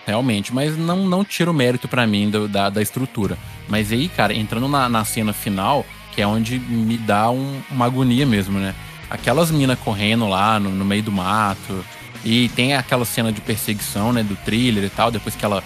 Realmente, 0.07 0.55
mas 0.55 0.77
não, 0.77 0.97
não 1.07 1.25
tira 1.25 1.51
o 1.51 1.55
mérito 1.55 1.89
pra 1.89 2.07
mim 2.07 2.29
do- 2.29 2.47
da, 2.47 2.69
da 2.69 2.83
estrutura. 2.83 3.39
Mas 3.69 3.91
aí, 3.91 4.09
cara, 4.09 4.35
entrando 4.35 4.69
na, 4.69 4.87
na 4.89 5.05
cena 5.05 5.33
final, 5.33 5.85
que 6.15 6.21
é 6.21 6.27
onde 6.27 6.59
me 6.59 6.99
dá 6.99 7.31
um- 7.31 7.61
uma 7.71 7.87
agonia 7.87 8.27
mesmo, 8.27 8.59
né? 8.59 8.75
Aquelas 9.09 9.51
minas 9.51 9.79
correndo 9.79 10.29
lá 10.29 10.61
no, 10.61 10.69
no 10.71 10.85
meio 10.85 11.03
do 11.03 11.11
mato. 11.11 11.83
E 12.23 12.49
tem 12.51 12.75
aquela 12.75 13.05
cena 13.05 13.33
de 13.33 13.41
perseguição, 13.41 14.13
né? 14.13 14.23
Do 14.23 14.37
thriller 14.37 14.85
e 14.85 14.91
tal. 14.91 15.11
Depois 15.11 15.35
que 15.35 15.45
ela 15.45 15.63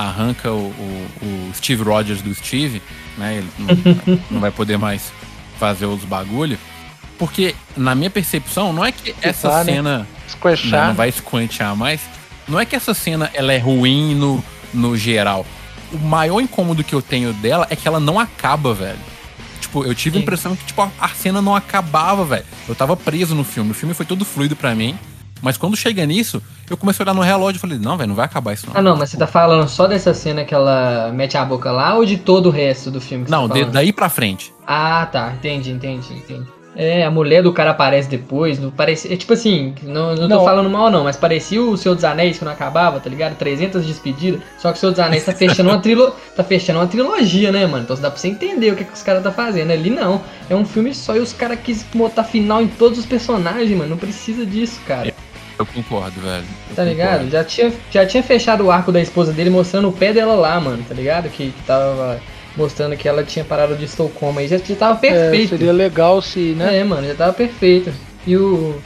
arranca 0.00 0.50
o, 0.52 0.68
o- 0.68 1.08
o 1.22 1.50
Steve 1.54 1.82
Rogers 1.82 2.22
do 2.22 2.34
Steve, 2.34 2.80
né? 3.16 3.36
Ele 3.38 3.48
não, 3.58 4.18
não 4.30 4.40
vai 4.40 4.50
poder 4.50 4.78
mais 4.78 5.12
fazer 5.58 5.86
os 5.86 6.04
bagulho. 6.04 6.58
Porque, 7.18 7.54
na 7.76 7.94
minha 7.94 8.10
percepção, 8.10 8.72
não 8.72 8.84
é 8.84 8.92
que 8.92 9.14
essa 9.20 9.48
vá, 9.48 9.58
né? 9.64 9.72
cena 9.72 9.98
não, 9.98 10.06
Squashar. 10.28 10.86
não 10.88 10.94
vai 10.94 11.08
esquantear 11.08 11.74
mais. 11.74 12.00
Não 12.46 12.58
é 12.60 12.64
que 12.64 12.76
essa 12.76 12.94
cena 12.94 13.28
ela 13.34 13.52
é 13.52 13.58
ruim 13.58 14.14
no, 14.14 14.42
no 14.72 14.96
geral. 14.96 15.44
O 15.92 15.98
maior 15.98 16.40
incômodo 16.40 16.84
que 16.84 16.94
eu 16.94 17.02
tenho 17.02 17.32
dela 17.32 17.66
é 17.70 17.74
que 17.76 17.88
ela 17.88 17.98
não 17.98 18.20
acaba, 18.20 18.72
velho. 18.72 18.98
Tipo, 19.60 19.84
eu 19.84 19.94
tive 19.94 20.16
a 20.16 20.18
Sim. 20.18 20.22
impressão 20.22 20.54
que 20.56 20.64
tipo, 20.64 20.80
a- 20.80 20.90
a 21.00 21.08
cena 21.08 21.42
não 21.42 21.56
acabava, 21.56 22.24
velho. 22.24 22.44
Eu 22.68 22.74
tava 22.74 22.96
preso 22.96 23.34
no 23.34 23.42
filme. 23.42 23.72
O 23.72 23.74
filme 23.74 23.94
foi 23.94 24.06
todo 24.06 24.24
fluido 24.24 24.54
pra 24.54 24.74
mim. 24.74 24.96
Mas 25.42 25.56
quando 25.56 25.76
chega 25.76 26.04
nisso, 26.06 26.42
eu 26.68 26.76
comecei 26.76 27.02
a 27.02 27.06
olhar 27.06 27.14
no 27.14 27.22
relógio 27.22 27.58
e 27.58 27.60
falei, 27.60 27.78
não, 27.78 27.96
velho, 27.96 28.08
não 28.08 28.14
vai 28.16 28.24
acabar 28.24 28.52
isso 28.52 28.66
não. 28.66 28.72
Ah 28.76 28.82
não, 28.82 28.96
mas 28.96 29.10
você 29.10 29.16
tá 29.16 29.26
falando 29.26 29.68
só 29.68 29.86
dessa 29.86 30.12
cena 30.14 30.44
que 30.44 30.54
ela 30.54 31.10
mete 31.12 31.36
a 31.36 31.44
boca 31.44 31.70
lá 31.70 31.94
ou 31.94 32.04
de 32.04 32.16
todo 32.16 32.46
o 32.46 32.50
resto 32.50 32.90
do 32.90 33.00
filme? 33.00 33.24
que 33.24 33.30
Não, 33.30 33.46
você 33.48 33.60
tá 33.60 33.66
de- 33.66 33.72
daí 33.72 33.92
pra 33.92 34.08
frente. 34.08 34.52
Ah, 34.66 35.06
tá, 35.10 35.32
entendi, 35.36 35.70
entendi, 35.70 36.12
entendi. 36.14 36.46
É, 36.76 37.04
a 37.04 37.10
mulher 37.10 37.42
do 37.42 37.52
cara 37.52 37.70
aparece 37.70 38.08
depois, 38.08 38.60
não 38.60 38.70
parece, 38.70 39.12
é 39.12 39.16
tipo 39.16 39.32
assim, 39.32 39.74
não, 39.82 40.10
não 40.14 40.28
tô 40.28 40.28
Não. 40.28 40.44
falando 40.44 40.70
mal 40.70 40.88
não, 40.92 41.02
mas 41.02 41.16
parecia 41.16 41.60
o 41.60 41.76
Senhor 41.76 41.96
dos 41.96 42.04
Anéis 42.04 42.38
que 42.38 42.44
não 42.44 42.52
acabava, 42.52 43.00
tá 43.00 43.10
ligado? 43.10 43.34
300 43.36 43.84
despedidas, 43.84 44.40
só 44.58 44.70
que 44.70 44.76
o 44.78 44.80
Senhor 44.80 44.92
dos 44.92 45.00
Anéis 45.00 45.24
tá 45.24 45.32
fechando 45.32 45.70
uma 45.70 45.80
trilo, 45.80 46.14
tá 46.36 46.44
fechando 46.44 46.78
uma 46.78 46.86
trilogia, 46.86 47.50
né, 47.50 47.66
mano? 47.66 47.82
Então 47.82 47.96
dá 47.96 48.08
pra 48.10 48.20
você 48.20 48.28
entender 48.28 48.70
o 48.72 48.76
que, 48.76 48.84
que 48.84 48.92
os 48.92 49.02
caras 49.02 49.24
tá 49.24 49.32
fazendo. 49.32 49.72
Ali 49.72 49.90
não, 49.90 50.20
é 50.48 50.54
um 50.54 50.64
filme 50.64 50.94
só 50.94 51.16
e 51.16 51.18
os 51.18 51.32
caras 51.32 51.58
quis 51.64 51.82
botar 51.92 52.22
final 52.22 52.62
em 52.62 52.68
todos 52.68 52.96
os 52.96 53.06
personagens, 53.06 53.76
mano, 53.76 53.90
não 53.90 53.96
precisa 53.96 54.46
disso, 54.46 54.78
cara. 54.86 55.12
Eu 55.58 55.66
concordo, 55.66 56.20
velho. 56.20 56.44
Eu 56.70 56.76
Tá 56.76 56.84
ligado? 56.84 57.10
concordo. 57.12 57.30
Já 57.30 57.44
tinha, 57.44 57.72
já 57.90 58.06
tinha 58.06 58.22
fechado 58.22 58.64
o 58.64 58.70
arco 58.70 58.92
da 58.92 59.00
esposa 59.00 59.32
dele 59.32 59.50
mostrando 59.50 59.88
o 59.88 59.92
pé 59.92 60.12
dela 60.12 60.34
lá, 60.34 60.60
mano, 60.60 60.84
tá 60.88 60.94
ligado? 60.94 61.28
Que, 61.28 61.50
que 61.50 61.62
tava 61.66 62.20
mostrando 62.56 62.96
que 62.96 63.08
ela 63.08 63.22
tinha 63.24 63.44
parado 63.44 63.76
de 63.76 63.84
Estocolmo 63.84 64.38
aí, 64.38 64.48
já, 64.48 64.56
já 64.58 64.74
tava 64.76 64.94
É, 65.06 65.10
perfeito. 65.10 65.50
seria 65.50 65.72
legal 65.72 66.20
se, 66.22 66.54
né? 66.56 66.78
É, 66.78 66.84
mano, 66.84 67.06
já 67.06 67.14
tava 67.14 67.32
perfeito. 67.32 67.92
E 68.26 68.36
o. 68.36 68.80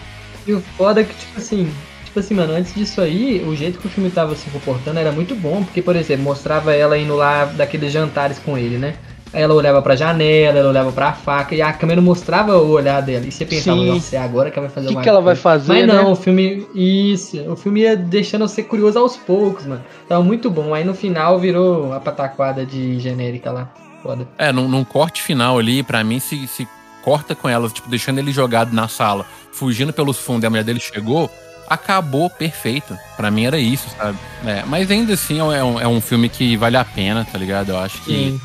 E 0.46 0.52
o 0.52 0.60
foda 0.76 1.00
é 1.00 1.04
que, 1.04 1.14
tipo 1.14 1.38
assim. 1.38 1.70
Tipo 2.04 2.20
assim, 2.20 2.34
mano, 2.34 2.52
antes 2.52 2.74
disso 2.74 3.00
aí, 3.00 3.42
o 3.46 3.56
jeito 3.56 3.78
que 3.78 3.86
o 3.86 3.90
filme 3.90 4.10
tava 4.10 4.34
se 4.36 4.48
comportando 4.50 4.98
era 4.98 5.10
muito 5.10 5.34
bom, 5.34 5.62
porque, 5.64 5.80
por 5.80 5.96
exemplo, 5.96 6.24
mostrava 6.24 6.74
ela 6.74 6.98
indo 6.98 7.14
lá 7.16 7.46
daqueles 7.46 7.90
jantares 7.90 8.38
com 8.38 8.58
ele, 8.58 8.76
né? 8.76 8.94
Aí 9.32 9.40
ela 9.42 9.54
olhava 9.54 9.80
pra 9.80 9.96
janela, 9.96 10.58
ela 10.58 10.68
olhava 10.68 10.92
pra 10.92 11.12
faca, 11.12 11.54
e 11.54 11.62
a 11.62 11.72
câmera 11.72 12.00
mostrava 12.02 12.58
o 12.58 12.70
olhar 12.70 13.00
dela. 13.00 13.24
E 13.26 13.32
você 13.32 13.46
pensava, 13.46 13.80
Sim. 13.80 13.86
nossa, 13.88 14.16
é 14.16 14.18
agora 14.18 14.50
que 14.50 14.58
ela 14.58 14.68
vai 14.68 14.74
fazer 14.74 14.88
O 14.88 14.96
que, 14.96 15.02
que 15.02 15.08
ela 15.08 15.20
vai 15.20 15.34
coisa. 15.34 15.40
fazer, 15.40 15.72
Mas 15.72 15.86
né? 15.86 15.94
não, 15.94 16.12
o 16.12 16.16
filme. 16.16 16.66
Isso, 16.74 17.40
o 17.50 17.56
filme 17.56 17.80
ia 17.80 17.96
deixando 17.96 18.46
você 18.46 18.62
curioso 18.62 18.98
aos 18.98 19.16
poucos, 19.16 19.64
mano. 19.64 19.82
Tava 20.08 20.22
muito 20.22 20.50
bom. 20.50 20.74
Aí 20.74 20.84
no 20.84 20.94
final 20.94 21.38
virou 21.38 21.92
a 21.92 22.00
pataquada 22.00 22.66
de 22.66 22.98
genérica 22.98 23.50
lá. 23.50 23.72
Foda. 24.02 24.28
É, 24.36 24.52
num, 24.52 24.68
num 24.68 24.84
corte 24.84 25.22
final 25.22 25.58
ali, 25.58 25.82
pra 25.82 26.02
mim, 26.04 26.18
se, 26.20 26.46
se 26.46 26.68
corta 27.02 27.34
com 27.34 27.48
elas, 27.48 27.72
tipo, 27.72 27.88
deixando 27.88 28.18
ele 28.18 28.32
jogado 28.32 28.72
na 28.72 28.86
sala, 28.88 29.24
fugindo 29.52 29.92
pelos 29.92 30.18
fundos 30.18 30.42
e 30.42 30.46
a 30.46 30.50
mulher 30.50 30.64
dele 30.64 30.80
chegou, 30.80 31.30
acabou 31.68 32.28
perfeito. 32.28 32.96
Pra 33.16 33.30
mim 33.30 33.46
era 33.46 33.58
isso, 33.58 33.88
sabe? 33.96 34.18
É, 34.44 34.62
mas 34.66 34.90
ainda 34.90 35.14
assim 35.14 35.38
é 35.38 35.64
um, 35.64 35.80
é 35.80 35.86
um 35.88 36.00
filme 36.00 36.28
que 36.28 36.56
vale 36.56 36.76
a 36.76 36.84
pena, 36.84 37.24
tá 37.30 37.38
ligado? 37.38 37.70
Eu 37.70 37.78
acho 37.78 37.98
que, 38.02 38.12
Sim. 38.12 38.40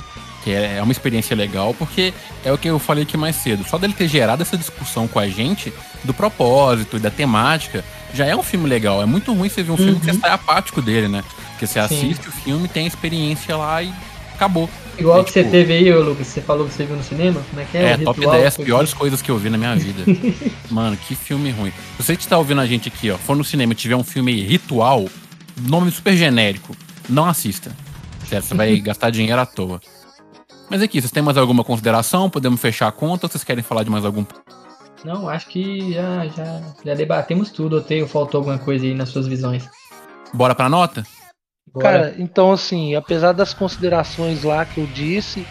Que 0.47 0.53
é, 0.53 0.77
é 0.77 0.81
uma 0.81 0.93
experiência 0.93 1.35
legal, 1.35 1.73
porque 1.73 2.13
é 2.45 2.53
o 2.53 2.57
que 2.57 2.69
eu 2.69 2.79
falei 2.79 3.03
aqui 3.03 3.17
mais 3.17 3.35
cedo. 3.35 3.65
Só 3.67 3.77
dele 3.77 3.91
ter 3.93 4.07
gerado 4.07 4.41
essa 4.41 4.57
discussão 4.57 5.05
com 5.05 5.19
a 5.19 5.27
gente 5.27 5.73
do 6.05 6.13
propósito 6.13 6.95
e 6.95 6.99
da 7.01 7.09
temática, 7.11 7.83
já 8.13 8.25
é 8.25 8.33
um 8.33 8.41
filme 8.41 8.65
legal. 8.69 9.01
É 9.01 9.05
muito 9.05 9.33
ruim 9.33 9.49
você 9.49 9.61
ver 9.61 9.71
um 9.71 9.77
filme 9.77 9.95
que 9.99 10.05
você 10.05 10.11
Uhum. 10.11 10.19
sai 10.21 10.31
apático 10.31 10.81
dele, 10.81 11.09
né? 11.09 11.21
Porque 11.51 11.67
você 11.67 11.73
Sim. 11.73 11.79
assiste 11.95 12.29
o 12.29 12.31
filme, 12.31 12.65
tem 12.69 12.85
a 12.85 12.87
experiência 12.87 13.57
lá 13.57 13.83
e 13.83 13.91
acabou. 14.33 14.69
Igual 14.97 15.19
É, 15.19 15.23
que 15.25 15.31
você 15.31 15.39
tipo- 15.41 15.51
teve 15.51 15.73
aí, 15.73 15.93
Lucas, 15.93 16.27
você 16.27 16.39
falou 16.41 16.65
que 16.65 16.73
você 16.73 16.85
viu 16.85 16.95
no 16.95 17.03
cinema? 17.03 17.41
Como 17.49 17.61
é 17.61 17.65
que 17.65 17.77
é? 17.77 17.81
É, 17.91 17.97
top 17.97 18.19
Ritual? 18.21 18.39
10 18.39 18.57
piores 18.57 18.93
coisas 18.93 19.21
que 19.21 19.29
eu 19.29 19.37
vi 19.37 19.49
na 19.49 19.57
minha 19.57 19.75
vida. 19.75 20.01
Mano, 20.71 20.95
que 20.95 21.13
filme 21.13 21.51
ruim. 21.51 21.71
Se 21.97 22.03
você 22.03 22.15
que 22.15 22.25
tá 22.25 22.37
ouvindo 22.37 22.61
a 22.61 22.65
gente 22.65 22.87
aqui, 22.87 23.11
ó, 23.11 23.17
for 23.17 23.35
no 23.35 23.43
cinema 23.43 23.73
e 23.73 23.75
tiver 23.75 23.97
um 23.97 24.03
filme 24.03 24.41
ritual, 24.43 25.05
nome 25.61 25.91
super 25.91 26.15
genérico, 26.15 26.73
não 27.09 27.25
assista. 27.25 27.75
Sério, 28.29 28.45
você 28.45 28.55
vai 28.55 28.77
gastar 28.81 29.09
dinheiro 29.09 29.39
à 29.41 29.45
toa. 29.45 29.81
Mas 30.69 30.81
aqui, 30.81 30.99
vocês 30.99 31.11
têm 31.11 31.23
mais 31.23 31.37
alguma 31.37 31.63
consideração? 31.63 32.29
Podemos 32.29 32.59
fechar 32.59 32.87
a 32.87 32.91
conta 32.91 33.25
ou 33.25 33.31
vocês 33.31 33.43
querem 33.43 33.63
falar 33.63 33.83
de 33.83 33.89
mais 33.89 34.03
algum? 34.03 34.25
Não, 35.05 35.29
acho 35.29 35.47
que 35.47 35.93
já, 35.93 36.27
já, 36.27 36.61
já 36.83 36.93
debatemos 36.93 37.51
tudo. 37.51 37.77
Ou 37.77 38.07
faltou 38.07 38.39
alguma 38.39 38.57
coisa 38.57 38.85
aí 38.85 38.93
nas 38.93 39.09
suas 39.09 39.27
visões? 39.27 39.69
Bora 40.33 40.53
pra 40.53 40.67
nota? 40.67 41.05
Bora. 41.73 41.89
Cara, 41.89 42.15
então 42.17 42.51
assim, 42.51 42.95
apesar 42.95 43.31
das 43.31 43.53
considerações 43.53 44.43
lá 44.43 44.65
que 44.65 44.79
eu 44.79 44.87
disse, 44.87 45.45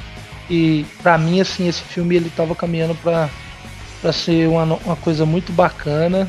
e 0.51 0.85
pra 1.03 1.17
mim 1.17 1.41
assim, 1.41 1.67
esse 1.67 1.83
filme 1.83 2.17
ele 2.17 2.31
tava 2.31 2.55
caminhando 2.55 2.95
pra, 2.97 3.31
pra 4.03 4.13
ser 4.13 4.49
uma, 4.49 4.65
uma 4.65 4.97
coisa 4.97 5.25
muito 5.25 5.51
bacana. 5.53 6.29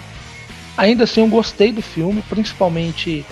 Ainda 0.78 1.04
assim 1.04 1.22
eu 1.22 1.28
gostei 1.28 1.74
do 1.74 1.82
filme, 1.82 2.22
principalmente 2.30 3.26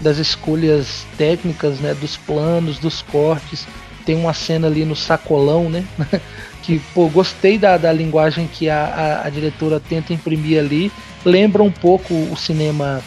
das 0.00 0.16
escolhas 0.16 1.04
técnicas, 1.18 1.80
né, 1.80 1.92
dos 1.92 2.16
planos, 2.16 2.78
dos 2.78 3.02
cortes. 3.02 3.66
Tem 4.08 4.16
uma 4.16 4.32
cena 4.32 4.68
ali 4.68 4.86
no 4.86 4.96
sacolão, 4.96 5.68
né? 5.68 5.84
que, 6.64 6.78
pô, 6.94 7.10
gostei 7.10 7.58
da, 7.58 7.76
da 7.76 7.92
linguagem 7.92 8.46
que 8.46 8.66
a, 8.66 8.86
a, 8.86 9.26
a 9.26 9.28
diretora 9.28 9.78
tenta 9.78 10.14
imprimir 10.14 10.58
ali. 10.58 10.90
Lembra 11.26 11.62
um 11.62 11.70
pouco 11.70 12.14
o 12.14 12.34
cinema 12.34 13.02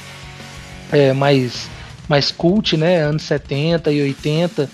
é, 0.92 1.12
mais 1.12 1.68
mais 2.08 2.30
cult, 2.30 2.78
né? 2.78 3.02
Anos 3.02 3.24
70 3.24 3.92
e 3.92 4.00
80, 4.00 4.70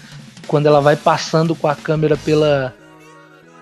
quando 0.47 0.65
ela 0.65 0.81
vai 0.81 0.97
passando 0.97 1.55
com 1.55 1.69
a 1.69 1.75
câmera 1.75 2.17
pela 2.17 2.75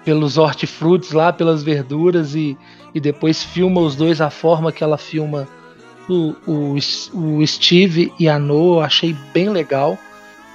pelos 0.04 0.36
hortifrutis 0.36 1.12
lá, 1.12 1.32
pelas 1.32 1.62
verduras 1.62 2.34
e, 2.34 2.58
e 2.96 3.00
depois 3.00 3.44
filma 3.44 3.80
os 3.80 3.96
dois 3.96 4.20
a 4.22 4.32
forma 4.32 4.72
que 4.72 4.84
ela 4.84 4.98
filma 4.98 5.48
o, 6.10 6.34
o, 6.48 6.78
o 7.14 7.46
Steve 7.46 8.12
e 8.20 8.28
a 8.28 8.40
Noah, 8.40 8.88
achei 8.88 9.16
bem 9.32 9.50
legal. 9.50 10.00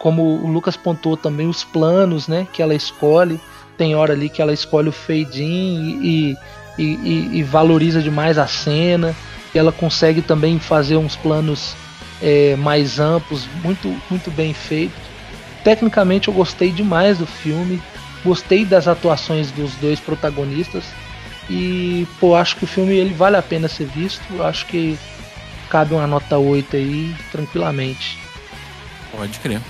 Como 0.00 0.22
o 0.22 0.50
Lucas 0.50 0.76
pontuou 0.78 1.16
também 1.16 1.46
os 1.46 1.62
planos, 1.62 2.26
né, 2.26 2.48
que 2.52 2.62
ela 2.62 2.74
escolhe. 2.74 3.38
Tem 3.76 3.94
hora 3.94 4.14
ali 4.14 4.28
que 4.28 4.42
ela 4.42 4.53
escolhe 4.53 4.88
o 4.88 4.92
fade 4.92 5.44
in 5.44 6.01
e, 6.03 6.36
e, 6.78 6.84
e, 6.84 7.30
e 7.38 7.42
valoriza 7.42 8.01
demais 8.03 8.38
a 8.38 8.46
cena. 8.46 9.14
E 9.55 9.59
ela 9.59 9.70
consegue 9.70 10.22
também 10.22 10.59
fazer 10.59 10.96
uns 10.96 11.16
planos 11.16 11.76
é, 12.22 12.57
mais 12.57 12.98
amplos, 12.98 13.46
muito, 13.62 13.94
muito 14.09 14.30
bem 14.30 14.55
feitos. 14.55 14.98
Tecnicamente 15.62 16.28
eu 16.28 16.34
gostei 16.34 16.70
demais 16.70 17.18
do 17.18 17.26
filme, 17.26 17.82
gostei 18.24 18.64
das 18.64 18.88
atuações 18.88 19.51
dos 19.51 19.74
dois 19.74 20.01
protagonistas. 20.01 20.84
E, 21.51 22.07
pô, 22.18 22.34
acho 22.34 22.57
que 22.57 22.64
o 22.64 22.66
filme 22.66 22.94
ele 22.94 23.12
vale 23.12 23.36
a 23.36 23.42
pena 23.42 23.68
ser 23.68 23.86
visto. 23.86 24.42
Acho 24.42 24.64
que 24.64 24.98
cabe 25.68 25.92
uma 25.92 26.07
nota 26.07 26.38
8 26.38 26.76
aí, 26.76 27.14
tranquilamente. 27.30 28.18
Pode 29.12 29.38
crer. 29.40 29.61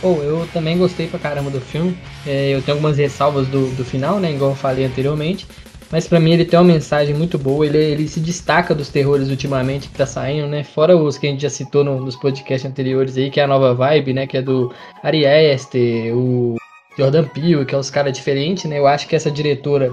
Pô, 0.00 0.22
eu 0.22 0.46
também 0.52 0.76
gostei 0.76 1.06
pra 1.06 1.18
caramba 1.18 1.50
do 1.50 1.60
filme. 1.60 1.96
É, 2.26 2.50
eu 2.50 2.62
tenho 2.62 2.76
algumas 2.76 2.98
ressalvas 2.98 3.46
do, 3.48 3.74
do 3.74 3.84
final, 3.84 4.20
né? 4.20 4.32
Igual 4.32 4.50
eu 4.50 4.56
falei 4.56 4.84
anteriormente. 4.84 5.46
Mas 5.90 6.08
para 6.08 6.18
mim 6.18 6.32
ele 6.32 6.44
tem 6.44 6.58
uma 6.58 6.64
mensagem 6.64 7.14
muito 7.14 7.38
boa. 7.38 7.64
Ele, 7.64 7.78
ele 7.78 8.08
se 8.08 8.20
destaca 8.20 8.74
dos 8.74 8.88
terrores 8.88 9.28
ultimamente 9.28 9.88
que 9.88 9.96
tá 9.96 10.04
saindo, 10.04 10.48
né? 10.48 10.64
Fora 10.64 10.96
os 10.96 11.16
que 11.16 11.26
a 11.26 11.30
gente 11.30 11.42
já 11.42 11.50
citou 11.50 11.84
no, 11.84 12.00
nos 12.00 12.16
podcasts 12.16 12.68
anteriores 12.68 13.16
aí, 13.16 13.30
que 13.30 13.40
é 13.40 13.44
a 13.44 13.46
nova 13.46 13.74
vibe, 13.74 14.12
né? 14.12 14.26
Que 14.26 14.38
é 14.38 14.42
do 14.42 14.72
Ari 15.02 15.24
Aster, 15.26 16.16
o 16.16 16.56
Jordan 16.98 17.24
Peele, 17.24 17.64
que 17.64 17.74
é 17.74 17.78
os 17.78 17.90
caras 17.90 18.12
diferentes, 18.12 18.64
né? 18.64 18.78
Eu 18.78 18.86
acho 18.86 19.06
que 19.06 19.16
essa 19.16 19.30
diretora, 19.30 19.92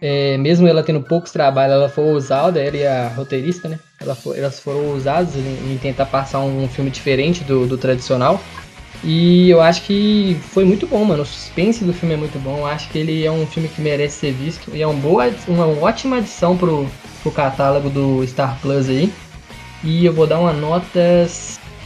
é, 0.00 0.36
mesmo 0.36 0.66
ela 0.66 0.82
tendo 0.82 1.00
poucos 1.02 1.32
trabalhos, 1.32 1.74
ela 1.74 1.88
foi 1.88 2.04
ousada, 2.04 2.60
ela 2.60 2.76
e 2.76 2.86
a 2.86 3.08
roteirista, 3.08 3.68
né? 3.68 3.78
Ela 4.00 4.14
foi, 4.14 4.38
elas 4.38 4.60
foram 4.60 4.86
ousadas 4.86 5.34
em, 5.34 5.72
em, 5.72 5.78
tentar 5.78 6.06
passar 6.06 6.40
um, 6.40 6.64
um 6.64 6.68
filme 6.68 6.90
diferente 6.90 7.42
do, 7.44 7.66
do 7.66 7.76
tradicional. 7.76 8.40
E 9.04 9.50
eu 9.50 9.60
acho 9.60 9.82
que 9.82 10.38
foi 10.50 10.64
muito 10.64 10.86
bom, 10.86 11.04
mano. 11.04 11.22
O 11.22 11.26
suspense 11.26 11.84
do 11.84 11.92
filme 11.92 12.14
é 12.14 12.16
muito 12.16 12.38
bom. 12.38 12.58
Eu 12.58 12.66
acho 12.66 12.88
que 12.88 12.98
ele 12.98 13.24
é 13.24 13.30
um 13.30 13.46
filme 13.46 13.68
que 13.68 13.80
merece 13.80 14.18
ser 14.18 14.32
visto. 14.32 14.74
E 14.74 14.82
é 14.82 14.86
uma, 14.86 14.98
boa, 14.98 15.32
uma 15.46 15.66
ótima 15.66 16.16
adição 16.16 16.56
pro, 16.56 16.86
pro 17.22 17.30
catálogo 17.30 17.88
do 17.88 18.26
Star 18.26 18.58
Plus 18.60 18.88
aí. 18.88 19.12
E 19.84 20.04
eu 20.04 20.12
vou 20.12 20.26
dar 20.26 20.40
uma 20.40 20.52
nota 20.52 21.26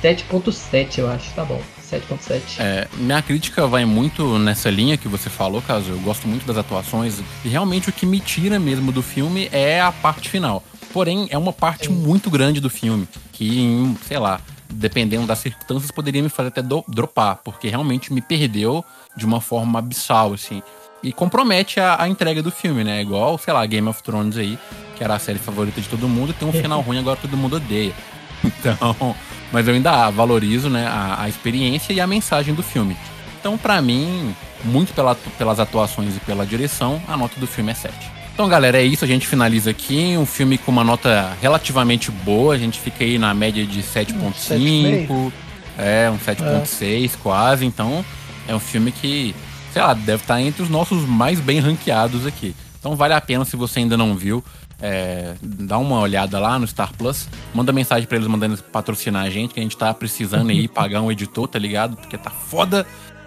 7.7, 0.03 0.99
eu 0.99 1.11
acho. 1.11 1.33
Tá 1.35 1.45
bom. 1.45 1.61
7.7. 1.93 2.59
É, 2.59 2.89
minha 2.97 3.21
crítica 3.21 3.67
vai 3.67 3.85
muito 3.85 4.39
nessa 4.39 4.71
linha 4.71 4.97
que 4.97 5.09
você 5.09 5.29
falou, 5.29 5.61
caso 5.61 5.91
eu 5.91 5.99
gosto 5.99 6.27
muito 6.27 6.47
das 6.47 6.57
atuações. 6.57 7.21
E 7.45 7.49
realmente 7.49 7.91
o 7.91 7.93
que 7.93 8.07
me 8.07 8.19
tira 8.19 8.59
mesmo 8.59 8.91
do 8.91 9.03
filme 9.03 9.49
é 9.53 9.81
a 9.81 9.93
parte 9.93 10.31
final. 10.31 10.65
Porém, 10.93 11.27
é 11.31 11.37
uma 11.37 11.53
parte 11.53 11.89
Sim. 11.89 11.95
muito 11.95 12.31
grande 12.31 12.61
do 12.61 12.71
filme. 12.71 13.07
Que, 13.33 13.95
sei 14.07 14.19
lá, 14.19 14.41
dependendo 14.73 15.27
das 15.27 15.39
circunstâncias, 15.39 15.91
poderia 15.91 16.23
me 16.23 16.29
fazer 16.29 16.49
até 16.49 16.63
do, 16.63 16.85
dropar, 16.89 17.41
porque 17.45 17.69
realmente 17.69 18.13
me 18.13 18.21
perdeu 18.21 18.85
de 19.17 19.25
uma 19.25 19.41
forma 19.41 19.79
abissal, 19.79 20.33
assim. 20.33 20.63
E 21.03 21.13
compromete 21.13 21.81
a, 21.81 22.03
a, 22.03 22.09
entrega 22.09 22.43
do 22.43 22.51
filme, 22.51 22.85
né? 22.85 23.03
Igual, 23.03 23.37
sei 23.37 23.53
lá, 23.53 23.65
Game 23.67 23.89
of 23.89 24.03
Thrones 24.03 24.37
aí, 24.37 24.59
que 24.97 25.03
era 25.03 25.15
a 25.15 25.19
série 25.19 25.39
favorita 25.39 25.81
de 25.81 25.89
todo 25.89 26.09
mundo, 26.09 26.33
tem 26.33 26.47
um 26.47 26.53
final 26.53 26.81
ruim, 26.83 26.99
agora 26.99 27.19
todo 27.21 27.37
mundo 27.37 27.57
odeia. 27.57 27.93
Então, 28.45 29.15
mas 29.53 29.69
eu 29.69 29.75
ainda 29.75 30.11
valorizo, 30.11 30.69
né, 30.69 30.85
a, 30.89 31.23
a 31.23 31.29
experiência 31.29 31.93
e 31.93 32.01
a 32.01 32.09
mensagem 32.09 32.53
do 32.53 32.63
filme. 32.63 32.97
Então, 33.39 33.57
para 33.57 33.81
mim, 33.81 34.35
muito 34.65 34.93
pela, 34.93 35.15
pelas 35.15 35.61
atuações 35.61 36.17
e 36.17 36.21
pela 36.21 36.45
direção, 36.45 37.01
a 37.07 37.17
nota 37.17 37.39
do 37.39 37.47
filme 37.47 37.71
é 37.71 37.75
7. 37.75 37.95
Então, 38.43 38.51
galera, 38.51 38.83
é 38.83 38.85
isso. 38.85 39.05
A 39.05 39.07
gente 39.07 39.25
finaliza 39.25 39.71
aqui. 39.71 40.17
Um 40.19 40.27
filme 40.27 40.59
com 40.59 40.73
uma 40.73 40.83
nota 40.83 41.33
relativamente 41.41 42.11
boa. 42.11 42.57
A 42.57 42.59
gente 42.59 42.77
fica 42.77 43.05
aí 43.05 43.17
na 43.17 43.33
média 43.33 43.65
de 43.65 43.81
7,5. 43.85 45.33
É, 45.79 46.11
um 46.11 46.19
7,6 46.19 47.05
é. 47.05 47.11
quase. 47.23 47.65
Então, 47.65 48.05
é 48.49 48.53
um 48.53 48.59
filme 48.59 48.91
que, 48.91 49.33
sei 49.73 49.81
lá, 49.81 49.95
deve 49.95 50.25
estar 50.25 50.43
entre 50.43 50.61
os 50.61 50.69
nossos 50.69 51.07
mais 51.07 51.39
bem 51.39 51.61
ranqueados 51.61 52.27
aqui. 52.27 52.53
Então, 52.81 52.97
vale 52.97 53.15
a 53.15 53.21
pena 53.21 53.45
se 53.45 53.55
você 53.55 53.79
ainda 53.79 53.97
não 53.97 54.17
viu. 54.17 54.43
É, 54.81 55.35
dá 55.41 55.79
uma 55.79 56.01
olhada 56.01 56.41
lá 56.41 56.59
no 56.59 56.67
Star 56.67 56.93
Plus, 56.99 57.29
manda 57.55 57.73
mensagem 57.73 58.09
para 58.09 58.17
eles 58.17 58.27
mandando 58.27 58.61
patrocinar 58.61 59.25
a 59.25 59.31
gente, 59.31 59.55
que 59.55 59.61
a 59.61 59.63
gente 59.63 59.77
tá 59.77 59.95
precisando 59.95 60.51
aí 60.51 60.67
pagar 60.67 61.01
um 61.01 61.13
editor, 61.13 61.47
tá 61.47 61.61
ligado? 61.61 61.97
Porque 61.97 62.19
tá 62.19 62.31
foda 62.31 62.85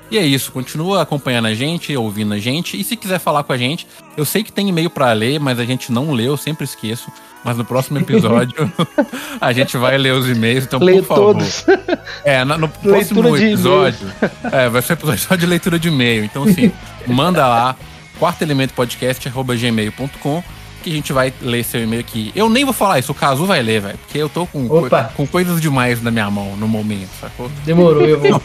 e 0.10 0.18
é 0.18 0.26
isso, 0.26 0.52
continua 0.52 1.02
acompanhando 1.02 1.48
a 1.48 1.54
gente, 1.54 1.96
ouvindo 1.96 2.34
a 2.34 2.40
gente. 2.40 2.78
E 2.80 2.84
se 2.84 2.96
quiser 2.96 3.20
falar 3.20 3.44
com 3.44 3.54
a 3.54 3.58
gente, 3.58 3.86
eu 4.16 4.26
sei 4.26 4.44
que 4.44 4.52
tem 4.52 4.70
e-mail 4.70 4.90
para 4.90 5.12
ler, 5.14 5.40
mas 5.40 5.60
a 5.60 5.66
gente 5.66 5.92
não 5.92 6.12
lê, 6.12 6.28
eu 6.28 6.38
sempre 6.38 6.64
esqueço. 6.64 7.12
Mas 7.44 7.58
no 7.58 7.66
próximo 7.66 8.00
episódio 8.00 8.72
a 9.40 9.54
gente 9.54 9.78
vai 9.78 10.00
ler 10.00 10.14
os 10.14 10.28
e-mails, 10.28 10.64
então 10.64 10.80
Lê 10.80 10.94
por 10.94 11.06
favor. 11.06 11.36
Todos. 11.36 11.64
É, 12.24 12.44
no 12.44 12.68
próximo 12.68 13.38
episódio. 13.38 14.12
É, 14.52 14.68
vai 14.68 14.82
ser 14.82 14.94
episódio 14.94 15.22
só 15.22 15.36
de 15.36 15.46
leitura 15.46 15.78
de 15.78 15.90
e-mail. 15.90 16.26
Então, 16.26 16.42
assim, 16.44 16.72
manda 17.06 17.48
lá, 17.48 17.76
quartoelementopodcast.gmail.com 18.20 20.44
que 20.86 20.92
a 20.92 20.94
gente 20.94 21.12
vai 21.12 21.34
ler 21.42 21.64
seu 21.64 21.82
e-mail 21.82 22.00
aqui. 22.00 22.32
Eu 22.36 22.48
nem 22.48 22.64
vou 22.64 22.74
falar 22.74 23.00
isso, 23.00 23.12
o 23.12 23.16
Cazu 23.16 23.46
vai 23.46 23.62
ler, 23.62 23.82
velho. 23.82 23.98
Porque 23.98 24.20
eu 24.20 24.30
tô 24.30 24.46
com, 24.46 24.68
co 24.68 24.88
com 25.16 25.26
coisas 25.28 25.60
demais 25.60 26.02
na 26.02 26.12
minha 26.12 26.30
mão 26.30 26.56
no 26.56 26.68
momento, 26.68 27.10
sacou? 27.20 27.50
Demorou, 27.66 28.06
eu 28.06 28.20
vou. 28.20 28.42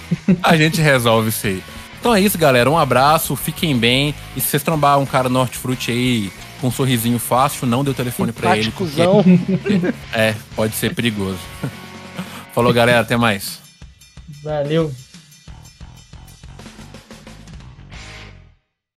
a 0.42 0.56
gente 0.56 0.80
resolve 0.80 1.28
isso 1.28 1.46
aí. 1.46 1.62
Então 2.00 2.14
é 2.14 2.20
isso, 2.20 2.38
galera. 2.38 2.70
Um 2.70 2.78
abraço, 2.78 3.36
fiquem 3.36 3.76
bem. 3.76 4.14
E 4.34 4.40
se 4.40 4.48
vocês 4.48 4.62
trombar 4.62 4.98
um 4.98 5.06
cara 5.06 5.28
Norte 5.28 5.58
Fruit 5.58 5.90
aí 5.90 6.32
com 6.60 6.68
um 6.68 6.70
sorrisinho 6.70 7.18
fácil, 7.18 7.66
não 7.66 7.84
dê 7.84 7.90
o 7.90 7.94
telefone 7.94 8.32
pra 8.32 8.56
ele. 8.56 8.72
Porque... 8.72 9.02
é, 10.14 10.34
pode 10.56 10.74
ser 10.74 10.94
perigoso. 10.94 11.38
Falou, 12.54 12.72
galera. 12.72 13.00
Até 13.00 13.16
mais. 13.16 13.60
Valeu. 14.42 14.90